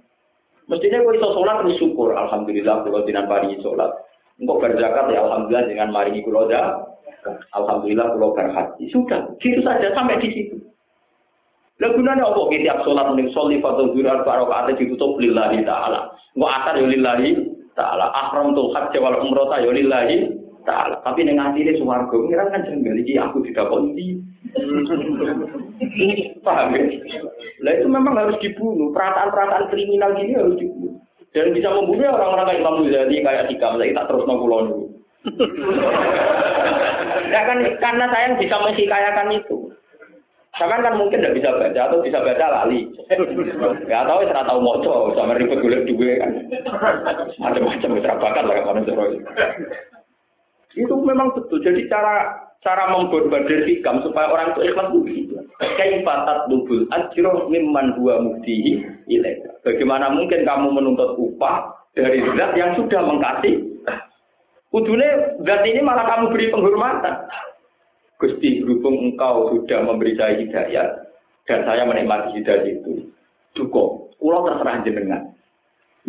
Mestinya 0.71 1.03
kau 1.03 1.15
iso 1.15 1.27
sholat 1.35 1.57
bersyukur. 1.67 2.09
Alhamdulillah 2.15 2.87
kalau 2.87 3.03
tidak 3.03 3.27
pari 3.27 3.55
sholat. 3.59 3.91
Engkau 4.39 4.57
berzakat 4.57 5.13
ya 5.13 5.21
alhamdulillah 5.21 5.65
dengan 5.69 5.89
mari 5.93 6.23
kula 6.23 6.47
Alhamdulillah 7.55 8.07
kula 8.15 8.27
berhaji. 8.35 8.83
Sudah, 8.91 9.31
gitu 9.39 9.59
saja 9.61 9.91
sampai 9.93 10.19
di 10.23 10.29
situ. 10.31 10.57
Lah 11.81 11.89
gunanya 11.89 12.29
apa 12.29 12.41
kita 12.53 12.69
tiap 12.69 12.79
sholat 12.85 13.07
ning 13.17 13.27
sholli 13.33 13.57
fatu 13.59 13.91
zurar 13.97 14.21
barakaat 14.23 14.77
ditutup 14.77 15.17
lillahi 15.17 15.65
taala. 15.65 16.13
Engko 16.37 16.47
asar 16.47 16.75
ya 16.79 16.87
lillahi 16.87 17.29
taala. 17.73 18.13
Ahram 18.13 18.53
tul 18.53 18.71
hajj 18.71 18.93
wal 19.01 19.19
umrah 19.19 19.57
ya 19.57 19.71
lillahi 19.73 20.42
taala. 20.63 20.99
Tapi 21.03 21.23
ning 21.23 21.39
atine 21.39 21.75
swarga 21.79 22.15
ngira 22.15 22.51
kan 22.51 22.65
jengkel 22.67 22.99
iki 22.99 23.19
aku 23.19 23.43
didakoni. 23.43 24.19
Paham 26.43 26.75
ya? 26.75 26.83
Lah 27.63 27.71
itu 27.79 27.87
memang 27.87 28.13
harus 28.19 28.37
dibunuh. 28.43 28.91
Perasaan-perasaan 28.91 29.71
kriminal 29.71 30.15
gini 30.19 30.35
harus 30.35 30.59
dibunuh. 30.59 30.99
Dan 31.33 31.49
bisa 31.55 31.73
membunuh 31.73 32.13
orang-orang 32.13 32.45
kayak 32.45 32.61
Imam 32.61 32.85
Ghazali, 32.85 33.25
kayak 33.25 33.49
Dikam, 33.49 33.81
saya 33.81 33.97
tak 33.97 34.05
terus 34.05 34.25
nongkulon 34.29 34.69
dulu. 34.69 34.87
ya 37.33 37.41
kan 37.47 37.57
karena 37.81 38.05
saya 38.11 38.37
bisa 38.37 38.55
menghikayakan 38.59 39.33
itu. 39.33 39.57
Sama 40.53 40.77
kan 40.85 41.01
mungkin 41.01 41.17
tidak 41.17 41.33
bisa 41.33 41.49
baca 41.49 41.81
atau 41.89 42.05
bisa 42.05 42.21
baca 42.21 42.45
lali. 42.45 42.85
Gak 43.89 44.05
tahu 44.05 44.21
saya 44.29 44.45
tahu 44.45 44.59
moco 44.61 45.09
sama 45.17 45.33
ribet 45.33 45.57
golek 45.65 45.89
duwe 45.89 46.21
kan. 46.21 46.29
Macam-macam 47.41 48.21
bakat 48.21 48.43
lah 48.45 48.55
kapan 48.61 48.85
Itu 48.85 48.93
memang 50.81 51.33
betul. 51.37 51.61
Jadi 51.61 51.85
cara 51.85 52.33
cara 52.63 52.89
memborbadir 52.95 53.67
hikam 53.67 54.01
supaya 54.01 54.31
orang 54.31 54.55
itu 54.55 54.61
ikhlas 54.71 54.89
begitu. 54.95 55.35
Kaifatat 55.59 56.47
dubul 56.49 56.87
ajro 56.89 57.51
mimman 57.51 57.93
dua 57.99 58.23
muktihi 58.23 58.81
ilaika. 59.11 59.51
Bagaimana 59.61 60.09
mungkin 60.09 60.47
kamu 60.47 60.71
menuntut 60.71 61.19
upah 61.19 61.75
dari 61.93 62.23
zat 62.39 62.55
yang 62.57 62.73
sudah 62.79 63.03
mengkasih? 63.03 63.61
Kudune 64.73 65.37
zat 65.45 65.61
ini 65.67 65.83
malah 65.83 66.07
kamu 66.07 66.33
beri 66.33 66.49
penghormatan. 66.49 67.15
Gusti 68.17 68.63
berhubung 68.63 69.11
engkau 69.11 69.51
sudah 69.51 69.83
memberi 69.83 70.15
saya 70.15 70.39
hidayat 70.39 70.89
dan 71.43 71.59
saya 71.67 71.83
menikmati 71.83 72.39
hidayat 72.39 72.63
itu. 72.71 73.11
Cukup, 73.53 74.15
pulau 74.17 74.47
terserah 74.47 74.81
jenengan. 74.81 75.21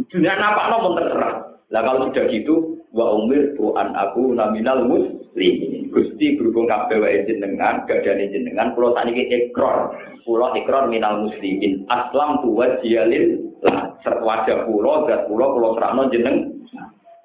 Dunia 0.09 0.39
nampak 0.39 0.71
pun 0.81 0.97
terserah. 0.97 1.35
Lah 1.75 1.83
kalau 1.83 2.09
sudah 2.09 2.25
gitu, 2.31 2.74
wa 2.95 3.19
umir 3.19 3.59
an 3.75 3.91
aku 3.99 4.33
naminal 4.33 4.87
muslimin. 4.87 5.91
Gusti 5.91 6.39
berhubung 6.39 6.71
kabeh 6.71 7.03
wae 7.03 7.27
jenengan, 7.27 7.83
gadane 7.91 8.31
jenengan, 8.31 8.71
kula 8.79 8.95
sakniki 8.95 9.51
ikrar. 9.51 9.91
Kula 10.23 10.55
ikrar 10.55 10.87
minal 10.87 11.27
muslimin. 11.27 11.83
Aslam 11.91 12.41
tu 12.47 12.55
wajiyalil 12.55 13.43
lah. 13.67 13.99
Wajah 14.07 14.71
kula, 14.71 15.11
zat 15.11 15.27
kula, 15.27 15.47
kula 15.53 15.69
serahno 15.75 16.03
jeneng. 16.15 16.55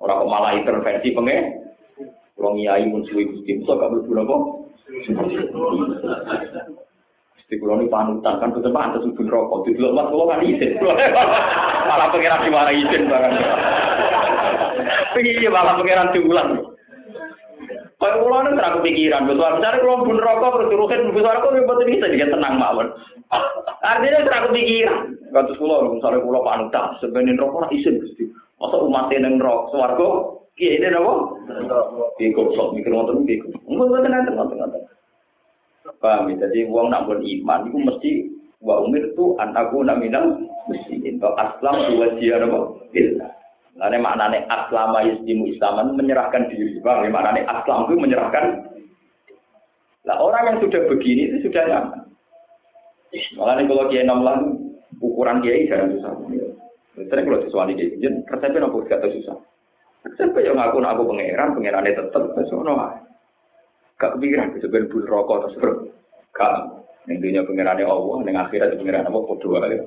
Ora 0.01 0.25
kok 0.25 0.31
malah 0.31 0.51
intervensi 0.57 1.13
pengen. 1.13 1.45
Kula 2.33 2.49
ngiyai 2.55 2.89
mun 2.89 3.05
suwi 3.05 3.29
Gusti, 3.29 3.61
kok 3.61 3.77
gak 3.77 3.91
mlebu 3.93 4.11
napa? 4.17 4.35
Di 7.49 7.57
kulo 7.57 7.81
ini 7.81 7.89
panutan 7.89 8.37
kan 8.37 8.53
betul 8.53 8.69
pantas 8.69 9.01
ubun 9.01 9.25
rokok. 9.25 9.65
Di 9.65 9.73
dulu 9.73 9.97
mas 9.97 10.09
kulo 10.13 10.29
kan 10.29 10.45
izin. 10.45 10.77
malah 11.89 12.07
pengiran 12.13 12.45
di 12.45 12.51
mana 12.53 12.69
izin 12.69 13.09
bahkan. 13.09 13.33
Iya 15.17 15.49
malah 15.49 15.73
pengiran 15.81 16.13
di 16.13 16.21
bulan. 16.21 16.47
Kalau 17.97 18.21
kulo 18.21 18.35
ini 18.45 18.53
terang 18.53 18.85
pikiran. 18.85 19.25
Betul. 19.25 19.49
Misalnya 19.57 19.81
kulo 19.81 19.95
bun 20.05 20.19
rokok 20.21 20.51
terus 20.61 20.69
turutin 20.69 21.09
bun 21.09 21.25
rokok 21.25 21.51
itu 21.57 21.83
bisa 21.89 22.05
dia 22.13 22.29
tenang 22.29 22.53
mawon. 22.61 22.87
Artinya 23.81 24.29
terang 24.29 24.53
pikiran. 24.53 24.97
Katus 25.33 25.57
kulo 25.57 25.97
misalnya 25.97 26.21
kulo 26.21 26.39
panutan 26.45 27.01
sebenarnya 27.01 27.41
rokok 27.41 27.65
lah 27.65 27.69
izin 27.73 27.97
gusti. 27.97 28.29
Masa 28.61 28.77
umat 28.77 29.09
rokok 29.09 29.73
suarga 29.73 30.09
Iya, 30.59 30.75
ini 30.75 30.91
apa? 30.91 31.13
Iya, 32.19 32.35
goblok 32.35 32.75
mikir 32.75 32.91
ngoten 32.91 33.23
iki. 33.23 33.47
Enggak 33.63 33.95
ngoten 33.95 34.11
ngoten 34.11 34.35
ngoten 34.35 34.57
ngoten. 34.59 34.98
Paham 35.99 36.31
ya? 36.31 36.47
Jadi 36.47 36.67
wong 36.67 36.91
nak 36.91 37.07
pun 37.07 37.23
iman 37.23 37.59
itu 37.67 37.77
mesti 37.79 38.11
wa 38.59 38.83
umir 38.83 39.15
tu 39.15 39.39
antaku 39.39 39.83
naminal 39.83 40.35
mesti 40.67 40.99
itu 41.03 41.27
aslam 41.39 41.75
dua 41.91 42.15
dia 42.19 42.39
apa? 42.39 42.59
Billah. 42.91 43.31
Lalu 43.79 43.97
maknanya 44.03 44.43
aslama 44.51 45.07
yusdimu 45.07 45.47
islaman 45.55 45.95
menyerahkan 45.95 46.51
diri. 46.51 46.79
Paham 46.83 47.07
ya? 47.07 47.09
Maknanya 47.11 47.41
aslam 47.47 47.87
itu 47.87 47.95
menyerahkan. 47.95 48.45
Nah 50.03 50.15
orang 50.19 50.43
yang 50.51 50.57
sudah 50.63 50.81
begini 50.91 51.31
itu 51.31 51.47
sudah 51.47 51.63
nyaman. 51.67 52.01
Makanya 53.39 53.61
kalau 53.65 53.89
kiai 53.89 54.05
enam 54.05 54.21
ukuran 54.99 55.41
kiai 55.41 55.67
jarang 55.67 55.95
susah. 55.95 56.11
Sering 56.99 57.23
kalau 57.25 57.43
sesuatu 57.47 57.71
kiai, 57.71 57.95
resepnya 58.27 58.59
nopo 58.59 58.83
gak 58.83 58.99
susah. 59.07 59.37
Siapa 60.15 60.39
yang 60.39 60.55
ngaku 60.55 60.79
aku 60.79 61.11
pangeran, 61.11 61.55
pangerannya 61.55 61.91
terus 61.91 62.51
ngono 62.55 62.75
Gak 63.99 64.15
kepikiran, 64.15 64.55
sebenarnya 64.63 64.91
bul 64.95 65.03
rokok 65.03 65.37
terus 65.43 65.59
ber. 65.59 65.71
Gak, 66.31 66.55
intinya 67.11 67.43
pangerannya 67.43 67.83
Allah, 67.83 68.17
yang 68.23 68.37
akhirat 68.39 68.79
pangeran 68.79 69.07
apa, 69.11 69.19
bodoh 69.27 69.59
aja. 69.59 69.77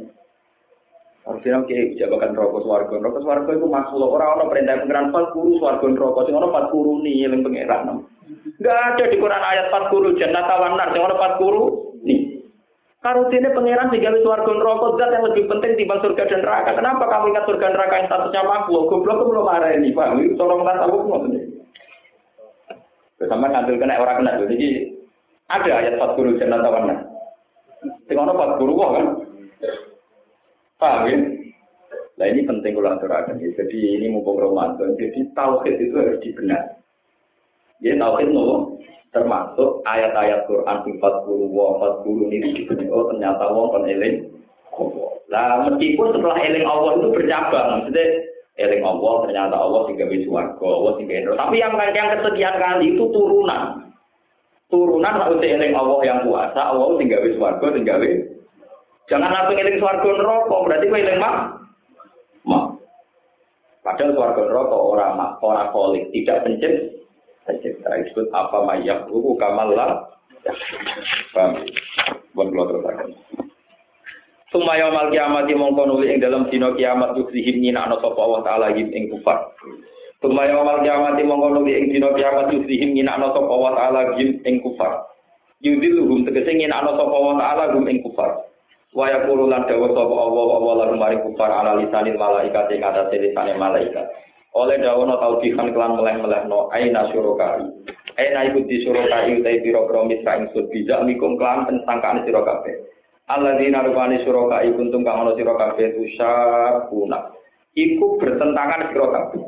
Harusnya 1.22 1.64
oke, 1.64 1.78
jabakan 1.96 2.36
rokok 2.36 2.60
swarga, 2.66 2.94
rokok 3.00 3.22
swarga 3.24 3.50
itu 3.56 3.66
makhluk 3.70 4.12
orang 4.12 4.36
orang 4.36 4.48
perintah 4.52 4.84
pangeran 4.84 5.08
empat 5.08 5.26
guru 5.32 5.50
swarga 5.56 5.86
rokok, 5.88 6.22
sing 6.28 6.36
orang 6.36 6.50
empat 6.52 6.66
guru 6.68 6.92
nih 7.00 7.24
yang 7.24 7.40
pangeran. 7.40 8.04
Gak 8.60 8.78
ada 8.94 9.04
di 9.08 9.16
Quran 9.16 9.42
ayat 9.42 9.72
empat 9.72 9.84
guru 9.88 10.08
jannah 10.20 10.44
tawanar, 10.44 10.92
sing 10.92 11.00
orang 11.00 11.16
empat 11.16 11.34
guru 11.40 11.64
nih. 12.04 12.20
Karutine 13.00 13.48
pangeran 13.50 13.90
tiga 13.90 14.14
warga 14.22 14.52
neraka 14.52 14.86
zat 14.94 15.10
yang 15.10 15.24
lebih 15.26 15.44
penting 15.50 15.74
timbang 15.74 16.04
surga 16.04 16.22
dan 16.28 16.44
neraka. 16.44 16.70
Kenapa 16.78 17.04
kamu 17.10 17.34
ingat 17.34 17.44
surga 17.50 17.66
neraka 17.74 17.94
yang 17.98 18.06
statusnya 18.06 18.42
makhluk? 18.46 18.86
Goblok 18.92 19.26
belum 19.26 19.42
marah 19.42 19.74
ini, 19.74 19.90
Pak. 19.90 20.38
Tolong 20.38 20.62
tak 20.62 20.78
tahu 20.86 21.10
ngoten. 21.10 21.51
Sama 23.26 23.50
ngambil 23.50 23.76
kena 23.78 24.02
orang 24.02 24.16
kena. 24.22 24.40
Jadi 24.46 24.66
ada 25.50 25.70
ayat 25.70 25.92
empat 25.98 26.10
guru 26.16 26.38
jannah 26.40 26.58
tawana. 26.62 26.96
Sing 28.06 28.16
ana 28.16 28.32
empat 28.32 28.56
guru 28.58 28.72
kok 28.78 28.92
kan. 28.94 29.06
Paham 30.78 31.06
ya? 31.10 31.18
Nah 32.18 32.26
ini 32.28 32.40
penting 32.46 32.72
kalau 32.74 32.94
aturakan 32.94 33.42
ya. 33.42 33.48
Jadi 33.54 33.78
ini 34.00 34.06
mumpung 34.10 34.38
Ramadan. 34.38 34.98
Jadi 34.98 35.30
tauhid 35.34 35.74
itu 35.78 35.94
harus 35.94 36.18
dibenar. 36.22 36.80
Ya 37.82 37.94
tauhid 37.98 38.30
nopo 38.30 38.82
termasuk 39.12 39.84
ayat-ayat 39.84 40.48
Quran 40.48 40.78
40 40.96 41.52
wa 41.52 41.76
40 42.00 42.32
ini 42.32 42.48
diberi 42.56 42.88
oh 42.88 43.12
ternyata 43.12 43.44
wong 43.52 43.68
kon 43.68 43.84
eling 43.84 44.24
lah 45.28 45.68
meskipun 45.68 46.16
setelah 46.16 46.40
eling 46.40 46.64
Allah 46.64 46.96
itu 46.96 47.08
bercabang 47.12 47.66
maksudnya 47.76 48.04
eling 48.60 48.82
Allah 48.84 49.14
ternyata 49.24 49.56
Allah 49.56 49.80
sing 49.88 49.96
gawe 49.96 50.16
swarga 50.28 50.66
Allah 50.66 50.92
sing 50.98 51.06
gawe 51.08 51.34
tapi 51.36 51.56
yang 51.60 51.72
yang 51.76 52.08
kesekian 52.18 52.56
kali 52.60 52.86
itu 52.92 53.04
turunan 53.12 53.62
turunan 54.68 55.14
harus 55.16 55.40
eling 55.40 55.72
Allah 55.72 55.98
yang 56.04 56.18
kuasa 56.26 56.60
Allah 56.60 56.96
sing 57.00 57.06
gawe 57.08 57.28
swarga 57.36 57.66
sing 57.72 57.84
gawe 57.88 58.10
jangan 59.08 59.30
langsung 59.32 59.56
eling 59.56 59.78
swarga 59.80 60.08
neraka 60.08 60.56
berarti 60.68 60.86
kowe 60.90 61.00
eling 61.00 61.18
mak 61.20 61.36
mak 62.44 62.64
padahal 63.80 64.10
swarga 64.16 64.42
neraka 64.44 64.76
ora 64.76 65.06
mak 65.16 65.30
ora 65.40 65.72
kolik 65.72 66.08
tidak 66.12 66.44
pencet 66.44 67.02
Tercipta 67.42 67.98
disebut 67.98 68.30
apa 68.30 68.62
mayak 68.62 69.10
ruku 69.10 69.34
kamalla. 69.34 70.14
Paham? 71.34 71.58
Buat 72.38 72.48
kalau 72.54 72.66
terus. 72.70 73.10
Sumaya 74.52 74.92
mal 74.92 75.08
kiamat 75.08 75.48
mongko 75.48 75.82
nuli 75.88 76.12
ing 76.12 76.20
dalam 76.20 76.44
dina 76.52 76.76
kiamat 76.76 77.16
yuksihim 77.16 77.64
nyinakno 77.64 77.96
sapa 78.04 78.20
Allah 78.20 78.40
taala 78.44 78.66
him 78.76 78.92
ing 78.92 79.08
kufar. 79.08 79.40
Sumaya 80.20 80.60
mal 80.60 80.84
kiamat 80.84 81.16
mongko 81.24 81.56
nuli 81.56 81.72
ing 81.72 81.88
dina 81.88 82.12
kiamat 82.12 82.52
yuksihim 82.52 82.92
nyinakno 82.92 83.32
sapa 83.32 83.48
Allah 83.48 83.72
taala 83.80 84.00
him 84.20 84.44
ing 84.44 84.60
kufar. 84.60 85.08
Yudiluhum 85.64 86.28
tegese 86.28 86.52
nyinakno 86.52 87.00
sapa 87.00 87.14
Allah 87.16 87.34
taala 87.40 87.64
hum 87.72 87.88
ing 87.88 88.04
kufar. 88.04 88.44
Wa 88.92 89.08
yaqulu 89.08 89.48
lan 89.48 89.64
dawa 89.64 89.88
sapa 89.88 90.14
Allah 90.20 90.46
Allah 90.52 90.74
lan 90.84 91.00
mari 91.00 91.16
kufar 91.24 91.48
ala 91.48 91.80
lisanil 91.80 92.20
malaikat 92.20 92.68
ing 92.76 92.84
atase 92.84 93.16
lisane 93.24 93.56
malaikat 93.56 94.04
oleh 94.52 94.76
dawono 94.84 95.16
taubihan 95.16 95.72
kelan 95.72 95.96
meleh-meleh 95.96 96.44
no 96.44 96.68
aina 96.76 97.08
surokai 97.08 97.64
aina 98.20 98.52
iku 98.52 98.60
di 98.68 98.84
surokai 98.84 99.40
utai 99.40 99.64
biro 99.64 99.88
kromis 99.88 100.20
kain 100.28 100.44
sud 100.52 100.68
bijak 100.68 101.00
mikum 101.08 101.40
kelan 101.40 101.64
pensangkaan 101.64 102.20
kafe 102.28 102.72
Allah 103.32 103.56
di 103.56 103.72
narupani 103.72 104.20
surokai 104.28 104.76
kuntum 104.76 105.00
kang 105.00 105.24
ono 105.24 105.32
siro 105.32 105.56
kafe 105.56 105.96
tusabuna 105.96 107.32
iku 107.72 108.20
bertentangan 108.20 108.92
siro 108.92 109.08
kafe 109.08 109.40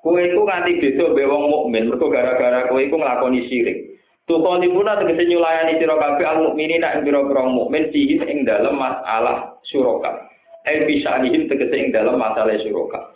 kue 0.00 0.20
iku 0.30 0.46
nganti 0.46 0.78
beda 0.80 1.36
mukmin 1.36 1.90
mergo 1.90 2.06
gara-gara 2.06 2.70
kue 2.70 2.86
iku 2.86 2.96
nglakoni 2.96 3.50
syirik 3.50 3.90
Tukau 4.30 4.62
dibuna 4.62 4.94
tegese 4.94 5.26
nyulayani 5.26 5.82
siro 5.82 5.98
kafe 5.98 6.22
al 6.22 6.38
mukminin 6.46 6.86
ing 6.86 7.02
biro 7.02 7.26
krong 7.26 7.50
mukmin 7.50 7.90
sihim 7.90 8.22
ing 8.30 8.46
dalam 8.46 8.78
masalah 8.78 9.58
suroka. 9.66 10.30
Eh 10.62 10.86
bisa 10.86 11.18
nihim 11.18 11.50
tegese 11.50 11.74
ing 11.74 11.90
dalam 11.90 12.14
masalah 12.14 12.54
suroka. 12.62 13.10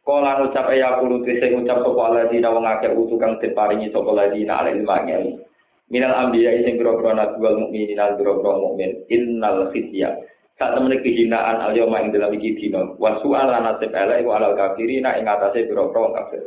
Kala 0.00 0.40
ngucap 0.40 0.72
ya 0.72 0.96
kulo 0.96 1.20
tese 1.28 1.52
ngucap 1.52 1.84
sapa 1.84 2.00
aladina 2.08 2.48
wong 2.56 2.64
akeh 2.64 2.88
utu 2.88 3.20
kang 3.20 3.36
diparingi 3.36 3.92
sapa 3.92 4.08
aladina 4.08 4.64
ala 4.64 4.72
ilmane. 4.72 5.44
Minal 5.86 6.18
anbiya 6.18 6.66
sing 6.66 6.82
boro-boro 6.82 7.14
nabi 7.14 7.38
wal 7.38 7.62
mukminin 7.62 8.02
al 8.02 8.18
boro-boro 8.18 8.58
mukmin 8.58 9.06
innal 9.06 9.70
khizya. 9.70 10.18
Sak 10.58 10.74
temene 10.74 10.98
kehinaan 10.98 11.62
al 11.62 11.78
yauma 11.78 12.02
ing 12.02 12.10
dalam 12.10 12.34
iki 12.34 12.58
dina. 12.58 12.96
Wa 12.98 13.22
su'al 13.22 13.54
nasib 13.54 13.94
ala 13.94 14.18
iku 14.18 14.34
alal 14.34 14.58
kafirina 14.58 15.14
ing 15.14 15.30
atase 15.30 15.68
kafir. 15.70 16.42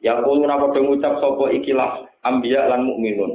Ya 0.00 0.18
kulo 0.24 0.42
napa 0.42 0.74
ngucap 0.74 1.22
sapa 1.22 1.44
ikilah 1.54 2.02
anbiya 2.26 2.66
lan 2.66 2.88
mukminun. 2.88 3.30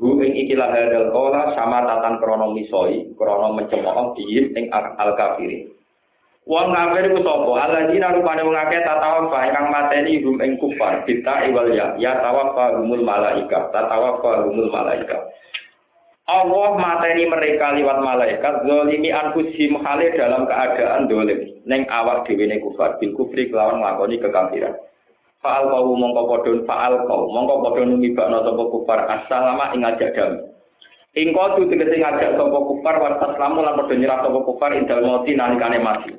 Hu 0.00 0.24
ing 0.24 0.32
ikilah 0.46 0.72
hadal 0.72 1.12
qala 1.12 1.52
sama 1.52 1.84
tatan 1.84 2.22
krana 2.22 2.48
misoi, 2.54 3.12
krana 3.18 3.50
mencemooh 3.50 4.14
diim 4.16 4.56
ing 4.56 4.72
al 4.72 5.12
kafirin. 5.20 5.68
Wong 6.44 6.76
kafir 6.76 7.08
ku 7.08 7.24
sapa? 7.24 7.52
Alladzina 7.56 8.12
rupane 8.12 8.44
wong 8.44 8.52
akeh 8.52 8.84
tatawafa 8.84 9.48
ingkang 9.48 9.72
mateni 9.72 10.20
hum 10.20 10.36
ing 10.44 10.60
kufar 10.60 11.00
kita 11.08 11.48
iwal 11.48 11.72
ya 11.72 11.96
ya 11.96 12.20
tawafa 12.20 12.76
humul 12.76 13.00
malaika 13.00 13.72
tatawafa 13.72 14.44
humul 14.44 14.68
malaika. 14.68 15.24
Allah 16.28 16.76
mateni 16.76 17.24
mereka 17.24 17.72
liwat 17.72 17.96
malaikat 17.96 18.60
zalimi 18.68 19.08
anfusim 19.08 19.80
hale 19.80 20.12
dalam 20.12 20.44
keadaan 20.44 21.08
dolim 21.08 21.48
neng 21.64 21.88
awak 21.88 22.28
dhewe 22.28 22.44
ne 22.44 22.60
kufar 22.60 23.00
bil 23.00 23.16
kufri 23.16 23.48
kelawan 23.48 23.80
nglakoni 23.80 24.20
kekafiran. 24.20 24.76
Faal 25.40 25.64
kau 25.72 25.96
mongko 25.96 26.28
padha 26.28 26.52
faal 26.68 27.08
kau 27.08 27.24
mongko 27.32 27.64
padha 27.64 27.88
numibakno 27.88 28.44
sapa 28.44 28.64
kufar 28.68 29.00
assalama 29.08 29.72
ing 29.72 29.80
ajak 29.80 30.12
damai. 30.12 30.44
Ingko 31.16 31.56
tu 31.56 31.72
tegese 31.72 31.96
ngajak 31.96 32.36
sapa 32.36 32.58
kufar 32.68 33.00
wasat 33.00 33.32
lamu 33.40 33.64
lan 33.64 33.80
padha 33.80 33.96
nyerah 33.96 34.20
sapa 34.20 34.38
kufar 34.44 34.76
indal 34.76 35.00
mati 35.00 35.32
nalikane 35.32 35.80
mati. 35.80 36.12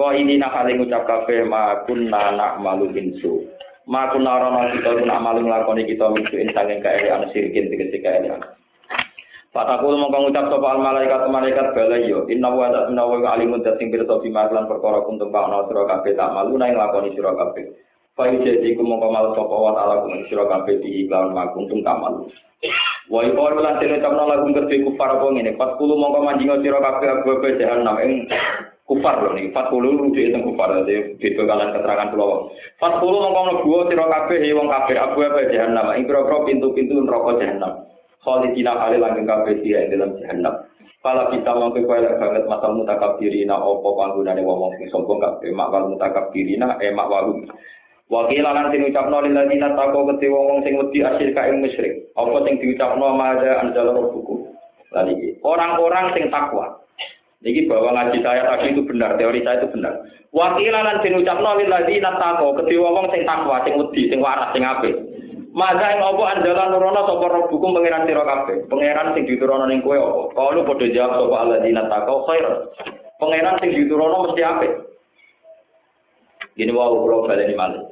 Ko 0.00 0.16
ini 0.16 0.40
nak 0.40 0.56
kali 0.56 0.80
ngucap 0.80 1.04
kabeh 1.04 1.44
ma 1.44 1.84
kunna 1.84 2.32
nak 2.32 2.56
malu 2.64 2.88
insu. 2.88 3.44
Ma 3.84 4.08
kunna 4.08 4.40
rono 4.40 4.72
kita 4.72 4.96
nak 5.04 5.20
malu 5.20 5.44
nglakoni 5.44 5.84
kita 5.84 6.08
minsu 6.08 6.40
ing 6.40 6.48
sanging 6.56 6.80
kaelean 6.80 7.28
sirkin 7.36 7.68
tegese 7.68 8.00
kaelean. 8.00 8.40
Fatakul 9.52 10.00
mongko 10.00 10.24
ngucap 10.24 10.48
sapa 10.48 10.68
al 10.72 10.80
malaikat 10.80 11.28
malaikat 11.28 11.76
bala 11.76 12.00
yo 12.00 12.24
inna 12.32 12.48
wa 12.48 12.72
ta'ala 12.72 12.96
wa 12.96 13.28
alimun 13.36 13.60
tasing 13.60 13.92
pirsa 13.92 14.16
bima 14.24 14.48
lan 14.48 14.72
perkara 14.72 15.04
kuntum 15.04 15.28
kana 15.28 15.68
sira 15.68 15.84
kabeh 15.84 16.16
tak 16.16 16.32
malu 16.32 16.56
nang 16.56 16.72
nglakoni 16.72 17.12
sira 17.12 17.36
kabeh. 17.36 17.68
Fayu 18.16 18.40
jadi 18.40 18.72
ku 18.72 18.80
mongko 18.80 19.12
malu 19.12 19.36
sapa 19.36 19.52
wa 19.52 19.76
ta'ala 19.76 20.00
kun 20.00 20.24
sira 20.32 20.48
kabeh 20.48 20.80
di 20.80 21.04
iklan 21.04 21.36
makuntum 21.36 21.84
tak 21.84 22.00
malu. 22.00 22.24
Wa 23.12 23.20
iku 23.20 23.52
lan 23.52 23.76
dene 23.76 24.00
tamna 24.00 24.24
lagu 24.32 24.48
kedhe 24.48 24.80
kufar 24.80 25.12
apa 25.12 25.28
ngene. 25.28 25.60
Pas 25.60 25.76
kulo 25.76 25.92
mongko 26.00 26.24
manjinga 26.24 26.56
sira 26.64 26.80
kabeh 26.80 27.20
abu 27.20 27.36
jahanam 27.60 28.00
ing 28.00 28.24
kufar 28.90 29.22
lho 29.22 29.38
nih. 29.38 29.54
Pas 29.54 29.70
kulo 29.70 29.94
rujuk 29.94 30.34
teng 30.34 30.42
kufar 30.42 30.82
dadi 30.82 31.14
beda 31.22 31.42
kalian 31.46 31.74
keterangan 31.78 32.10
kula. 32.10 32.26
Pas 32.82 32.98
kulo 32.98 33.22
mongko 33.22 33.40
mlebu 33.46 33.70
sira 33.86 34.04
kabeh 34.10 34.42
wong 34.50 34.66
kafir 34.66 34.98
abu 34.98 35.22
jahanam 35.54 35.94
ing 35.94 36.10
pira 36.10 36.26
pintu-pintu 36.26 36.98
neraka 36.98 37.38
jahanam. 37.38 37.72
Khalidina 38.20 38.74
kali 38.74 38.98
langgeng 38.98 39.30
kabeh 39.30 39.54
dia 39.62 39.86
ing 39.86 39.94
dalam 39.94 40.18
jahanam. 40.18 40.54
Pala 41.00 41.32
kita 41.32 41.56
mangke 41.56 41.80
kowe 41.88 41.96
lek 41.96 42.20
banget 42.20 42.44
masal 42.44 42.76
mutakabirina 42.76 43.56
opo 43.56 43.96
panggonane 43.96 44.44
wong 44.44 44.76
sing 44.76 44.92
sombong 44.92 45.16
kabeh 45.16 45.48
mak 45.48 45.72
wal 45.72 45.88
mutakabirina 45.88 46.76
eh 46.82 46.92
mak 46.92 47.08
walu. 47.08 47.40
Wakil 48.10 48.42
lan 48.42 48.68
sing 48.68 48.84
ucapno 48.90 49.22
lil 49.24 49.32
ladina 49.32 49.72
tako 49.78 50.12
kete 50.12 50.28
wong 50.28 50.60
sing 50.66 50.76
wedi 50.76 51.00
asyir 51.00 51.30
ka 51.32 51.48
ing 51.48 51.62
musyrik. 51.64 52.10
Apa 52.18 52.44
sing 52.44 52.60
diucapno 52.60 53.16
maza 53.16 53.64
anjal 53.64 53.96
buku. 54.12 54.44
Lan 54.92 55.08
iki 55.08 55.40
orang-orang 55.40 56.12
sing 56.12 56.28
takwa. 56.28 56.74
Niki 57.40 57.64
bahwa 57.64 57.96
ngaji 57.96 58.20
saya 58.20 58.44
tadi 58.44 58.76
itu 58.76 58.84
benar, 58.84 59.16
teori 59.16 59.40
saya 59.40 59.64
itu 59.64 59.72
benar. 59.72 60.04
Wakil 60.28 60.76
lan 60.76 61.00
sing 61.00 61.16
ucapno 61.16 61.56
lil 61.56 61.72
ladina 61.72 62.20
tako 62.20 62.52
kete 62.60 62.76
wong 62.76 63.08
sing 63.08 63.24
takwa, 63.24 63.64
sing 63.64 63.80
wedi, 63.80 64.12
sing 64.12 64.20
waras, 64.20 64.52
sing 64.52 64.60
apik. 64.60 64.92
Maza 65.50 65.88
ing 65.90 66.04
apa 66.04 66.22
anjala 66.36 66.70
nurono 66.70 67.00
sapa 67.08 67.26
rabbukum 67.26 67.74
pangeran 67.74 68.06
sira 68.06 68.22
kabeh. 68.22 68.68
Pangeran 68.70 69.16
sing 69.16 69.24
diturono 69.26 69.66
ning 69.66 69.80
kowe 69.80 69.98
apa? 69.98 70.22
Kalu 70.36 70.68
padha 70.68 70.86
jawab 70.94 71.16
sapa 71.16 71.36
alladzina 71.42 71.82
tako 71.90 72.14
khair. 72.28 72.46
Pangeran 73.18 73.58
sing 73.58 73.70
diturono 73.74 74.30
mesti 74.30 74.42
apik. 74.44 74.72
Ini 76.60 76.70
wau 76.76 77.02
kula 77.02 77.24
baleni 77.24 77.56
malih. 77.56 77.82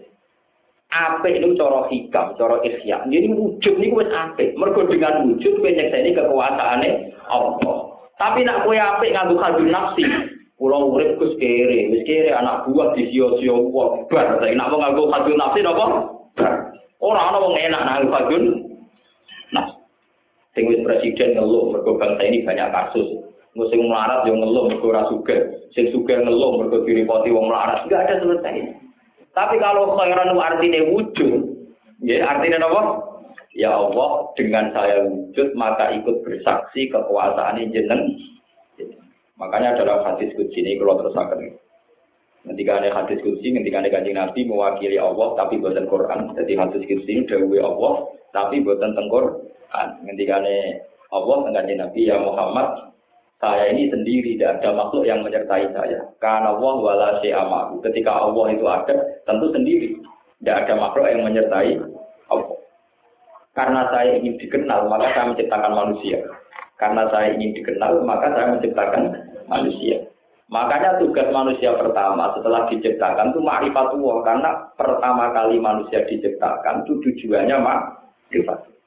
apik 0.89 1.37
itu 1.37 1.53
cara 1.57 1.85
hikam, 1.93 2.33
cara 2.37 2.57
ikhya. 2.65 3.05
Jadi 3.09 3.27
wujud 3.33 3.75
ini 3.81 3.97
wis 3.97 4.13
apik. 4.13 4.55
Mergo 4.55 4.87
dengan 4.87 5.25
wujud 5.27 5.59
kowe 5.59 5.73
nyekseni 5.73 6.15
kekuasaane 6.15 7.17
Allah. 7.27 7.98
Tapi 8.19 8.43
nak 8.43 8.67
kowe 8.67 8.75
apik 8.75 9.15
nganggo 9.15 9.39
kadun 9.39 9.71
nafsi. 9.71 10.03
Pulau 10.59 10.91
urip 10.91 11.23
kus 11.23 11.39
kere, 11.39 11.87
wis 11.95 12.03
kere 12.03 12.35
anak 12.35 12.67
buah 12.67 12.91
di 12.99 13.07
sio-sio 13.15 13.71
wong 13.71 14.11
bar. 14.11 14.43
Tapi 14.43 14.59
nak 14.59 14.75
mau 14.75 14.83
nganggo 14.83 15.07
kadun 15.07 15.39
nafsi 15.39 15.63
napa? 15.63 15.87
Bar. 16.35 16.55
Ora 16.99 17.31
ana 17.31 17.39
enak 17.39 17.83
nganggo 17.87 18.09
kadun 18.11 18.45
nafsi. 19.55 19.79
Sing 20.59 20.67
presiden 20.83 21.39
ngeluh 21.39 21.71
mergo 21.71 21.95
bangsa 21.95 22.27
ini 22.27 22.43
banyak 22.43 22.75
kasus. 22.75 23.07
Sing 23.55 23.81
melarat 23.87 24.27
yo 24.27 24.35
ngeluh 24.35 24.67
mergo 24.67 24.91
ora 24.91 25.07
sugih. 25.07 25.71
Sing 25.71 25.95
sugih 25.95 26.19
ngeluh 26.19 26.59
mergo 26.59 26.83
diripoti 26.83 27.31
wong 27.31 27.47
melarat. 27.47 27.87
Enggak 27.87 28.11
ada 28.11 28.15
selesai. 28.19 28.75
Tapi 29.39 29.55
kalau 29.63 29.95
khairan 29.95 30.35
artinya 30.35 30.91
wujud, 30.91 31.55
ya 32.03 32.27
artinya 32.27 32.67
apa? 32.67 33.08
Ya 33.59 33.75
Allah, 33.75 34.31
dengan 34.39 34.71
saya 34.71 35.03
wujud 35.03 35.59
maka 35.59 35.91
ikut 35.91 36.23
bersaksi 36.23 36.87
kekuasaan 36.95 37.59
jeneng. 37.75 38.15
Makanya 39.35 39.75
dalam 39.75 40.07
hadis 40.07 40.31
kudsi 40.39 40.63
ini 40.63 40.79
kalau 40.79 41.03
akan 41.03 41.59
Ketika 42.47 42.79
ada 42.79 42.95
hadis 42.95 43.19
kudsi, 43.21 43.51
ketika 43.51 43.83
ada 43.83 43.91
kajian 43.91 44.15
Nabi 44.15 44.47
mewakili 44.47 44.95
Allah 44.95 45.35
tapi 45.35 45.59
buatan 45.59 45.91
Quran. 45.91 46.39
Jadi 46.39 46.55
hadis 46.55 46.87
kudsi 46.87 47.11
ini 47.19 47.27
dahului 47.27 47.59
Allah 47.59 48.07
tapi 48.31 48.63
buatan 48.63 48.95
tengkor. 48.95 49.43
Ketika 50.07 50.39
ada 50.39 50.57
Allah 51.11 51.37
dengan 51.51 51.67
Nabi 51.83 52.01
ya 52.07 52.17
Muhammad 52.23 52.89
saya 53.39 53.71
ini 53.71 53.87
sendiri, 53.87 54.35
tidak 54.35 54.59
ada 54.63 54.75
makhluk 54.75 55.07
yang 55.07 55.23
menyertai 55.23 55.71
saya. 55.71 56.03
Karena 56.19 56.59
Allah 56.59 56.75
wala 56.75 57.09
amahu. 57.23 57.79
Ketika 57.87 58.11
Allah 58.11 58.47
itu 58.51 58.67
ada, 58.67 58.95
tentu 59.31 59.47
sendiri. 59.55 59.95
Tidak 60.43 60.57
ada 60.67 60.75
makhluk 60.75 61.07
yang 61.07 61.23
menyertai 61.23 61.79
Allah. 62.35 62.58
Karena 63.59 63.91
saya 63.91 64.15
ingin 64.23 64.39
dikenal, 64.39 64.87
maka 64.87 65.11
saya 65.19 65.35
menciptakan 65.35 65.75
manusia. 65.75 66.23
Karena 66.79 67.11
saya 67.11 67.35
ingin 67.35 67.59
dikenal, 67.59 68.07
maka 68.07 68.31
saya 68.31 68.55
menciptakan 68.55 69.03
manusia. 69.51 69.99
Makanya 70.47 71.03
tugas 71.03 71.27
manusia 71.35 71.75
pertama 71.75 72.31
setelah 72.39 72.71
diciptakan 72.71 73.35
itu 73.35 73.43
ma'rifatullah. 73.43 74.23
Karena 74.23 74.51
pertama 74.79 75.35
kali 75.35 75.59
manusia 75.59 76.07
diciptakan 76.07 76.87
itu 76.87 77.03
tujuannya 77.03 77.59
ma'rifatullah. 77.59 78.79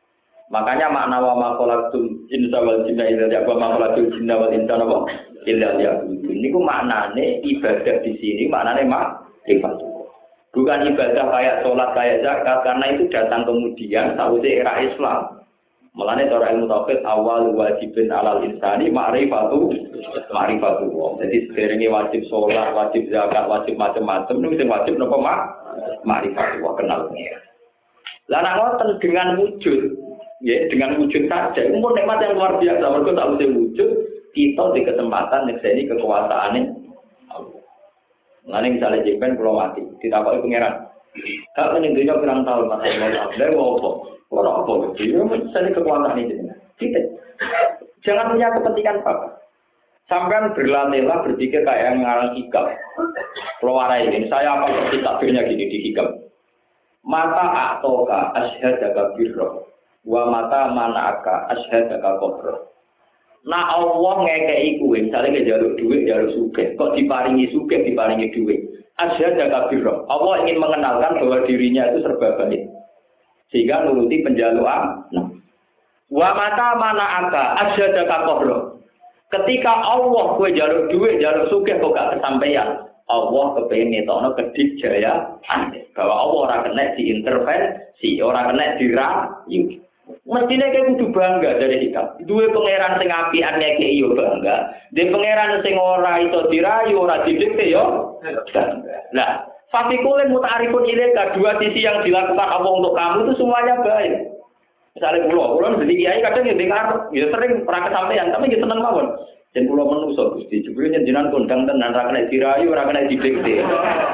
Makanya 0.51 0.87
makna 0.91 1.19
wa 1.19 1.33
ma 1.35 1.49
khalaqtul 1.59 2.27
jinna 2.31 2.59
wal 2.59 2.83
jinna 2.87 3.07
illa 3.07 3.27
ya 3.27 3.43
wa 3.43 3.55
ma 3.59 3.75
khalaqtul 3.75 4.07
jinna 4.15 4.35
wal 4.39 4.51
insana 4.51 4.83
wa 4.87 5.03
illa 5.47 5.67
liya'budun. 5.79 6.35
Niku 6.39 6.59
maknane 6.63 7.43
ibadah 7.43 7.95
di 8.03 8.11
sini 8.19 8.47
maknane 8.47 8.87
mak 8.87 9.27
Bukan 10.51 10.83
ibadah 10.83 11.31
kayak 11.31 11.59
sholat, 11.63 11.89
kayak 11.95 12.27
zakat, 12.27 12.57
karena 12.67 12.85
itu 12.91 13.07
datang 13.07 13.47
kemudian 13.47 14.19
sausé 14.19 14.59
era 14.59 14.83
Islam. 14.83 15.39
Mulane 15.95 16.27
cara 16.27 16.55
ilmu 16.55 16.71
tauhid 16.71 17.03
awal 17.03 17.51
wajibin 17.55 18.11
alal 18.11 18.43
insani 18.43 18.91
ma'rifatu 18.91 19.71
ma'rifatu. 20.31 20.87
Jadi 21.23 21.51
sederenge 21.51 21.87
wajib 21.87 22.21
sholat, 22.27 22.75
wajib 22.75 23.07
zakat, 23.11 23.47
wajib 23.47 23.75
macam-macam 23.79 24.35
niku 24.39 24.55
sing 24.59 24.67
wajib 24.71 24.95
napa 24.99 25.17
mak 25.19 25.39
ma'rifatu 26.03 26.63
kenal 26.79 27.07
pengira. 27.07 27.39
Lah 28.31 28.43
dengan 29.03 29.35
wujud 29.39 29.79
ya 30.41 30.65
dengan 30.73 30.97
wujud 30.97 31.29
saja 31.29 31.61
itu 31.61 31.77
pun 31.77 31.93
nikmat 31.93 32.17
yang 32.23 32.33
luar 32.33 32.57
biasa 32.57 32.81
mereka 32.81 33.11
tak 33.13 33.29
wujud 33.37 33.89
kita 34.31 34.63
di 34.73 34.81
kesempatan 34.87 35.51
ini 35.53 35.83
kekuasaan 35.85 36.53
Nanti 38.49 38.73
misalnya 38.73 39.05
jempen 39.05 39.37
pulau 39.37 39.57
mati, 39.61 39.85
ditakoki 40.01 40.41
pangeran. 40.41 40.89
Kak 41.53 41.75
ini 41.77 41.91
dunia 41.91 42.15
kurang 42.17 42.47
tahu 42.47 42.65
mas 42.71 42.81
Allah, 42.87 43.27
dia 43.35 43.51
mau 43.51 43.75
apa? 43.77 43.89
Orang 44.31 44.63
apa? 44.63 44.73
Dia 44.95 45.19
misalnya 45.21 45.75
kekuasaan 45.75 46.21
ini. 46.23 46.35
Kita 46.79 46.99
jangan 48.07 48.31
punya 48.31 48.47
kepentingan 48.55 49.03
apa. 49.03 49.37
Sampai 50.07 50.43
berlatihlah 50.55 51.23
berpikir 51.23 51.63
kayak 51.63 51.83
yang 51.87 52.03
ngarang 52.03 52.35
hikam. 52.35 52.67
Keluar 53.63 53.91
ini, 53.95 54.27
saya 54.27 54.59
apa 54.59 54.67
seperti 54.67 54.97
takbirnya 55.03 55.47
gini 55.47 55.71
di 55.71 55.79
hikam. 55.91 56.07
Mata 57.03 57.77
atoka 57.77 58.35
asyhadaka 58.35 59.15
birroh 59.15 59.67
wa 60.07 60.23
mata 60.31 60.71
manaka 60.71 61.47
asyhadaka 61.53 62.19
kofro. 62.19 62.70
Nah 63.41 63.73
Allah 63.73 64.15
ngekei 64.21 64.77
kuwe, 64.77 65.09
misalnya 65.09 65.41
ke 65.41 65.47
jalur 65.49 65.73
duit, 65.73 66.05
jalur 66.05 66.29
suge, 66.37 66.77
kok 66.77 66.93
diparingi 66.93 67.49
suge, 67.49 67.81
diparingi 67.81 68.29
duit. 68.37 68.61
Asyhadaka 69.01 69.73
birro. 69.73 70.05
Allah 70.13 70.45
ingin 70.45 70.61
mengenalkan 70.61 71.17
bahwa 71.17 71.41
dirinya 71.49 71.89
itu 71.89 72.05
serba 72.05 72.37
baik. 72.37 72.69
Sehingga 73.49 73.89
nuruti 73.89 74.21
penjaluan. 74.21 75.09
Nah. 75.09 75.25
Wa 76.13 76.37
mata 76.37 76.77
mana 76.77 77.05
aka 77.25 77.43
asyhadaka 77.65 78.17
kofro. 78.29 78.57
Ketika 79.33 79.73
Allah 79.73 80.37
kue 80.37 80.53
jalur 80.53 80.91
duit, 80.93 81.17
jalur 81.23 81.49
suge, 81.49 81.81
kok 81.81 81.95
gak 81.97 82.19
kesampaian. 82.19 82.83
Allah 83.11 83.45
kepengen 83.57 83.91
ngetokno 83.91 84.37
kedijaya 84.39 85.35
bahwa 85.91 86.15
Allah 86.15 86.39
orang 86.47 86.61
kena 86.71 86.83
diintervensi, 86.95 88.09
orang 88.23 88.55
kena 88.55 88.65
dirayu. 88.79 89.61
Mestinya 90.25 90.67
kayak 90.73 90.87
kudu 90.95 91.05
bangga 91.13 91.61
dari 91.61 91.87
hikam. 91.87 92.25
Dua 92.25 92.49
pangeran 92.49 92.97
sing 92.97 93.09
apian 93.13 93.55
kayak 93.61 93.93
yo 93.95 94.17
bangga. 94.17 94.55
Di 94.91 95.07
pangeran 95.07 95.61
sing 95.61 95.75
ora 95.77 96.19
itu 96.19 96.39
dirayu, 96.49 96.95
ora 97.05 97.21
didikte 97.23 97.69
yo. 97.69 98.17
Nah, 99.13 99.45
Fafikulin 99.71 100.35
mutarifun 100.35 100.83
ilaika 100.83 101.31
dua 101.39 101.55
sisi 101.63 101.87
yang 101.87 102.03
dilakukan 102.03 102.43
Allah 102.43 102.71
untuk 102.75 102.91
kamu 102.91 103.17
itu 103.23 103.33
semuanya 103.39 103.79
baik. 103.79 104.27
Misalnya 104.91 105.31
pulau, 105.31 105.55
pulau 105.55 105.79
jadi 105.79 105.95
kiai 105.95 106.19
kadang 106.19 106.43
ya 106.43 106.55
dengar, 106.59 107.07
ya 107.15 107.25
sering 107.31 107.63
pernah 107.63 107.87
kesampaian, 107.87 108.27
tapi 108.35 108.51
ya 108.51 108.59
seneng 108.59 108.83
mawon. 108.83 109.07
Dan 109.51 109.67
pulau 109.67 109.83
menuso 109.83 110.31
gusti, 110.31 110.63
juga 110.63 110.87
jenengan 110.95 111.27
kondang 111.27 111.67
tenan, 111.67 111.91
rakyat 111.91 112.31
dirayu, 112.31 112.71
rakyat 112.71 113.11
didikte. 113.11 113.59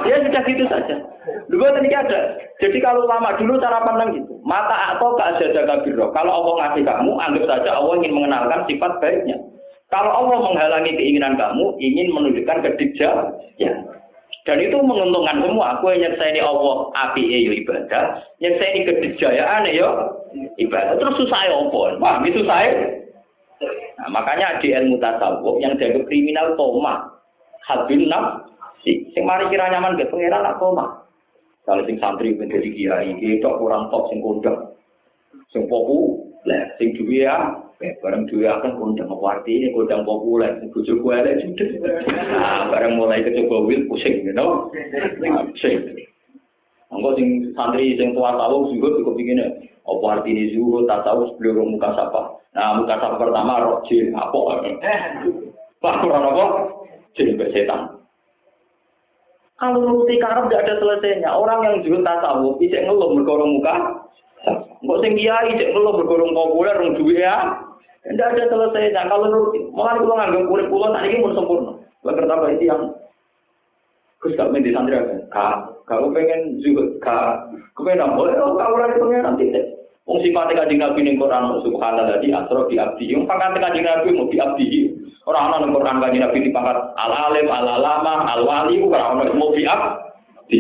Ya 0.10 0.18
sudah 0.26 0.42
gitu 0.50 0.66
saja. 0.66 0.98
Dulu 1.46 1.62
tadi 1.62 1.94
ada. 1.94 2.42
Jadi 2.58 2.82
kalau 2.82 3.06
lama 3.06 3.38
dulu 3.38 3.62
cara 3.62 3.86
pandang 3.86 4.18
gitu. 4.18 4.34
Mata 4.42 4.98
atau 4.98 5.14
gak 5.14 5.38
jaga 5.38 5.86
biro. 5.86 6.10
Kalau 6.10 6.42
Allah 6.42 6.54
ngasih 6.58 6.82
kamu, 6.90 7.12
anggap 7.22 7.46
saja 7.46 7.70
Allah 7.78 7.94
ingin 8.02 8.18
mengenalkan 8.18 8.66
sifat 8.66 8.98
baiknya. 8.98 9.38
Kalau 9.94 10.10
Allah 10.10 10.38
menghalangi 10.42 10.98
keinginan 10.98 11.38
kamu, 11.38 11.66
ingin 11.86 12.18
menunjukkan 12.18 12.58
kedijak, 12.66 13.16
ya. 13.62 13.72
Dan 14.44 14.58
itu 14.64 14.80
menguntungkan 14.80 15.44
semua. 15.44 15.78
Aku 15.78 15.92
yang 15.92 16.18
ini 16.18 16.42
Allah 16.42 16.90
api 16.96 17.24
yo 17.24 17.52
ibadah, 17.62 18.26
ini 18.40 18.88
kedijayaan 18.90 19.70
yo 19.76 20.18
ibadah. 20.58 20.98
Terus 20.98 21.16
susah 21.20 21.40
ya 21.46 21.56
apa? 21.56 22.00
Wah, 22.00 22.16
itu 22.24 22.42
saya 22.48 23.04
Nah, 23.98 24.10
makanya 24.14 24.62
di 24.62 24.74
ilmu 24.74 25.02
tasawuf 25.02 25.58
yang 25.60 25.74
dianggap 25.76 26.06
kriminal 26.06 26.54
toma. 26.54 27.10
Hadbin 27.66 28.08
nafsi. 28.08 29.10
Sing 29.12 29.24
mari 29.26 29.50
kira 29.50 29.68
nyaman 29.74 29.98
gak 29.98 30.14
pengeran 30.14 30.46
nak 30.46 30.58
toma. 30.62 30.86
Kalau 31.68 31.84
sing 31.84 32.00
santri 32.00 32.32
menjadi 32.32 32.70
kiai, 32.72 33.12
kita 33.20 33.60
kurang 33.60 33.92
top 33.92 34.08
sing 34.08 34.24
kondang. 34.24 34.72
Sing 35.52 35.68
populer, 35.68 36.72
sing 36.80 36.96
duwe 36.96 37.28
ya, 37.28 37.60
bareng 38.00 38.24
duwe 38.32 38.48
akan 38.48 38.80
kondang 38.80 39.12
apa 39.12 39.26
artinya 39.40 39.76
kondang 39.76 40.08
populer, 40.08 40.56
sing 40.64 40.72
bojo 40.72 40.94
gue 40.96 41.14
ada 41.14 41.36
judes. 41.44 41.72
Nah, 42.08 42.72
bareng 42.72 42.96
mulai 42.96 43.20
kecoba 43.20 43.68
wil 43.68 43.84
pusing, 43.92 44.24
you 44.24 44.32
know? 44.32 44.72
Nah, 45.20 45.44
pusing. 45.52 46.08
Engko 46.88 47.10
sing 47.20 47.52
santri 47.52 48.00
sing 48.00 48.16
tua 48.16 48.32
tahu 48.40 48.72
juga 48.72 48.96
cukup 49.02 49.14
begini. 49.20 49.44
Apa 49.88 50.20
artinya 50.20 50.44
zuhud 50.52 50.84
tak 50.88 51.04
tahu 51.08 51.32
sebelum 51.36 51.76
muka 51.76 51.96
sapa. 51.96 52.40
Nah, 52.56 52.80
muka 52.80 52.96
sapa 53.00 53.16
pertama 53.20 53.64
rojil 53.64 54.12
apa? 54.16 54.40
Pak 55.80 55.96
kurang 56.04 56.24
apa? 56.32 56.46
Jin 57.16 57.36
setan. 57.40 57.98
Kalau 59.58 59.82
nuruti 59.82 60.22
karep 60.22 60.48
tidak 60.48 60.70
ada 60.70 60.74
selesainya. 60.78 61.30
Orang 61.34 61.66
yang 61.66 61.76
juga 61.82 62.06
tasawuf 62.06 62.62
tidak 62.62 62.86
ngeluh 62.86 63.10
berkorong 63.18 63.58
muka. 63.58 63.76
Enggak 64.86 65.02
sing 65.02 65.12
kiai 65.18 65.58
cek 65.58 65.74
ngeluh 65.74 65.98
berkorong 65.98 66.32
populer 66.38 66.78
rong 66.78 66.94
duwe 66.94 67.26
ya. 67.26 67.58
Tidak 68.06 68.28
ada 68.38 68.44
selesainya. 68.54 69.10
Kalau 69.10 69.26
nuruti, 69.28 69.66
malah 69.74 69.98
kalau 69.98 70.14
nganggap 70.14 70.46
kulit 70.46 70.68
pulau 70.70 70.94
tadi 70.94 71.10
ini 71.10 71.24
pun 71.26 71.34
sempurna. 71.34 71.74
Lalu 72.06 72.24
tambah 72.30 72.50
itu 72.54 72.64
yang 72.70 72.82
Gus 74.18 74.34
gak 74.34 74.50
santri 74.50 74.98
aja. 74.98 75.18
Kak, 75.30 75.77
kalau 75.88 76.12
pengen 76.12 76.60
juga 76.60 76.84
kak, 77.00 77.48
kepengen 77.80 78.20
boleh 78.20 78.36
oh 78.44 78.60
kalau 78.60 78.76
lagi 78.76 79.00
pengen 79.00 79.24
nanti 79.24 79.56
deh. 79.56 79.66
Wong 80.08 80.24
sifatnya 80.24 80.64
kanjeng 80.64 80.80
Nabi 80.80 81.04
ning 81.04 81.20
Quran 81.20 81.64
subhanallah 81.64 82.24
di 82.24 82.32
asro 82.32 82.68
di 82.72 82.80
abdi. 82.80 83.12
Wong 83.12 83.28
pangkat 83.28 83.60
kanjeng 83.60 83.88
Nabi 83.88 84.16
mau 84.16 84.28
di 84.32 84.40
abdi. 84.40 84.68
Ora 85.28 85.52
ana 85.52 85.64
ning 85.64 85.72
Quran 85.76 86.00
kanjeng 86.00 86.24
Nabi 86.24 86.48
di 86.48 86.52
pangkat 86.52 86.80
al 86.96 87.12
alim, 87.12 87.48
al 87.52 87.68
alama, 87.68 88.28
al 88.32 88.44
wali 88.44 88.80
ora 88.84 89.16
ana 89.16 89.32
mau 89.32 89.52
di 89.56 89.64
abdi. 89.68 90.60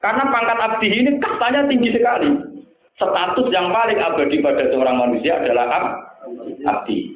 Karena 0.00 0.28
pangkat 0.28 0.58
abdi 0.60 0.88
ini 0.88 1.10
kastanya 1.20 1.68
tinggi 1.68 1.92
sekali. 1.92 2.52
Status 3.00 3.48
yang 3.48 3.72
paling 3.72 3.98
abadi 3.98 4.44
pada 4.44 4.68
seorang 4.68 4.96
manusia 5.00 5.40
adalah 5.40 5.66
ab, 5.72 5.84
abdi. 6.64 7.08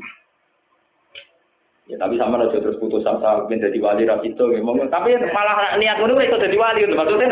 Ya 1.86 1.94
tapi 2.02 2.18
sama 2.18 2.42
aja 2.42 2.58
terus 2.58 2.82
putus 2.82 3.06
asa 3.06 3.46
menjadi 3.46 3.78
wali 3.78 4.02
rasito 4.10 4.50
ngomong. 4.50 4.90
Tapi 4.90 5.14
malah 5.30 5.78
niat 5.78 6.02
ngono 6.02 6.18
itu 6.18 6.34
jadi 6.34 6.56
wali 6.58 6.82
itu 6.82 6.98
maksudnya 6.98 7.30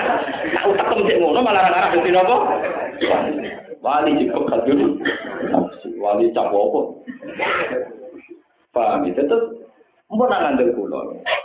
tak 0.55 0.71
utak 0.71 0.87
kemencek 0.95 1.19
ngono 1.19 1.43
malah 1.43 1.67
ora 1.75 1.91
dadi 1.91 2.11
napa? 2.15 2.37
Wali 3.83 4.11
juga 4.23 4.39
kadung. 4.55 5.03
Wali 5.99 6.31
cap 6.31 6.55
apa? 6.55 6.81
Paham 8.71 9.07
itu 9.11 9.23
terus 9.27 9.65
Mbok 10.15 10.31
nang 10.31 10.55
ngandel 10.55 10.71
kula. 10.79 11.01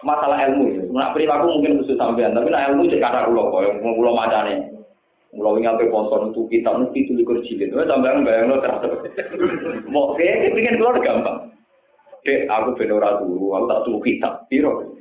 Masalah 0.06 0.46
ilmu 0.46 0.64
ya. 0.70 0.84
Nak 0.94 1.18
perilaku 1.18 1.58
mungkin 1.58 1.82
khusus 1.82 1.98
sampean, 1.98 2.38
tapi 2.38 2.54
nak 2.54 2.70
ilmu 2.70 2.92
cek 2.92 3.02
kata 3.02 3.26
kula 3.26 3.66
yang 3.66 3.98
kula 3.98 4.12
macane. 4.14 4.70
Kula 5.34 5.58
wingi 5.58 5.66
ape 5.66 5.90
itu 5.90 6.42
kita 6.46 6.70
mesti 6.78 7.00
tulis 7.10 7.26
kursi 7.26 7.58
itu. 7.58 7.74
Sampeyan 7.74 8.22
bayangno 8.22 8.62
terus. 8.62 9.02
Mau 9.90 10.14
kayak 10.14 10.54
pengen 10.54 10.78
keluar 10.78 11.02
gampang. 11.02 11.50
Dek, 12.30 12.46
aku 12.46 12.78
ben 12.78 12.94
ora 12.94 13.18
turu, 13.18 13.58
aku 13.58 13.66
tak 13.66 13.82
turu 13.90 14.00
kitab. 14.06 14.46
Piro? 14.54 14.94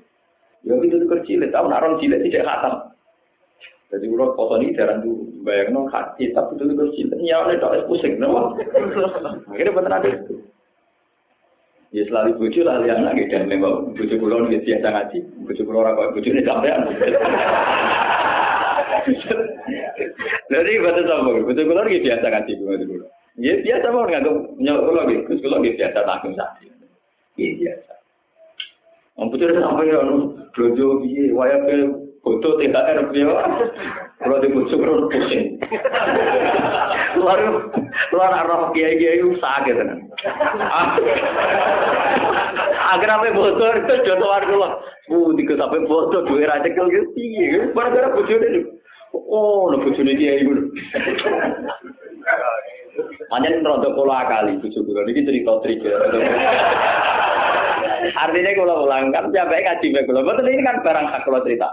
Ya 0.65 0.73
itu 0.81 1.05
kecil, 1.05 1.45
tahu 1.53 1.69
naron 1.69 2.01
cilik 2.01 2.25
tidak 2.25 2.49
khatam. 2.49 2.75
Jadi 3.93 4.05
kalau 4.09 4.33
foto 4.37 4.57
ini 4.61 4.77
jarang 4.77 5.05
dulu, 5.05 5.45
bayang 5.45 5.77
no 5.77 5.89
hati, 5.93 6.33
tapi 6.33 6.57
itu 6.57 6.73
kecil. 6.73 7.13
Ya 7.21 7.45
oleh 7.45 7.61
tak 7.61 7.85
pusing, 7.85 8.17
no. 8.17 8.57
Akhirnya 9.53 9.77
bener 9.77 9.93
ada 9.93 10.09
itu. 10.09 10.41
Ya 11.93 12.05
selalu 12.09 12.37
bucu 12.37 12.65
lah 12.65 12.81
lihat 12.85 13.01
lagi 13.01 13.29
dan 13.33 13.49
memang 13.49 13.97
bucu 13.97 14.17
pulau 14.21 14.45
ini 14.45 14.61
biasa 14.61 14.89
ngaji, 14.93 15.19
bucu 15.45 15.63
pulau 15.65 15.85
orang 15.85 15.97
kau 15.97 16.13
bucu 16.17 16.29
ini 16.33 16.45
sampean. 16.45 16.85
Jadi 20.53 20.73
betul 20.85 21.05
sama, 21.09 21.33
bucu 21.45 21.63
pulau 21.65 21.85
ini 21.89 22.05
biasa 22.05 22.27
ngaji, 22.29 22.53
bucu 22.61 22.85
pulau. 22.89 23.09
Ya 23.41 23.53
biasa 23.61 23.87
mau 23.89 24.05
nggak 24.05 24.25
nyok 24.61 24.81
pulau 24.85 25.09
gitu, 25.13 25.33
pulau 25.45 25.65
biasa 25.65 26.05
langsung 26.05 26.37
sakit. 26.37 26.78
Iya 27.39 27.51
biasa. 27.55 27.93
Om 29.19 29.31
putus 29.31 29.55
sampai 29.55 29.91
ya, 29.91 30.03
dojo 30.55 30.87
biye, 31.03 31.31
waya 31.35 31.59
ke 31.67 31.75
foto 32.23 32.59
THR 32.59 32.99
biye, 33.15 33.31
kalau 34.19 34.43
di 34.43 34.51
pucuk 34.51 34.79
kalau 34.79 35.07
pusing. 35.07 35.59
Luar 37.19 37.39
luar 38.15 38.31
arah 38.35 38.71
kiai 38.75 38.99
kiai 38.99 39.23
itu 39.23 39.39
sakit 39.39 39.75
kan. 39.75 39.91
Agar 42.99 43.11
apa 43.23 43.35
bocor 43.35 43.75
itu 43.79 43.95
jodoh 44.07 44.31
warga 44.31 44.55
lah. 44.55 44.73
Bu, 45.07 45.35
tiga 45.39 45.55
sampai 45.59 45.87
bocor 45.87 46.27
dua 46.27 46.47
raja 46.47 46.67
kecil 46.67 46.91
gitu, 46.91 47.11
iya. 47.19 47.71
Gara-gara 47.75 48.15
bocor 48.15 48.43
ini. 48.43 48.67
Oh, 49.17 49.73
bocor 49.73 50.05
ini 50.05 50.21
kiai 50.21 50.45
gitu. 50.45 50.69
Hanya 53.29 53.61
rada 53.61 53.89
kula 53.93 54.17
akali 54.25 54.57
bojo 54.61 54.81
kula 54.85 55.05
niki 55.05 55.25
cerita 55.25 55.53
trigger. 55.61 56.01
Artinya 58.17 58.51
kalau 58.57 58.89
ulang 58.89 59.13
kan 59.13 59.29
sampai 59.33 59.65
ngaji 59.65 59.87
bae 59.93 60.07
kula. 60.09 60.21
Betul 60.25 60.49
ini 60.49 60.65
kan 60.65 60.81
barang 60.81 61.07
hak 61.09 61.25
kula 61.29 61.45
cerita. 61.45 61.69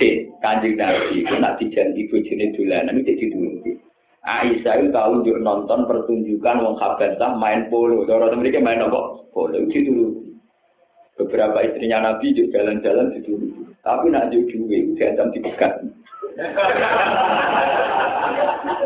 Dek, 0.00 0.32
kanjeng 0.40 0.80
Nabi 0.80 1.20
itu 1.20 1.34
nak 1.36 1.60
dijanji 1.60 2.08
bojone 2.08 2.46
dolanan 2.56 3.00
itu 3.04 3.12
dituruti. 3.20 3.72
Aisyah 4.20 4.80
itu 4.80 4.88
tahu 4.92 5.24
juga 5.24 5.40
nonton 5.44 5.88
pertunjukan 5.88 6.60
wong 6.60 6.76
Habasah 6.80 7.36
main 7.36 7.68
polo. 7.68 8.04
Cara 8.08 8.32
mereka 8.32 8.64
main 8.64 8.80
apa? 8.80 9.28
Polo 9.32 9.56
itu 9.60 9.80
dituruti. 9.80 10.32
Beberapa 11.20 11.60
istrinya 11.68 12.00
Nabi 12.00 12.32
juga 12.32 12.60
jalan-jalan 12.60 13.12
dituruti. 13.16 13.60
Tapi 13.80 14.12
nak 14.12 14.32
duit, 14.32 14.52
diancam 14.96 15.32
dipegat. 15.32 15.84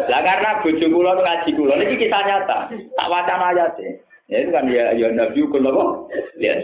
Lah 0.09 0.21
karena 0.21 0.51
bojo 0.61 0.87
kula 0.89 1.13
ngaji 1.17 1.51
kula 1.57 1.75
niki 1.81 2.07
kisah 2.07 2.23
nyata. 2.25 2.59
Tak 2.71 3.11
wacana 3.11 3.53
ayat 3.53 3.77
e. 3.81 4.01
Ya 4.29 4.41
itu 4.41 4.51
kan 4.53 4.69
ya 4.73 4.97
ya 4.97 5.09
nabi 5.13 5.45
kula 5.49 5.71
kok. 5.73 5.91
Ya 6.41 6.61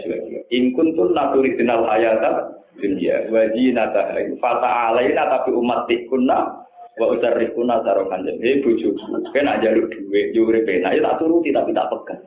in 0.49 0.73
kuntum 0.73 1.13
naturidinal 1.13 1.85
hayata 1.85 2.57
dunya 2.77 3.29
wa 3.29 3.45
zinata 3.53 4.17
fata 4.41 4.69
alaina 4.89 5.29
tapi 5.29 5.53
umat 5.53 5.89
kunna 6.09 6.65
wa 6.97 7.05
usarrifuna 7.13 7.81
sarokan 7.85 8.25
jadi 8.25 8.61
bojoku 8.65 9.31
kan 9.31 9.47
aja 9.47 9.71
lu 9.71 9.87
duwe 9.87 10.33
yo 10.35 10.43
urip 10.49 10.67
enak 10.67 10.97
ya 10.97 11.01
tak 11.05 11.17
turuti 11.23 11.53
tapi 11.53 11.71
tak 11.71 11.89
pegang. 11.93 12.21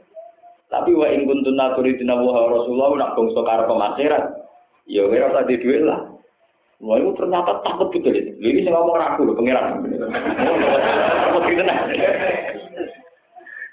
Tapi 0.73 0.91
wa 0.97 1.07
in 1.11 1.29
kuntum 1.29 1.55
naturidinal 1.55 2.23
wa 2.25 2.51
rasulullah 2.51 2.91
nak 2.99 3.13
bangsa 3.15 3.41
karo 3.45 3.75
akhirat. 3.79 4.25
Ya 4.85 5.01
ora 5.09 5.33
usah 5.33 5.49
di 5.49 5.57
lah. 5.81 6.14
Wah 6.83 6.97
itu 6.99 7.11
ternyata 7.15 7.63
takut 7.63 7.89
betul 7.95 8.15
itu. 8.15 8.35
Ini 8.43 8.67
saya 8.67 8.75
ngomong 8.75 8.99
aku 8.99 9.21
loh 9.31 9.35
pangeran. 9.39 9.83
Takut 11.25 11.43
gitu 11.47 11.63
nah. 11.63 11.79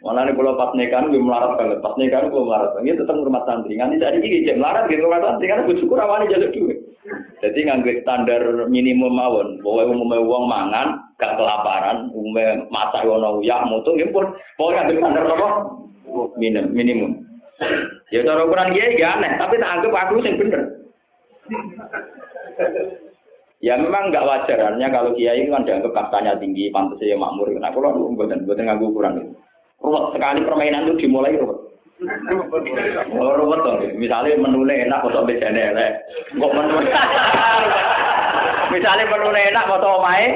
Malah 0.02 0.26
nih 0.26 0.34
kalau 0.34 0.58
pas 0.58 0.74
nikahan 0.74 1.14
gue 1.14 1.22
melarat 1.22 1.62
banget. 1.62 1.78
Pas 1.82 1.94
nikahan 1.98 2.34
gue 2.34 2.42
melarat 2.42 2.74
banget. 2.74 3.02
Tetap 3.02 3.22
rumah 3.22 3.44
santri. 3.46 3.78
Nganti 3.78 4.02
tadi 4.02 4.18
ini 4.22 4.46
jam 4.46 4.62
melarat 4.62 4.90
gitu 4.90 5.06
rumah 5.06 5.22
santri 5.22 5.46
karena 5.50 5.66
gue 5.70 5.78
syukur 5.78 5.98
awalnya 6.02 6.32
jalur 6.38 6.50
duit. 6.54 6.80
Jadi 7.42 7.60
ngambil 7.66 7.96
standar 8.06 8.42
minimum 8.70 9.14
mawon. 9.14 9.62
Bahwa 9.66 9.90
umumnya 9.90 10.22
uang 10.22 10.46
mangan, 10.46 10.88
gak 11.18 11.38
kelaparan, 11.38 12.14
umumnya 12.14 12.66
masak 12.70 13.06
wono 13.06 13.42
uyak, 13.42 13.66
mutung, 13.66 13.98
ya 13.98 14.06
pun. 14.14 14.30
Pokoknya 14.58 14.86
ngambil 14.86 14.98
standar 15.02 15.24
apa? 15.26 15.50
Minimum. 16.38 16.70
minimum. 16.74 17.12
Ya 18.10 18.26
cara 18.26 18.46
ukuran 18.46 18.74
dia 18.74 18.90
ya 18.98 19.18
aneh, 19.18 19.38
tapi 19.38 19.62
tak 19.62 19.72
anggap 19.80 19.94
aku 19.96 20.20
sih 20.26 20.34
bener. 20.36 20.62
Ya 23.62 23.78
memang 23.78 24.10
nggak 24.10 24.26
wajar, 24.26 24.58
artinya 24.58 24.90
kalau 24.90 25.14
kiai 25.14 25.46
itu 25.46 25.54
kan 25.54 25.62
dianggap 25.62 25.94
kastanya 25.94 26.34
tinggi, 26.42 26.74
pantasnya 26.74 27.14
ya 27.14 27.18
makmur. 27.22 27.46
Nah, 27.54 27.70
kalau 27.70 28.10
buatan 28.18 28.50
buatan 28.50 28.66
nganggu 28.66 28.90
ukuran 28.90 29.22
itu. 29.22 29.38
Ruwet 29.86 30.18
sekali 30.18 30.42
permainan 30.42 30.90
itu 30.90 31.06
dimulai 31.06 31.38
ruwet. 31.38 31.62
Oh, 33.14 33.34
ruwet 33.38 33.62
dong. 33.62 33.78
Misalnya 34.02 34.42
menunya 34.42 34.90
enak, 34.90 35.06
foto 35.06 35.30
bejane 35.30 35.62
elek. 35.62 35.94
Kok 36.42 36.54
menu 36.58 36.82
Misalnya 38.74 39.06
menunya 39.14 39.50
enak, 39.54 39.70
omae 39.70 40.28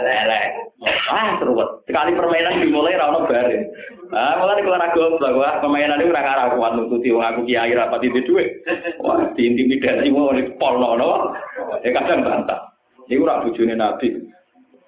elek. 0.00 0.69
Ah, 0.80 1.36
ruwet. 1.44 1.84
Sekali 1.84 2.16
permainan 2.16 2.64
dimulai 2.64 2.96
rano 2.96 3.28
bare. 3.28 3.68
Ah, 4.16 4.40
mulai 4.40 4.64
keluar 4.64 4.80
aku 4.80 5.20
bahwa 5.20 5.60
permainan 5.60 6.00
itu 6.00 6.08
ora 6.08 6.24
karo 6.24 6.56
kuat 6.56 6.72
nututi 6.72 7.12
wong 7.12 7.20
aku 7.20 7.44
kiai 7.44 7.76
rapat 7.76 8.00
itu 8.00 8.24
duit. 8.24 8.64
Wah, 9.04 9.20
diintimidasi 9.36 10.08
mau 10.08 10.32
di 10.32 10.48
polno 10.56 10.96
no. 10.96 11.36
Ya 11.84 11.92
kadang 11.92 12.24
bantah. 12.24 12.72
Iku 13.12 13.28
ora 13.28 13.44
bojone 13.44 13.76
Nabi. 13.76 14.08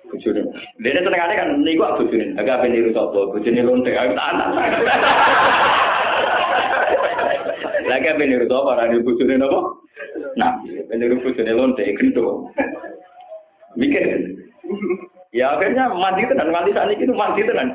Bojone. 0.09 0.41
Dene 0.81 1.01
senengane 1.05 1.35
kan 1.37 1.61
niku 1.61 1.85
bojone. 1.85 2.41
Agak 2.41 2.65
ben 2.65 2.73
niru 2.73 2.97
sapa? 2.97 3.29
Bojone 3.29 3.61
lonte. 3.61 3.93
Aku 3.93 4.13
tak 4.17 4.29
anak. 4.33 4.49
Lagi 7.85 8.17
ben 8.17 8.29
niru 8.33 8.49
sapa? 8.49 8.81
Ora 8.81 8.89
niru 8.89 9.05
bojone 9.13 9.37
napa? 9.37 9.61
Nabi. 10.41 10.89
Ben 10.89 11.05
niru 11.05 11.21
bojone 11.21 11.53
lonte 11.53 11.85
kendo. 12.01 12.49
Mikir. 13.77 14.41
Ya 15.33 15.57
akhirnya 15.57 15.89
mati 15.97 16.29
tenan, 16.29 16.53
mati 16.53 16.77
saat 16.77 16.93
itu 16.93 17.13
mati 17.17 17.41
tenan. 17.45 17.73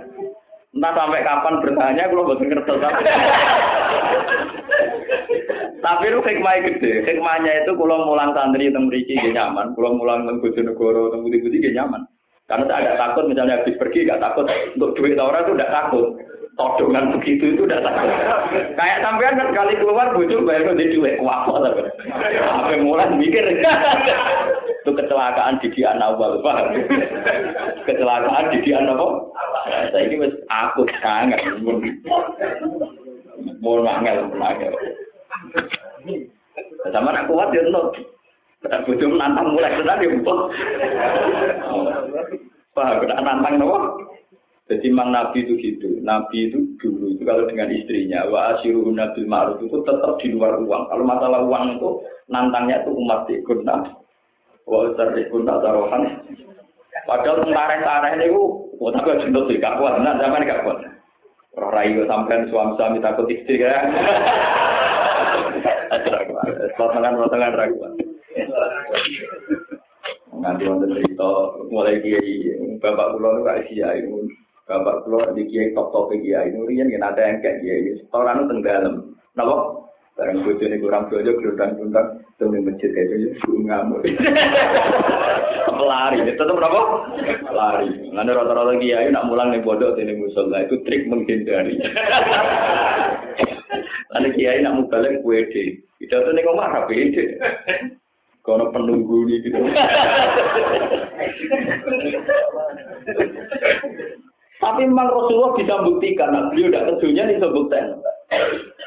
Entah 0.77 0.93
sampai 0.93 1.25
kapan 1.25 1.57
bertanya, 1.57 2.05
kalau 2.05 2.29
bosan 2.29 2.53
ngerti. 2.53 2.69
Tapi 5.81 6.03
itu 6.09 6.19
hikmah 6.19 6.55
gede. 6.67 6.91
Hikmahnya 7.05 7.65
itu 7.65 7.71
kalau 7.73 8.05
mulang 8.05 8.35
santri 8.35 8.69
teng 8.69 8.89
mriki 8.91 9.17
gak 9.17 9.33
nyaman, 9.33 9.73
kalau 9.73 9.97
mulang 9.97 10.29
teng 10.29 10.37
Bojonegoro 10.43 11.09
teng 11.09 11.25
gak 11.25 11.73
nyaman. 11.73 12.01
Karena 12.47 12.63
saya 12.63 12.79
agak 12.79 12.99
takut 13.03 13.23
misalnya 13.27 13.59
habis 13.59 13.75
pergi 13.75 14.07
gak 14.07 14.23
takut 14.23 14.47
untuk 14.79 14.95
duit 14.95 15.19
orang 15.19 15.43
itu 15.43 15.51
udah 15.59 15.67
takut. 15.67 16.15
Todongan 16.55 17.13
begitu 17.19 17.53
itu 17.53 17.67
udah 17.67 17.83
takut. 17.83 18.07
Kayak 18.79 19.03
sampean 19.03 19.35
kan 19.35 19.51
sekali 19.51 19.75
keluar 19.77 20.15
bojo 20.15 20.47
bayar 20.47 20.71
di 20.79 20.95
duit 20.95 21.19
wapo 21.19 21.59
tapi. 21.59 21.83
Sampai 22.07 22.79
mulai 22.79 23.11
mikir. 23.19 23.43
itu 24.87 24.95
kecelakaan 24.95 25.59
di 25.59 25.67
dia 25.75 25.91
awal, 25.99 26.39
paham? 26.39 26.71
Kecelakaan 27.83 28.55
di 28.55 28.63
dia 28.63 28.79
apa? 28.79 29.07
Saya 29.91 30.07
ini 30.07 30.15
aku 30.47 30.87
sangat 31.03 31.43
mau 33.59 33.83
nangel 33.83 34.31
nangel. 34.39 34.71
Sama 36.95 37.11
nak 37.11 37.27
kuat 37.27 37.51
ya. 37.51 37.59
Kita 38.63 38.81
bojo 38.87 39.05
nantang 39.13 39.53
mulai 39.53 39.75
tenan 39.75 40.01
ya. 40.01 40.09
Paham, 42.77 43.01
kita 43.01 43.17
nantang 43.25 43.57
nopo? 43.57 44.05
Jadi 44.69 44.93
memang 44.93 45.09
Nabi 45.09 45.47
itu 45.47 45.57
gitu. 45.57 45.97
Nabi 46.05 46.51
itu 46.51 46.77
dulu 46.77 47.09
itu 47.09 47.25
kalau 47.25 47.49
dengan 47.49 47.73
istrinya, 47.73 48.29
wa 48.29 48.53
asyiru 48.53 48.93
nabil 48.93 49.25
ma'ruf 49.25 49.63
itu 49.65 49.81
tetap 49.81 50.19
di 50.21 50.29
luar 50.35 50.61
uang. 50.61 50.91
Kalau 50.93 51.01
masalah 51.07 51.41
uang 51.41 51.79
itu 51.79 51.89
nantangnya 52.29 52.85
itu 52.85 52.93
umat 52.93 53.25
ikunna. 53.31 53.97
Wa 54.69 54.91
usarikun 54.91 55.47
tarohan. 55.47 56.21
Padahal 57.07 57.47
tentara-tentara 57.47 58.19
ini, 58.19 58.35
oh 58.35 58.91
tapi 58.91 59.09
harus 59.09 59.25
untuk 59.31 59.47
tidak 59.49 59.79
kuat. 59.79 59.97
Nah, 60.03 60.19
zaman 60.19 60.43
gak 60.43 60.61
kuat. 60.67 60.77
Roh 61.57 61.71
rayu 61.73 62.05
sampean 62.05 62.45
suami-suami 62.51 63.01
takut 63.01 63.25
istri 63.31 63.57
kan. 63.57 63.89
Potongan-potongan 66.77 67.57
raguan. 67.57 67.93
Nganti 70.37 70.69
wonten 70.69 70.93
cerita 70.93 71.29
mulai 71.73 71.97
kiai 71.97 72.56
bapak 72.87 73.19
kula 73.19 73.29
nu 73.35 73.41
kaya 73.43 73.67
kiai 73.67 73.99
bapak 74.63 75.03
kula 75.03 75.35
di 75.35 75.43
kiai 75.51 75.75
top-top 75.75 76.15
kiai 76.15 76.55
nu 76.55 76.63
riyen 76.63 76.87
yen 76.87 77.03
ada 77.03 77.19
yang 77.19 77.43
kayak 77.43 77.59
kiai 77.59 77.99
setoran 77.99 78.47
teng 78.47 78.63
dalem. 78.63 79.11
Napa? 79.35 79.83
Barang 80.15 80.41
bojone 80.41 80.81
kurang 80.81 81.11
bojo 81.11 81.31
glundang-glundang 81.35 82.23
teng 82.39 82.55
masjid 82.63 82.95
itu 82.95 83.51
ngamuk. 83.67 84.07
Lari, 85.77 86.25
tetap 86.25 86.57
berapa? 86.57 86.81
Lari. 87.53 88.09
Nanti 88.15 88.31
rata-rata 88.33 88.73
kiai 88.79 89.11
nak 89.11 89.27
mulang 89.29 89.51
nih 89.51 89.61
bodoh 89.61 89.93
di 89.93 90.15
musola 90.15 90.63
itu 90.63 90.79
trik 90.87 91.05
menghindari. 91.05 91.77
Nanti 94.15 94.29
kiai 94.33 94.63
nak 94.63 94.79
mubalek 94.79 95.21
kue 95.21 95.43
deh. 95.53 95.69
Tidak 96.01 96.23
tuh 96.23 96.33
nih 96.33 96.41
ngomong 96.47 96.65
apa. 96.65 96.89
Kono 98.47 98.71
penunggu 98.71 99.27
nih 99.27 99.43
gitu. 99.43 99.59
Tapi 104.57 104.81
memang 104.87 105.11
Rasulullah 105.11 105.51
bisa 105.59 105.83
buktikan, 105.83 106.31
nah, 106.31 106.47
beliau 106.47 106.71
tidak 106.71 106.95
kejunya 106.95 107.27
disebutkan. 107.27 107.99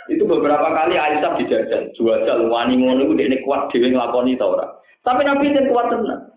Itu 0.08 0.24
beberapa 0.24 0.64
kali 0.64 0.96
Aisyah 0.96 1.36
dijajal, 1.36 1.92
jual 1.92 2.24
wani 2.48 2.80
ngono 2.80 3.04
itu 3.06 3.20
ini 3.20 3.44
kuat 3.44 3.68
dewi 3.70 3.92
ngelakoni 3.92 4.40
tau 4.40 4.56
ora. 4.56 4.66
Tapi 5.04 5.28
Nabi 5.28 5.52
itu 5.52 5.70
kuat 5.70 5.92
tenang. 5.92 6.32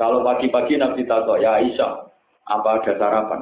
Kalau 0.00 0.24
pagi-pagi 0.24 0.80
Nabi 0.80 1.04
takut, 1.04 1.42
ya 1.42 1.60
Aisyah, 1.60 2.08
apa 2.48 2.80
ada 2.80 2.92
sarapan? 2.96 3.40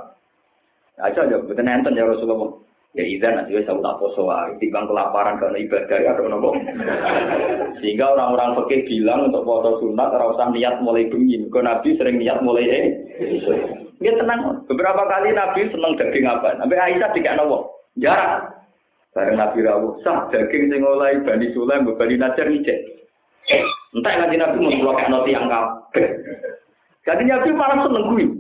Aisyah 0.99 1.25
jawab, 1.31 1.53
betul 1.53 1.63
nenten 1.69 1.95
ya 1.95 2.09
Rasulullah. 2.09 2.59
Ya 2.97 3.05
izan 3.05 3.37
nanti 3.37 3.53
saya 3.53 3.77
tak 3.77 3.99
poso 4.01 4.33
timbang 4.57 4.89
kelaparan 4.89 5.37
karena 5.37 5.61
ibadah 5.61 5.99
ya 6.01 6.17
nopo. 6.25 6.57
Sehingga 7.85 8.17
orang-orang 8.17 8.57
fakir 8.65 8.89
bilang 8.89 9.29
untuk 9.29 9.45
foto 9.45 9.77
sunat 9.85 10.09
ora 10.09 10.33
usah 10.33 10.49
niat 10.49 10.81
mulai 10.81 11.05
bengi. 11.13 11.37
Kau 11.53 11.61
Nabi 11.61 12.01
sering 12.01 12.17
niat 12.17 12.41
mulai 12.41 12.65
eh. 12.65 12.87
Dia 14.01 14.17
tenang. 14.17 14.65
Beberapa 14.65 15.05
kali 15.05 15.37
Nabi 15.37 15.69
seneng 15.69 16.01
daging 16.01 16.25
apa? 16.25 16.57
Nabi 16.65 16.75
Aisyah 16.81 17.13
tidak 17.13 17.37
nopo. 17.37 17.77
Jarak. 18.01 18.57
Bareng 19.13 19.37
Nabi 19.37 19.59
rawuh 19.69 20.01
sah 20.01 20.25
daging 20.33 20.73
sing 20.73 20.81
oleh 20.81 21.21
Bani 21.29 21.53
Sulaim 21.53 21.85
Bani 21.85 22.17
Najar 22.17 22.49
ngicek. 22.49 22.79
Entah 23.93 24.15
nanti 24.17 24.37
Nabi 24.41 24.57
mau 24.65 24.73
ngelokek 24.73 25.09
noti 25.13 25.37
yang 25.37 25.49
kabeh. 25.49 26.09
Jadi 27.05 27.23
Nabi 27.25 27.49
malah 27.53 27.85
seneng 27.85 28.05
gue. 28.17 28.38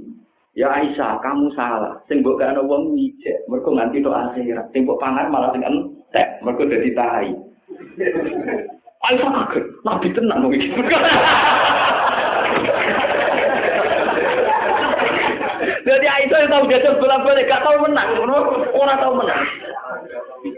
Ya 0.59 0.75
Aisyah, 0.75 1.23
kamu 1.23 1.55
salah. 1.55 2.03
Sing 2.11 2.19
mbok 2.19 2.43
gak 2.43 2.51
ana 2.51 2.67
wong 2.67 2.91
mijek, 2.91 3.47
mergo 3.47 3.71
nganti 3.71 4.03
tok 4.03 4.35
akhirat. 4.35 4.67
Sing 4.75 4.83
mbok 4.83 4.99
pangan 4.99 5.31
malah 5.31 5.55
sing 5.55 5.63
entek, 5.63 6.43
mergo 6.43 6.67
dadi 6.67 6.91
tahi. 6.99 7.31
Aisyah 9.07 9.29
kaget, 9.31 9.65
nabi 9.87 10.11
tenang 10.11 10.43
kok 10.43 10.51
iki. 10.59 10.67
Jadi 15.87 16.07
Aisyah 16.11 16.51
tahu 16.51 16.67
jajal 16.67 16.95
bolak-balik, 16.99 17.47
gak 17.47 17.63
tahu 17.63 17.79
menang, 17.87 18.19
orang 18.75 18.99
tahu 18.99 19.15
menang. 19.15 19.43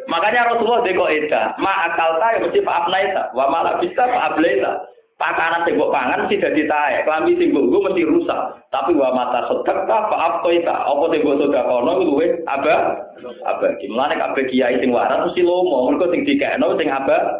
Makanya 0.09 0.49
Rasulullah 0.49 0.81
deko 0.81 1.13
eda, 1.13 1.53
ma 1.61 1.93
akal 1.93 2.17
ta 2.17 2.41
ya 2.41 2.49
mesti 2.49 2.65
pak 2.65 2.79
abnaita, 2.89 3.37
wa 3.37 3.53
malah 3.53 3.77
bisa 3.85 4.01
pak 4.01 4.25
ablaita. 4.33 4.81
Pakanan 5.21 5.69
sing 5.69 5.77
pangan 5.77 6.25
mesti 6.25 6.41
dadi 6.41 6.65
tae, 6.65 7.05
klambi 7.05 7.37
sing 7.37 7.53
mbok 7.53 7.93
mesti 7.93 8.09
rusak. 8.09 8.57
Tapi 8.73 8.97
wa 8.97 9.13
mata 9.13 9.53
sedek 9.53 9.85
ta 9.85 10.09
fa 10.09 10.17
aptoita, 10.17 10.73
apa 10.73 11.05
sing 11.13 11.21
mbok 11.21 11.45
sedakono 11.45 11.93
luwe 12.01 12.41
aba 12.49 12.97
abadi. 13.45 13.85
Mulane 13.93 14.17
kabeh 14.17 14.49
kiai 14.49 14.81
sing 14.81 14.89
waras 14.89 15.29
mesti 15.29 15.45
lomo, 15.45 15.93
mergo 15.93 16.09
sing 16.09 16.25
dikekno 16.25 16.73
sing 16.81 16.89
aba 16.89 17.37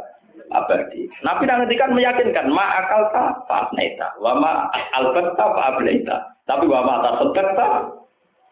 abadi. 0.53 1.09
Nabi 1.25 1.49
nang 1.49 1.65
ngendikan 1.65 1.97
meyakinkan 1.97 2.53
ma 2.53 2.85
akal 2.85 3.09
ta 3.17 3.33
fa 3.49 3.73
neta, 3.73 4.13
wa 4.21 4.37
ma 4.37 4.69
albat 5.01 5.33
ta 5.41 5.49
fa 5.49 5.73
ablaita. 5.73 6.37
Tapi 6.45 6.69
wa 6.69 6.85
mata 6.85 7.17
sedek 7.17 7.49
ta 7.57 7.97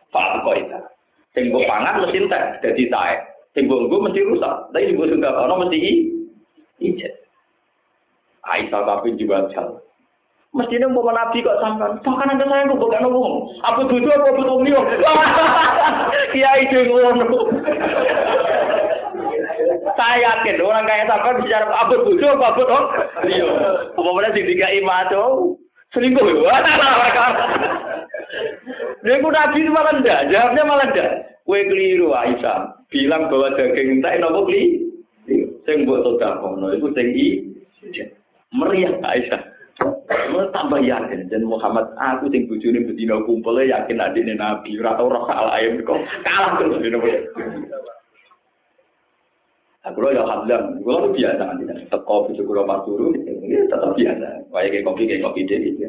fa 0.09 0.41
aptoita. 0.41 0.89
Sing 1.37 1.53
mbok 1.53 1.68
pangan 1.68 2.01
mesti 2.01 2.24
entek 2.24 2.64
dadi 2.64 2.89
tae. 2.89 3.20
Sing 3.53 3.68
mbok 3.68 3.93
mesti 3.93 4.24
rusak. 4.24 4.72
Tapi 4.72 4.89
sing 4.89 4.97
mbok 4.97 5.12
sedakono 5.12 5.68
mesti 5.68 5.79
ijet. 6.81 7.28
Aisyah 8.47 8.82
tapi 8.86 9.18
juga 9.18 9.51
jal. 9.51 9.82
Mestinya 10.57 10.89
mau 10.89 11.05
nabi 11.12 11.45
kok 11.45 11.61
sampean. 11.61 12.01
Bahkan 12.01 12.32
ada 12.32 12.45
saya 12.49 12.64
kok 12.72 12.80
bukan 12.80 13.05
ngomong. 13.05 13.53
Apa 13.68 13.84
duduk 13.84 14.09
apa 14.09 14.32
betul 14.32 14.64
nih? 14.64 14.72
Kiai 16.32 16.64
itu 16.64 16.78
ngono. 16.89 17.53
Saya 19.93 20.16
yakin 20.24 20.64
orang 20.64 20.89
kaya 20.89 21.05
sampean 21.05 21.45
bicara 21.45 21.68
apa 21.68 21.95
duduk 22.01 22.32
apa 22.41 22.57
betul? 22.57 22.82
Iya. 23.28 23.49
Apa 23.93 24.09
mana 24.09 24.32
sih 24.32 24.45
tiga 24.49 24.72
imato? 24.72 25.55
Selingkuh? 25.93 26.24
Dia 29.05 29.22
pun 29.22 29.32
nabi 29.32 29.62
itu 29.62 29.70
malah 29.72 29.95
enggak. 29.95 30.32
Jawabnya 30.32 30.62
malah 30.64 30.86
enggak. 30.89 31.11
Kue 31.45 31.61
keliru 31.68 32.12
Aisyah. 32.16 32.89
Bilang 32.89 33.28
bahwa 33.28 33.53
daging 33.53 34.01
entek 34.01 34.16
nopo 34.20 34.49
keliru. 34.49 34.97
Sing 35.68 35.84
buat 35.84 36.01
sodakono 36.01 36.72
itu 36.72 36.89
sing 36.97 37.12
i 37.12 37.26
meriah 38.53 38.94
Aisyah. 39.05 39.42
Tambah 40.28 40.80
yakin 40.82 41.30
dan 41.30 41.46
Muhammad 41.46 41.94
aku 41.99 42.26
sing 42.34 42.51
bojone 42.51 42.82
bedina 42.82 43.22
kumpul 43.22 43.59
yakin 43.62 44.03
adine 44.03 44.34
Nabi 44.34 44.74
ora 44.80 44.99
tau 44.99 45.07
roh 45.07 45.22
kalah 45.26 45.55
ayam 45.55 45.78
kok 45.86 46.03
kalah 46.26 46.59
terus 46.59 46.82
dene. 46.82 46.99
Aku 49.86 50.05
lo 50.05 50.11
ya 50.11 50.26
hadam, 50.26 50.82
gue 50.82 50.90
lo 50.90 51.09
biasa 51.14 51.42
nanti 51.49 51.64
teko 51.88 52.28
bojo 52.28 52.42
kula 52.44 52.66
pas 52.68 52.82
turu, 52.84 53.14
ya 53.46 53.64
tetap 53.70 53.94
biasa. 53.94 54.28
Kayak 54.53 54.70
kayak 54.74 54.84
kopi 54.84 55.03
kayak 55.09 55.24
kopi 55.24 55.40
deh 55.49 55.59
gitu. 55.64 55.86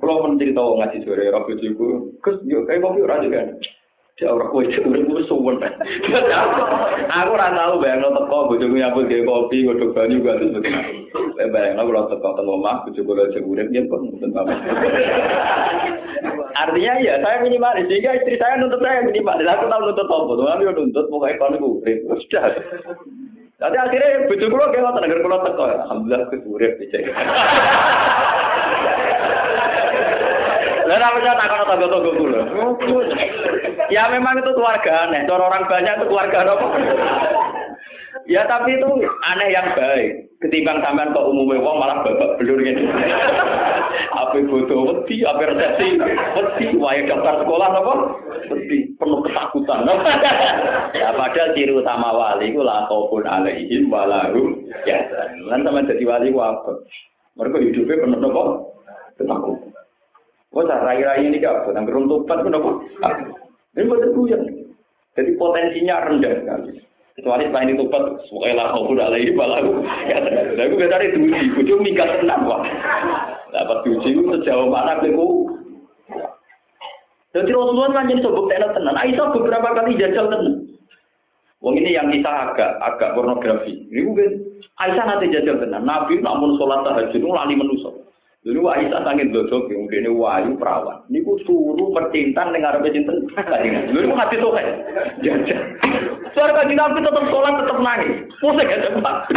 Kalau 0.00 0.26
men 0.26 0.40
cerita 0.40 0.58
ngaji 0.58 0.98
sore 1.06 1.30
ora 1.30 1.44
bojoku, 1.46 1.88
Gus 2.18 2.36
yo 2.48 2.64
kayak 2.66 2.82
kopi 2.82 3.04
ora 3.04 3.22
juga. 3.22 3.46
Ya 4.18 4.32
ora 4.32 4.50
kowe 4.50 4.64
itu 4.64 4.82
wis 4.88 5.21
suwun. 5.42 5.58
Aku 7.10 7.30
ora 7.34 7.50
tau 7.50 7.82
bayangno 7.82 8.14
teko 8.14 8.46
bojoku 8.46 8.78
nyambut 8.78 9.10
gawe 9.10 9.22
kopi, 9.26 9.66
godhog 9.66 9.90
banyu 9.90 10.22
gua 10.22 10.38
terus 10.38 10.54
begini. 10.54 11.10
Bayangno 11.50 11.82
kalau 11.90 12.06
teko 12.06 12.28
teng 12.38 12.46
omah 12.46 12.86
bojoku 12.86 13.12
sing 13.34 13.42
urip 13.42 13.68
yen 13.74 13.90
pun 13.90 14.06
mboten. 14.06 14.30
Artinya 16.52 16.92
ya 17.02 17.18
saya 17.18 17.42
minimalis 17.42 17.90
sehingga 17.90 18.14
istri 18.22 18.38
saya 18.38 18.62
nuntut 18.62 18.78
saya 18.78 19.02
minimalis. 19.02 19.50
Aku 19.50 19.66
tahu 19.66 19.82
nuntut 19.82 20.06
apa, 20.06 20.32
tuh 20.38 20.46
aku 20.46 20.62
nuntut 20.78 21.06
pokoknya 21.10 21.38
kalau 21.42 21.58
aku 21.58 21.68
urip 21.82 21.98
sudah. 22.22 22.44
Nanti 23.58 23.76
akhirnya 23.78 24.26
bojo 24.30 24.46
kula 24.46 24.70
kayak 24.70 24.84
ngoten 24.86 25.22
kula 25.26 25.38
teko. 25.42 25.64
Alhamdulillah 25.66 26.20
aku 26.30 26.36
urip 26.54 26.72
dicek. 26.78 27.02
Lah 30.82 30.98
namanya 30.98 31.38
takon 31.38 31.66
tangga-tangga 31.66 32.12
kula. 32.14 32.42
Ya 33.92 34.08
memang 34.08 34.40
itu 34.40 34.56
keluarga 34.56 35.04
aneh. 35.04 35.28
Cara 35.28 35.52
orang 35.52 35.68
banyak 35.68 35.94
itu 36.00 36.06
keluarga 36.08 36.48
apa? 36.48 36.66
Ya 38.24 38.48
tapi 38.48 38.80
itu 38.80 38.88
aneh 39.04 39.48
yang 39.52 39.68
baik. 39.76 40.32
Ketimbang 40.40 40.80
sampean 40.80 41.12
kok 41.12 41.28
umumnya 41.28 41.60
wong 41.60 41.76
malah 41.76 42.00
babak 42.02 42.40
belur 42.40 42.58
gitu. 42.64 42.82
apa 44.12 44.38
foto 44.48 44.76
wedi, 44.88 45.22
apa 45.22 45.52
resepsi 45.52 46.00
wedi, 46.00 46.66
wae 46.80 47.04
daftar 47.04 47.44
sekolah 47.44 47.68
apa? 47.68 47.94
Wedi, 48.50 48.90
penuh 48.96 49.20
keceplosan. 49.22 49.86
ya 50.98 51.12
padahal 51.14 51.52
ciri 51.54 51.72
utama 51.76 52.10
wali 52.16 52.50
ku 52.56 52.64
la 52.64 52.88
khaufun 52.88 53.28
alaihim 53.28 53.92
wa 53.92 54.08
lahum 54.08 54.56
yahzanun. 54.88 55.46
Lan 55.52 55.62
sama 55.62 55.84
jadi 55.84 56.04
wali 56.08 56.32
ku 56.32 56.40
apa? 56.40 56.72
Mereka 57.36 57.56
hidupnya 57.60 58.02
penuh 58.02 58.18
nopo? 58.18 58.42
Ketakutan. 59.20 59.70
Wah, 60.52 60.64
rai-rai 60.68 61.28
ini 61.28 61.38
apa? 61.44 61.70
Yang 61.70 61.86
beruntupan 61.92 62.40
itu 62.42 62.50
nopo? 62.50 62.70
Ini 63.72 63.88
betul 63.88 64.10
buyang. 64.12 64.44
Jadi 65.16 65.30
potensinya 65.36 66.04
rendah 66.08 66.32
sekali. 66.40 66.70
Kecuali 67.12 67.44
selain 67.52 67.76
itu 67.76 67.84
pun, 67.92 68.16
semuanya 68.24 68.72
kau 68.72 68.88
udah 68.88 69.12
lagi 69.12 69.36
balaku. 69.36 69.84
Ya, 70.08 70.16
aku 70.64 70.80
gak 70.80 70.92
cari 70.96 71.12
duji, 71.12 71.52
kudu 71.60 71.76
minggat 71.84 72.08
tenang, 72.24 72.48
Pak. 72.48 72.60
Dapat 73.52 73.84
itu 73.84 74.24
sejauh 74.32 74.72
mana 74.72 74.96
aku 74.96 75.52
jadi 77.32 77.48
Rasulullah 77.48 77.96
kan 77.96 78.12
jadi 78.12 78.20
sobok 78.20 78.52
tenan 78.52 78.76
tenan. 78.76 78.92
Aisyah 78.92 79.32
beberapa 79.32 79.72
kali 79.72 79.96
jajal 79.96 80.28
tenan. 80.28 80.68
Wong 81.64 81.80
ini 81.80 81.96
yang 81.96 82.12
kisah 82.12 82.52
agak 82.52 82.76
agak 82.84 83.16
pornografi. 83.16 83.88
Ini 83.88 84.04
mungkin 84.04 84.30
Aisyah 84.76 85.04
nanti 85.08 85.32
jajal 85.32 85.56
tenan. 85.64 85.88
Nabi 85.88 86.20
namun 86.20 86.60
sholat 86.60 86.84
tahajud 86.84 87.16
itu 87.16 87.24
lali 87.24 87.56
menusuk. 87.56 88.01
Dulu 88.42 88.66
Aisyah 88.66 89.06
sangat 89.06 89.30
dodok, 89.30 89.70
mungkin 89.70 90.02
ini 90.02 90.10
wahyu 90.10 90.58
perawan. 90.58 91.06
Ini 91.06 91.22
ku 91.22 91.38
suruh 91.46 91.94
percintaan 91.94 92.50
dengan 92.50 92.74
Arab 92.74 92.90
cinten. 92.90 93.30
Dulu 93.94 94.18
hati 94.18 94.42
tuh 94.42 94.50
kan, 94.50 94.66
jajal. 95.22 95.62
Suara 96.34 96.50
kaji 96.50 96.74
nabi 96.74 97.06
tetap 97.06 97.22
sholat 97.30 97.54
tetap 97.62 97.78
nangis. 97.78 98.26
Pusing 98.42 98.66
ya 98.66 98.82
cepat. 98.82 99.30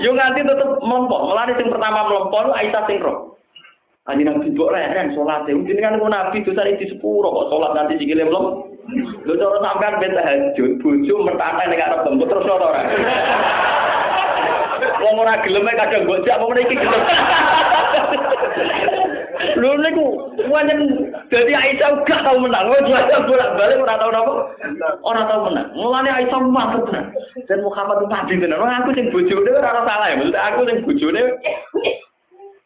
Yo 0.00 0.16
nganti 0.16 0.48
tetap 0.48 0.80
melompok. 0.80 1.28
Melani 1.28 1.60
yang 1.60 1.68
pertama 1.76 2.08
melompok, 2.08 2.56
Aisyah 2.56 2.82
sing 2.88 3.04
roh. 3.04 3.34
Kanji 4.04 4.20
Nabi 4.20 4.52
mbok 4.52 4.72
leren 4.72 5.16
salat 5.16 5.48
e. 5.48 5.56
Mungkin 5.56 5.80
kan 5.80 5.96
Nabi 5.96 6.44
dosa 6.44 6.64
di 6.64 6.88
sepuro 6.92 7.32
kok 7.32 7.48
salat 7.48 7.72
nanti 7.72 7.96
sikile 7.96 8.28
mlem. 8.28 8.76
Lho 9.24 9.32
cara 9.32 9.56
sampean 9.64 9.96
ben 9.96 10.12
tahajud, 10.12 10.76
bojo 10.84 11.14
mentane 11.24 11.64
ning 11.72 11.80
arep 11.80 12.04
bembut 12.04 12.28
terus 12.28 12.44
ora 12.44 12.68
ora. 12.68 12.82
Wong 15.04 15.16
ora 15.24 15.40
gelem 15.40 15.68
kadang 15.72 16.04
gojak 16.04 16.36
apa 16.36 16.52
iki 16.52 16.76
gelem. 16.76 17.02
Lho 19.54 19.70
niku 19.78 20.06
wanyen 20.50 21.10
dadi 21.30 21.52
Aisyah 21.54 22.02
gak 22.06 22.22
tau 22.26 22.38
menang. 22.38 22.70
Wong 22.70 22.86
juara 22.86 23.22
bolak-balik 23.26 23.82
ora 23.82 23.94
tau 23.98 24.10
napa? 24.10 24.34
Ora 25.02 25.22
tau 25.30 25.40
menang. 25.46 25.68
Mulane 25.74 26.10
Aisyah 26.10 26.40
mantep 26.42 26.82
tenan. 26.90 27.04
Dan 27.46 27.62
Muhammad 27.62 28.06
Nabi 28.06 28.38
tenan. 28.38 28.58
Aku 28.58 28.90
sing 28.94 29.10
bojone 29.10 29.50
ora 29.54 29.82
salah 29.82 30.06
ya. 30.10 30.18
Maksud 30.18 30.36
aku 30.38 30.60
sing 30.66 30.78
bojone 30.86 31.22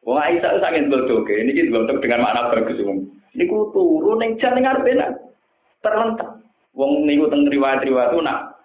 Wah 0.08 0.24
Aisyah 0.24 0.56
itu 0.72 0.88
bodoh, 0.88 1.20
ini 1.28 1.52
kita 1.52 1.68
bentuk 1.68 2.00
dengan 2.00 2.24
makna 2.24 2.48
bagus 2.48 2.80
umum. 2.80 3.12
Ini 3.36 3.44
ku 3.44 3.68
turun 3.76 4.24
neng 4.24 4.40
jan 4.40 4.56
neng 4.56 4.64
arbena 4.64 5.12
terlentak. 5.84 6.40
Wong 6.72 7.04
niku 7.04 7.28
teng 7.28 7.44
riwayat-riwayat 7.44 8.16
itu 8.16 8.24
nak 8.24 8.56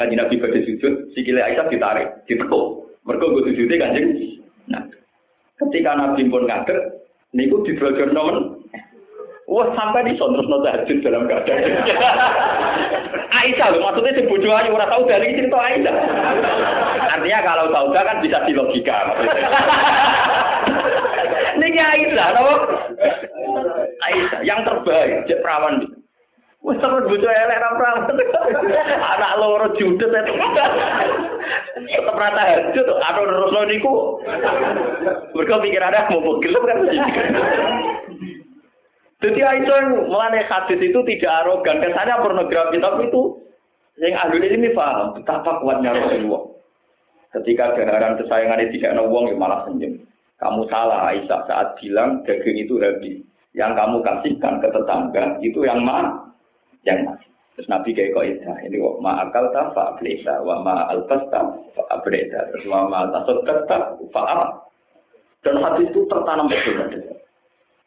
Kanjeng 0.00 0.16
Nabi 0.16 0.40
pada 0.40 0.62
sujud, 0.64 1.12
sikile 1.12 1.44
Aisyah 1.44 1.68
ditarik, 1.68 2.08
ditekuk. 2.24 2.88
Mergo 3.04 3.36
go 3.36 3.44
sujudé 3.44 3.76
Kanjeng. 3.76 4.16
Nah, 4.72 4.80
ketika 5.58 5.90
Nabi 5.98 6.30
pun 6.30 6.46
ngadeg, 6.46 7.02
niku 7.34 7.66
didrojor 7.66 8.14
nomen. 8.14 8.62
Wah, 9.48 9.64
sampai 9.72 10.04
di 10.04 10.12
terus 10.12 10.44
nota 10.44 10.76
tahajud 10.76 11.00
dalam 11.00 11.24
keadaan. 11.24 11.64
Aisyah 13.38 13.72
loh, 13.72 13.80
maksudnya 13.80 14.20
si 14.20 14.28
bodoh 14.28 14.52
aja 14.52 14.68
orang 14.68 14.92
tahu 14.92 15.08
dari 15.08 15.32
cerita 15.32 15.56
Aisyah. 15.56 15.94
Artinya 17.16 17.40
kalau 17.48 17.64
tahu 17.72 17.86
kan 17.96 18.20
bisa 18.20 18.44
di 18.44 18.52
logika. 18.52 19.08
Niki 21.60 21.80
Aisyah, 21.80 22.26
apa? 22.36 22.54
Aisyah 24.04 24.40
yang 24.44 24.60
terbaik, 24.68 25.24
cek 25.24 25.40
perawan. 25.40 25.96
Wes 26.58 26.76
sampe 26.82 27.06
bojo 27.06 27.28
elek 27.30 27.62
ra 27.62 27.70
perawan. 27.78 28.18
Anak 28.98 29.36
loro 29.38 29.66
judet 29.78 30.10
itu. 30.10 30.34
Tetep 31.78 32.16
ra 32.18 32.28
tahajud, 32.34 32.86
anu 32.98 33.22
terus 33.24 33.54
niku. 33.70 33.92
Mergo 35.38 35.54
ada 35.62 36.10
mau 36.10 36.42
gelem 36.42 36.62
kan. 36.66 36.78
Jadi 39.18 39.40
Aisyah 39.42 40.06
melane 40.06 40.46
hadis 40.46 40.78
itu 40.78 40.98
tidak 41.02 41.42
arogan, 41.42 41.82
kesannya 41.82 42.22
pornografi, 42.22 42.78
tapi 42.78 43.10
itu 43.10 43.22
yang 43.98 44.14
ahli 44.14 44.46
ini 44.46 44.70
paham 44.70 45.18
betapa 45.18 45.58
kuatnya 45.58 45.90
Rasulullah. 45.90 46.54
Ketika 47.34 47.74
keharan 47.74 48.14
kesayangan 48.14 48.62
tidak 48.70 48.94
nawang 48.94 49.26
ya 49.26 49.34
malah 49.34 49.66
senyum. 49.66 50.06
Kamu 50.38 50.70
salah 50.70 51.10
Aisyah 51.10 51.50
saat 51.50 51.74
bilang 51.82 52.22
daging 52.22 52.62
itu 52.62 52.78
habis. 52.78 53.18
Yang 53.58 53.74
kamu 53.74 53.96
kasihkan 54.06 54.54
ke 54.62 54.68
tetangga 54.70 55.24
itu 55.42 55.66
yang 55.66 55.82
ma, 55.82 56.27
yang 56.84 57.06
masih. 57.06 57.30
Terus 57.58 57.70
Nabi 57.74 57.90
kayak 57.90 58.14
kok 58.14 58.26
itu, 58.26 58.50
ini 58.70 58.76
kok 58.78 58.98
ma 59.02 59.26
akal 59.26 59.50
ta 59.50 59.74
fa 59.74 59.94
ablesa, 59.94 60.46
wa 60.46 60.62
ma 60.62 60.86
alfasta 60.94 61.58
fa 61.74 61.82
abreda, 61.90 62.46
terus 62.54 62.70
wa 62.70 62.86
ma 62.86 63.10
tasod 63.10 63.42
kata 63.42 63.98
fa 64.14 64.22
Dan 65.42 65.58
hati 65.58 65.90
itu 65.90 66.06
tertanam 66.06 66.46
betul. 66.46 66.78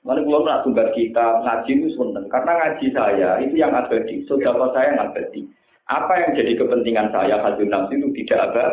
Mana 0.02 0.20
belum 0.26 0.44
nak 0.44 0.66
tunggal 0.66 0.92
kita 0.98 1.46
ngaji 1.46 1.72
itu. 1.78 1.94
Karena 2.28 2.52
ngaji 2.58 2.86
saya 2.92 3.30
itu 3.40 3.56
yang 3.56 3.72
abadi, 3.72 4.26
saudara 4.28 4.68
saya 4.76 4.92
yang 4.92 5.00
abadi. 5.08 5.46
Apa 5.88 6.14
yang 6.20 6.32
jadi 6.36 6.52
kepentingan 6.58 7.12
saya 7.14 7.36
hasil 7.40 7.68
nafsu 7.68 8.00
itu 8.00 8.08
tidak 8.24 8.52
ada 8.52 8.66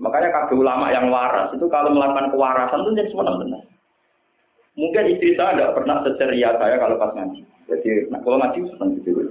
Makanya 0.00 0.32
kabeh 0.32 0.56
ulama 0.56 0.88
yang 0.88 1.12
waras 1.12 1.52
itu 1.52 1.68
kalau 1.68 1.92
melakukan 1.92 2.32
kewarasan 2.32 2.80
itu 2.80 2.90
jadi 2.96 3.12
benar. 3.12 3.62
Mungkin 4.72 5.04
istri 5.12 5.36
saya 5.36 5.52
tidak 5.52 5.74
pernah 5.76 6.00
seceria 6.00 6.56
saya 6.56 6.80
kalau 6.80 6.96
pas 6.96 7.12
ngaji. 7.12 7.44
Jadi 7.68 8.08
kalau 8.24 8.40
ngaji 8.40 8.58
seperti 8.72 8.98
itu. 9.04 9.28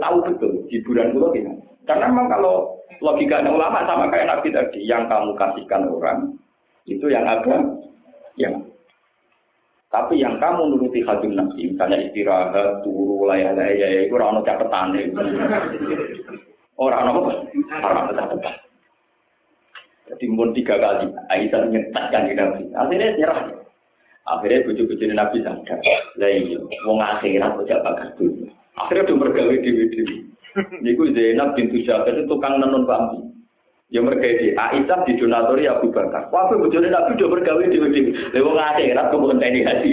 Tahu 0.00 0.16
betul 0.26 0.52
hiburan 0.70 1.14
gue 1.14 1.28
gimana. 1.34 1.62
Karena 1.84 2.08
memang 2.08 2.28
kalau 2.32 2.80
logikanya 3.04 3.52
ulama 3.52 3.84
sama 3.84 4.08
kayak 4.08 4.28
Nabi 4.28 4.48
tadi, 4.48 4.80
yang 4.88 5.04
kamu 5.04 5.36
kasihkan 5.36 5.84
orang 5.88 6.32
itu 6.88 7.06
yang 7.12 7.24
ada, 7.28 7.60
yang 8.40 8.64
tapi 9.92 10.18
yang 10.18 10.42
kamu 10.42 10.74
nuruti 10.74 11.06
hati 11.06 11.30
nafsi, 11.30 11.70
misalnya 11.70 12.02
istirahat, 12.02 12.82
turu, 12.82 13.30
layak 13.30 13.54
layak, 13.54 14.10
itu 14.10 14.14
orang 14.18 14.42
catatan. 14.42 14.90
Orang 16.74 17.14
apa? 17.14 17.30
Orang 17.78 18.10
catatan. 18.10 18.54
Jadi 20.04 20.24
pun 20.34 20.50
tiga 20.52 20.76
kali 20.82 21.06
Aisyah 21.30 21.70
nyetakkan 21.70 22.28
di 22.28 22.34
Nabi. 22.36 22.62
Akhirnya 22.74 23.16
nyerah. 23.16 23.40
Akhirnya 24.24 24.66
bujuk-bujuk 24.68 25.14
Nabi 25.14 25.46
sadar. 25.46 25.80
Lah 26.18 26.28
iya, 26.28 26.58
wong 26.84 26.98
akhirat 27.00 27.56
kok 27.60 27.84
bakas 27.86 28.10
dulu. 28.20 28.50
Akhirnya 28.74 29.06
udah 29.10 29.16
bergawe 29.26 29.54
dewi-dewi. 29.54 30.16
Niku 30.82 31.10
Zainab 31.14 31.58
bintu 31.58 31.82
Jabir 31.82 32.14
itu 32.14 32.30
tukang 32.30 32.58
nenun 32.58 32.86
bambu. 32.86 33.30
Ya 33.92 34.02
mereka 34.02 34.26
di 34.42 34.50
Aisyah 34.54 35.06
di 35.06 35.14
donatori 35.14 35.70
Abu 35.70 35.94
Bakar. 35.94 36.26
Wah, 36.34 36.50
bujune 36.50 36.90
Nabi 36.90 37.14
udah 37.14 37.30
bergawe 37.30 37.62
dewi-dewi. 37.62 38.34
Wong 38.34 38.58
akhirat 38.58 39.10
kok 39.10 39.20
bukan 39.22 39.38
tani 39.38 39.62
haji. 39.62 39.90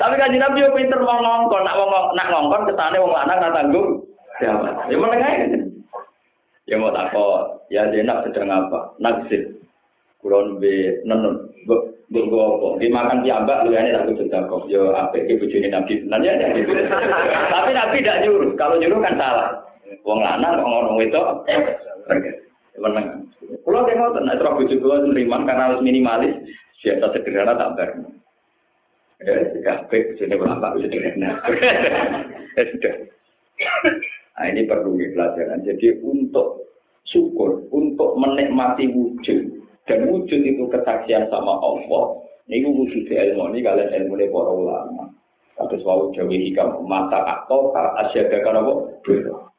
Tapi 0.00 0.14
kan 0.16 0.32
Nabi 0.32 0.64
yo 0.64 0.72
pinter 0.72 1.00
mau 1.04 1.20
ngongkon, 1.20 1.64
nak 1.64 1.76
wong 1.76 1.92
nak 2.16 2.28
ngongkon 2.32 2.68
kesane 2.72 2.96
wong 2.96 3.12
lanang 3.12 3.38
nak 3.40 3.52
tanggung. 3.52 3.88
Ya, 4.40 4.56
ya 4.88 4.96
menengah 4.96 5.32
Ya 6.64 6.78
mau 6.78 6.94
takut, 6.94 7.66
ya 7.68 7.90
Zainab 7.90 8.22
sedang 8.24 8.48
apa? 8.48 8.94
Naksir. 9.02 9.42
Kulon 10.20 10.60
be 10.60 11.00
nenun. 11.08 11.48
Gue 12.10 12.26
apa? 12.26 12.68
Dimakan 12.82 13.22
piambak 13.22 13.62
lu 13.64 13.72
ini 13.72 13.94
takut 13.94 14.18
sudah 14.18 14.42
kok. 14.50 14.66
Yo 14.66 14.90
apa 14.92 15.14
ke 15.14 15.38
bojone 15.38 15.70
Nabi 15.70 16.02
sebenarnya 16.02 16.32
ya 16.42 16.48
gitu. 16.58 16.72
Tapi 17.50 17.70
Nabi 17.70 17.96
tidak 18.02 18.20
nyuruh. 18.26 18.50
Kalau 18.58 18.76
nyuruh 18.76 18.98
kan 18.98 19.14
salah. 19.16 19.48
Wong 20.02 20.20
lanang 20.20 20.58
kok 20.58 20.68
ngono 20.68 20.98
wedok. 20.98 21.26
Meneng. 22.80 23.06
Kulo 23.62 23.84
teh 23.86 23.94
ngoten 23.94 24.24
nek 24.26 24.38
terus 24.40 24.56
bojo 24.56 24.74
kula 24.80 24.96
neriman 25.04 25.46
karena 25.46 25.66
harus 25.70 25.84
minimalis 25.84 26.34
biasa 26.80 27.06
sederhana 27.12 27.54
tak 27.54 27.72
bar. 27.76 27.90
Ya, 29.20 29.34
kabeh 29.62 30.00
bojone 30.10 30.34
bapak 30.34 30.72
sederhana. 30.80 31.30
Ya 32.58 32.62
sudah. 32.74 32.94
Nah 34.40 34.44
ini 34.48 34.64
perlu 34.64 34.96
pelajaran. 34.96 35.62
Jadi 35.62 36.00
untuk 36.00 36.72
syukur, 37.04 37.68
untuk 37.70 38.16
menikmati 38.16 38.88
wujud, 38.88 39.60
dan 39.90 40.06
wujud 40.06 40.40
itu 40.46 40.62
kesaksian 40.70 41.26
sama 41.34 41.58
Allah, 41.58 42.22
ini 42.46 42.62
wujud 42.70 43.10
ilmu 43.10 43.50
ini 43.50 43.66
kalian 43.66 43.90
ilmu 43.90 44.14
ini 44.14 44.30
para 44.30 44.52
ulama. 44.54 45.04
Tapi 45.58 45.76
selalu 45.82 46.14
jauh 46.14 46.30
hikam 46.30 46.86
mata 46.86 47.20
atau 47.26 47.74
asyada 47.74 48.38
apa? 48.46 48.74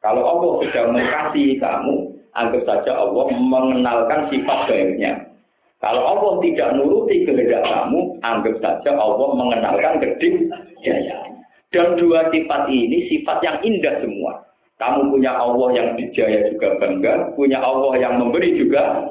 Kalau 0.02 0.22
Allah 0.24 0.50
sudah 0.64 0.84
mengasihi 0.90 1.60
kamu, 1.60 2.10
anggap 2.32 2.64
saja 2.64 2.96
Allah 2.96 3.28
mengenalkan 3.30 4.32
sifat 4.32 4.66
baiknya. 4.66 5.30
Kalau 5.78 6.02
Allah 6.02 6.32
tidak 6.42 6.74
nuruti 6.74 7.22
kehendak 7.28 7.62
kamu, 7.62 8.18
anggap 8.24 8.56
saja 8.58 8.96
Allah 8.96 9.28
mengenalkan 9.36 10.00
geding 10.00 10.48
jaya. 10.82 11.22
Dan 11.70 11.94
dua 12.00 12.32
sifat 12.32 12.66
ini 12.72 13.06
sifat 13.12 13.38
yang 13.44 13.60
indah 13.62 14.00
semua. 14.00 14.42
Kamu 14.82 15.14
punya 15.14 15.30
Allah 15.38 15.68
yang 15.70 15.88
dijaya 15.94 16.50
juga 16.50 16.74
bangga, 16.82 17.30
punya 17.38 17.62
Allah 17.62 17.94
yang 18.02 18.18
memberi 18.18 18.58
juga. 18.58 19.06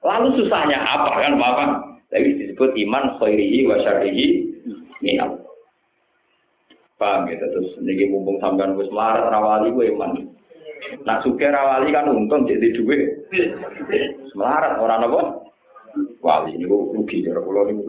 Lalu 0.00 0.28
susahnya 0.40 0.80
apa 0.80 1.12
kan 1.12 1.36
Bapak? 1.36 1.68
Tapi 2.10 2.40
disebut 2.40 2.72
iman 2.88 3.20
khairihi 3.20 3.68
wa 3.68 3.76
syarihi 3.84 4.26
minal. 5.04 5.38
Paham 6.96 7.28
gitu 7.28 7.44
terus 7.48 7.72
niki 7.80 8.08
mumpung 8.08 8.36
sampean 8.40 8.76
wis 8.76 8.90
melarat 8.92 9.28
rawali 9.28 9.72
kuwi 9.72 9.92
iman. 9.92 10.16
Nak 11.04 11.22
suke 11.24 11.44
rawali 11.44 11.92
kan 11.92 12.08
untung 12.08 12.48
jadi 12.48 12.72
duit. 12.76 13.28
Melarat 14.36 14.80
orang 14.80 15.06
apa? 15.06 15.20
Wali 16.20 16.56
ini 16.56 16.68
rugi 16.68 17.24
cara 17.24 17.40
kula 17.40 17.68
niku. 17.68 17.88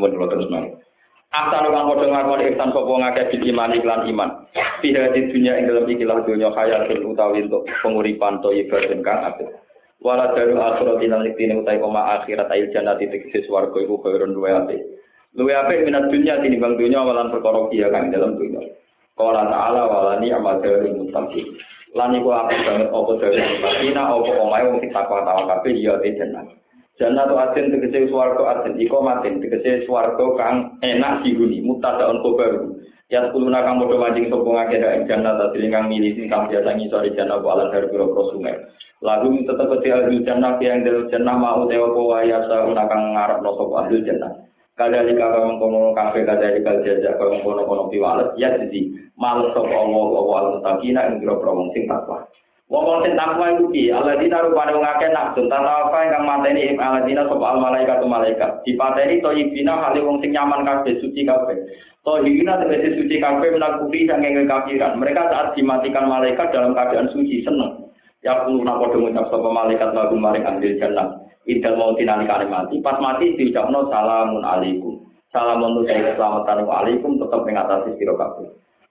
Mun 0.00 0.16
terus 0.16 0.48
nang. 0.52 0.80
Asal 1.30 1.70
kang 1.70 1.86
padha 1.86 2.06
ngakoni 2.10 2.50
ihsan 2.50 2.74
sapa 2.74 2.90
ngakeh 2.90 3.24
bil 3.30 3.42
iman 3.54 3.76
iklan 3.78 4.02
iman. 4.10 4.30
Tidak 4.82 5.14
di 5.14 5.20
dunia 5.30 5.62
ing 5.62 5.70
dalam 5.70 5.86
ikilah 5.86 6.26
dunia 6.26 6.50
khayal 6.50 6.90
utawi 7.06 7.46
untuk 7.46 7.70
penguripan 7.86 8.42
to 8.42 8.50
ibadah 8.50 8.98
kang. 8.98 9.38
Wala 10.00 10.32
dalu 10.32 10.56
akhirat 10.56 11.04
ilal 11.04 11.28
iktine 11.28 11.60
utai 11.60 11.76
koma 11.76 12.20
akhirat 12.20 12.48
ail 12.48 12.72
jannati 12.72 13.04
tegese 13.12 13.44
swarga 13.44 13.76
iku 13.84 14.00
khairun 14.00 14.32
luwe 14.32 14.48
apik. 14.48 14.80
Luwe 15.36 15.52
apik 15.52 15.84
minat 15.84 16.08
dunia 16.08 16.40
tinimbang 16.40 16.80
dunia 16.80 17.04
walan 17.04 17.28
perkara 17.28 17.68
kia 17.68 17.92
kang 17.92 18.08
dalam 18.08 18.40
dunia. 18.40 18.64
Qala 19.12 19.44
ta'ala 19.52 19.82
walani 19.92 20.32
amal 20.32 20.64
dari 20.64 20.88
mutaqin. 20.96 21.52
Lan 21.92 22.16
iku 22.16 22.32
apik 22.32 22.58
banget 22.64 22.88
apa 22.88 23.12
dari 23.20 23.40
mutaqin 23.44 23.96
apa 24.00 24.30
omahe 24.40 24.64
wong 24.72 24.78
sing 24.80 24.90
takwa 24.96 25.20
tawa 25.20 25.42
kabeh 25.52 25.76
ya 25.76 26.00
jannah. 26.00 26.48
Jannah 27.00 27.24
tu 27.24 27.32
asin 27.32 27.72
tegese 27.72 28.12
swarga 28.12 28.60
asin 28.60 28.76
iko 28.76 29.00
matin 29.00 29.40
tegese 29.40 29.88
swarga 29.88 30.20
kang 30.36 30.76
enak 30.84 31.24
dihuni 31.24 31.64
mutadaun 31.64 32.20
kobar. 32.20 32.76
Ya 33.08 33.24
kuluna 33.32 33.64
kang 33.64 33.80
padha 33.80 33.96
manjing 33.96 34.28
sapa 34.28 34.44
ngakeh 34.44 34.84
ing 34.84 35.02
jannah 35.08 35.32
ta 35.40 35.48
kang 35.48 35.88
milih 35.88 36.12
sing 36.12 36.28
kang 36.28 36.52
biasa 36.52 36.76
ngisor 36.76 37.08
jannah 37.16 37.40
wa 37.40 37.56
ala 37.56 37.72
dari 37.72 37.88
pira 37.88 38.04
sungai. 38.04 38.52
Lagu 39.00 39.32
tetep 39.32 39.80
ke 39.80 39.88
ahli 39.88 40.20
jannah 40.28 40.60
yang 40.60 40.84
dari 40.84 41.08
jannah 41.08 41.40
mau 41.40 41.64
dewa 41.64 41.88
ko 41.88 42.20
ya 42.20 42.44
sa 42.44 42.68
kang 42.68 43.16
ngarep 43.16 43.40
no 43.40 43.50
sapa 43.56 43.74
ahli 43.88 44.04
jannah. 44.04 44.32
Kadali 44.76 45.16
kaka 45.16 45.40
mengkono 45.40 45.96
kafe 45.96 46.28
kadali 46.28 46.60
kal 46.60 46.84
jajak 46.84 47.16
kau 47.16 47.32
mengkono 47.32 47.64
kono 47.64 47.82
piwalet 47.88 48.36
ya 48.36 48.52
jadi 48.60 48.92
males 49.16 49.56
sapa 49.56 49.72
Allah 49.72 50.04
wa 50.04 50.36
ala 50.36 50.50
takina 50.60 51.08
ing 51.08 51.24
pira 51.24 51.32
sing 51.72 51.88
takwa. 51.88 52.28
Wong 52.70 53.02
sing 53.02 53.18
takwa 53.18 53.50
iku 53.50 53.66
piye? 53.74 53.90
Alladzina 53.90 54.46
rupane 54.46 54.70
wong 54.78 54.86
akeh 54.86 55.10
nafsun 55.10 55.50
tanpa 55.50 55.90
apa 55.90 56.06
ingkang 56.06 56.22
mateni 56.22 56.78
alladzina 56.78 57.26
sapa 57.26 57.42
al 57.50 57.58
malaikat 57.58 57.98
malaikat. 58.06 58.62
Dipateni 58.62 59.18
to 59.18 59.34
ibina 59.34 59.74
hale 59.74 59.98
wong 60.06 60.22
sing 60.22 60.30
nyaman 60.30 60.62
kabeh 60.62 60.94
suci 61.02 61.26
kabeh. 61.26 61.58
To 62.06 62.22
hina 62.22 62.62
tegese 62.62 62.94
suci 62.94 63.18
kabeh 63.18 63.50
menak 63.50 63.82
kufi 63.82 64.06
sange 64.06 64.46
kafiran. 64.46 65.02
Mereka 65.02 65.22
saat 65.34 65.58
dimatikan 65.58 66.06
malaikat 66.06 66.54
dalam 66.54 66.70
keadaan 66.70 67.10
suci 67.10 67.42
seneng. 67.42 67.90
Ya 68.22 68.38
kulo 68.46 68.62
nak 68.62 68.78
padha 68.78 69.02
ngucap 69.02 69.26
sapa 69.34 69.48
malaikat 69.50 69.90
lagu 69.90 70.14
maring 70.14 70.46
ahli 70.46 70.78
jannah. 70.78 71.26
Idal 71.50 71.74
mau 71.74 71.98
tinani 71.98 72.30
mati, 72.46 72.78
pas 72.78 73.02
mati 73.02 73.34
diucapno 73.34 73.90
salamun 73.90 74.46
alaikum. 74.46 75.02
Salamun 75.34 75.82
utai 75.82 76.06
keselamatan 76.06 76.70
alaikum 76.70 77.18
tetap 77.18 77.42
mengatasi 77.42 77.98
sira 77.98 78.14
kabeh. 78.14 78.46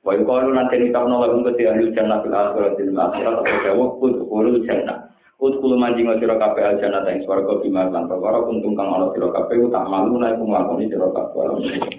Wa 0.10 0.18
yuqalu 0.18 0.58
nanti 0.58 0.82
nitabna 0.82 1.22
lahum 1.22 1.46
ke 1.46 1.62
ahli 1.70 1.94
jannah 1.94 2.26
fil 2.26 2.34
akhirati 2.34 2.82
lil 2.82 2.98
akhirat 2.98 3.46
atau 3.46 3.58
jawab 3.62 4.02
udkhulul 4.02 4.66
jannah. 4.66 5.06
Udkhul 5.38 5.78
manjing 5.78 6.10
sira 6.18 6.34
kabeh 6.34 6.66
al 6.66 6.82
jannah 6.82 7.06
ing 7.14 7.22
swarga 7.30 7.62
bima 7.62 7.94
lan 7.94 8.10
perkara 8.10 8.42
kuntung 8.42 8.74
kang 8.74 8.90
ana 8.90 9.14
sira 9.14 9.30
kabeh 9.30 9.70
tak 9.70 9.86
malu 9.86 10.18
nek 10.18 10.42
nglakoni 10.42 10.90
sira 10.90 11.14
kabeh. 11.14 11.94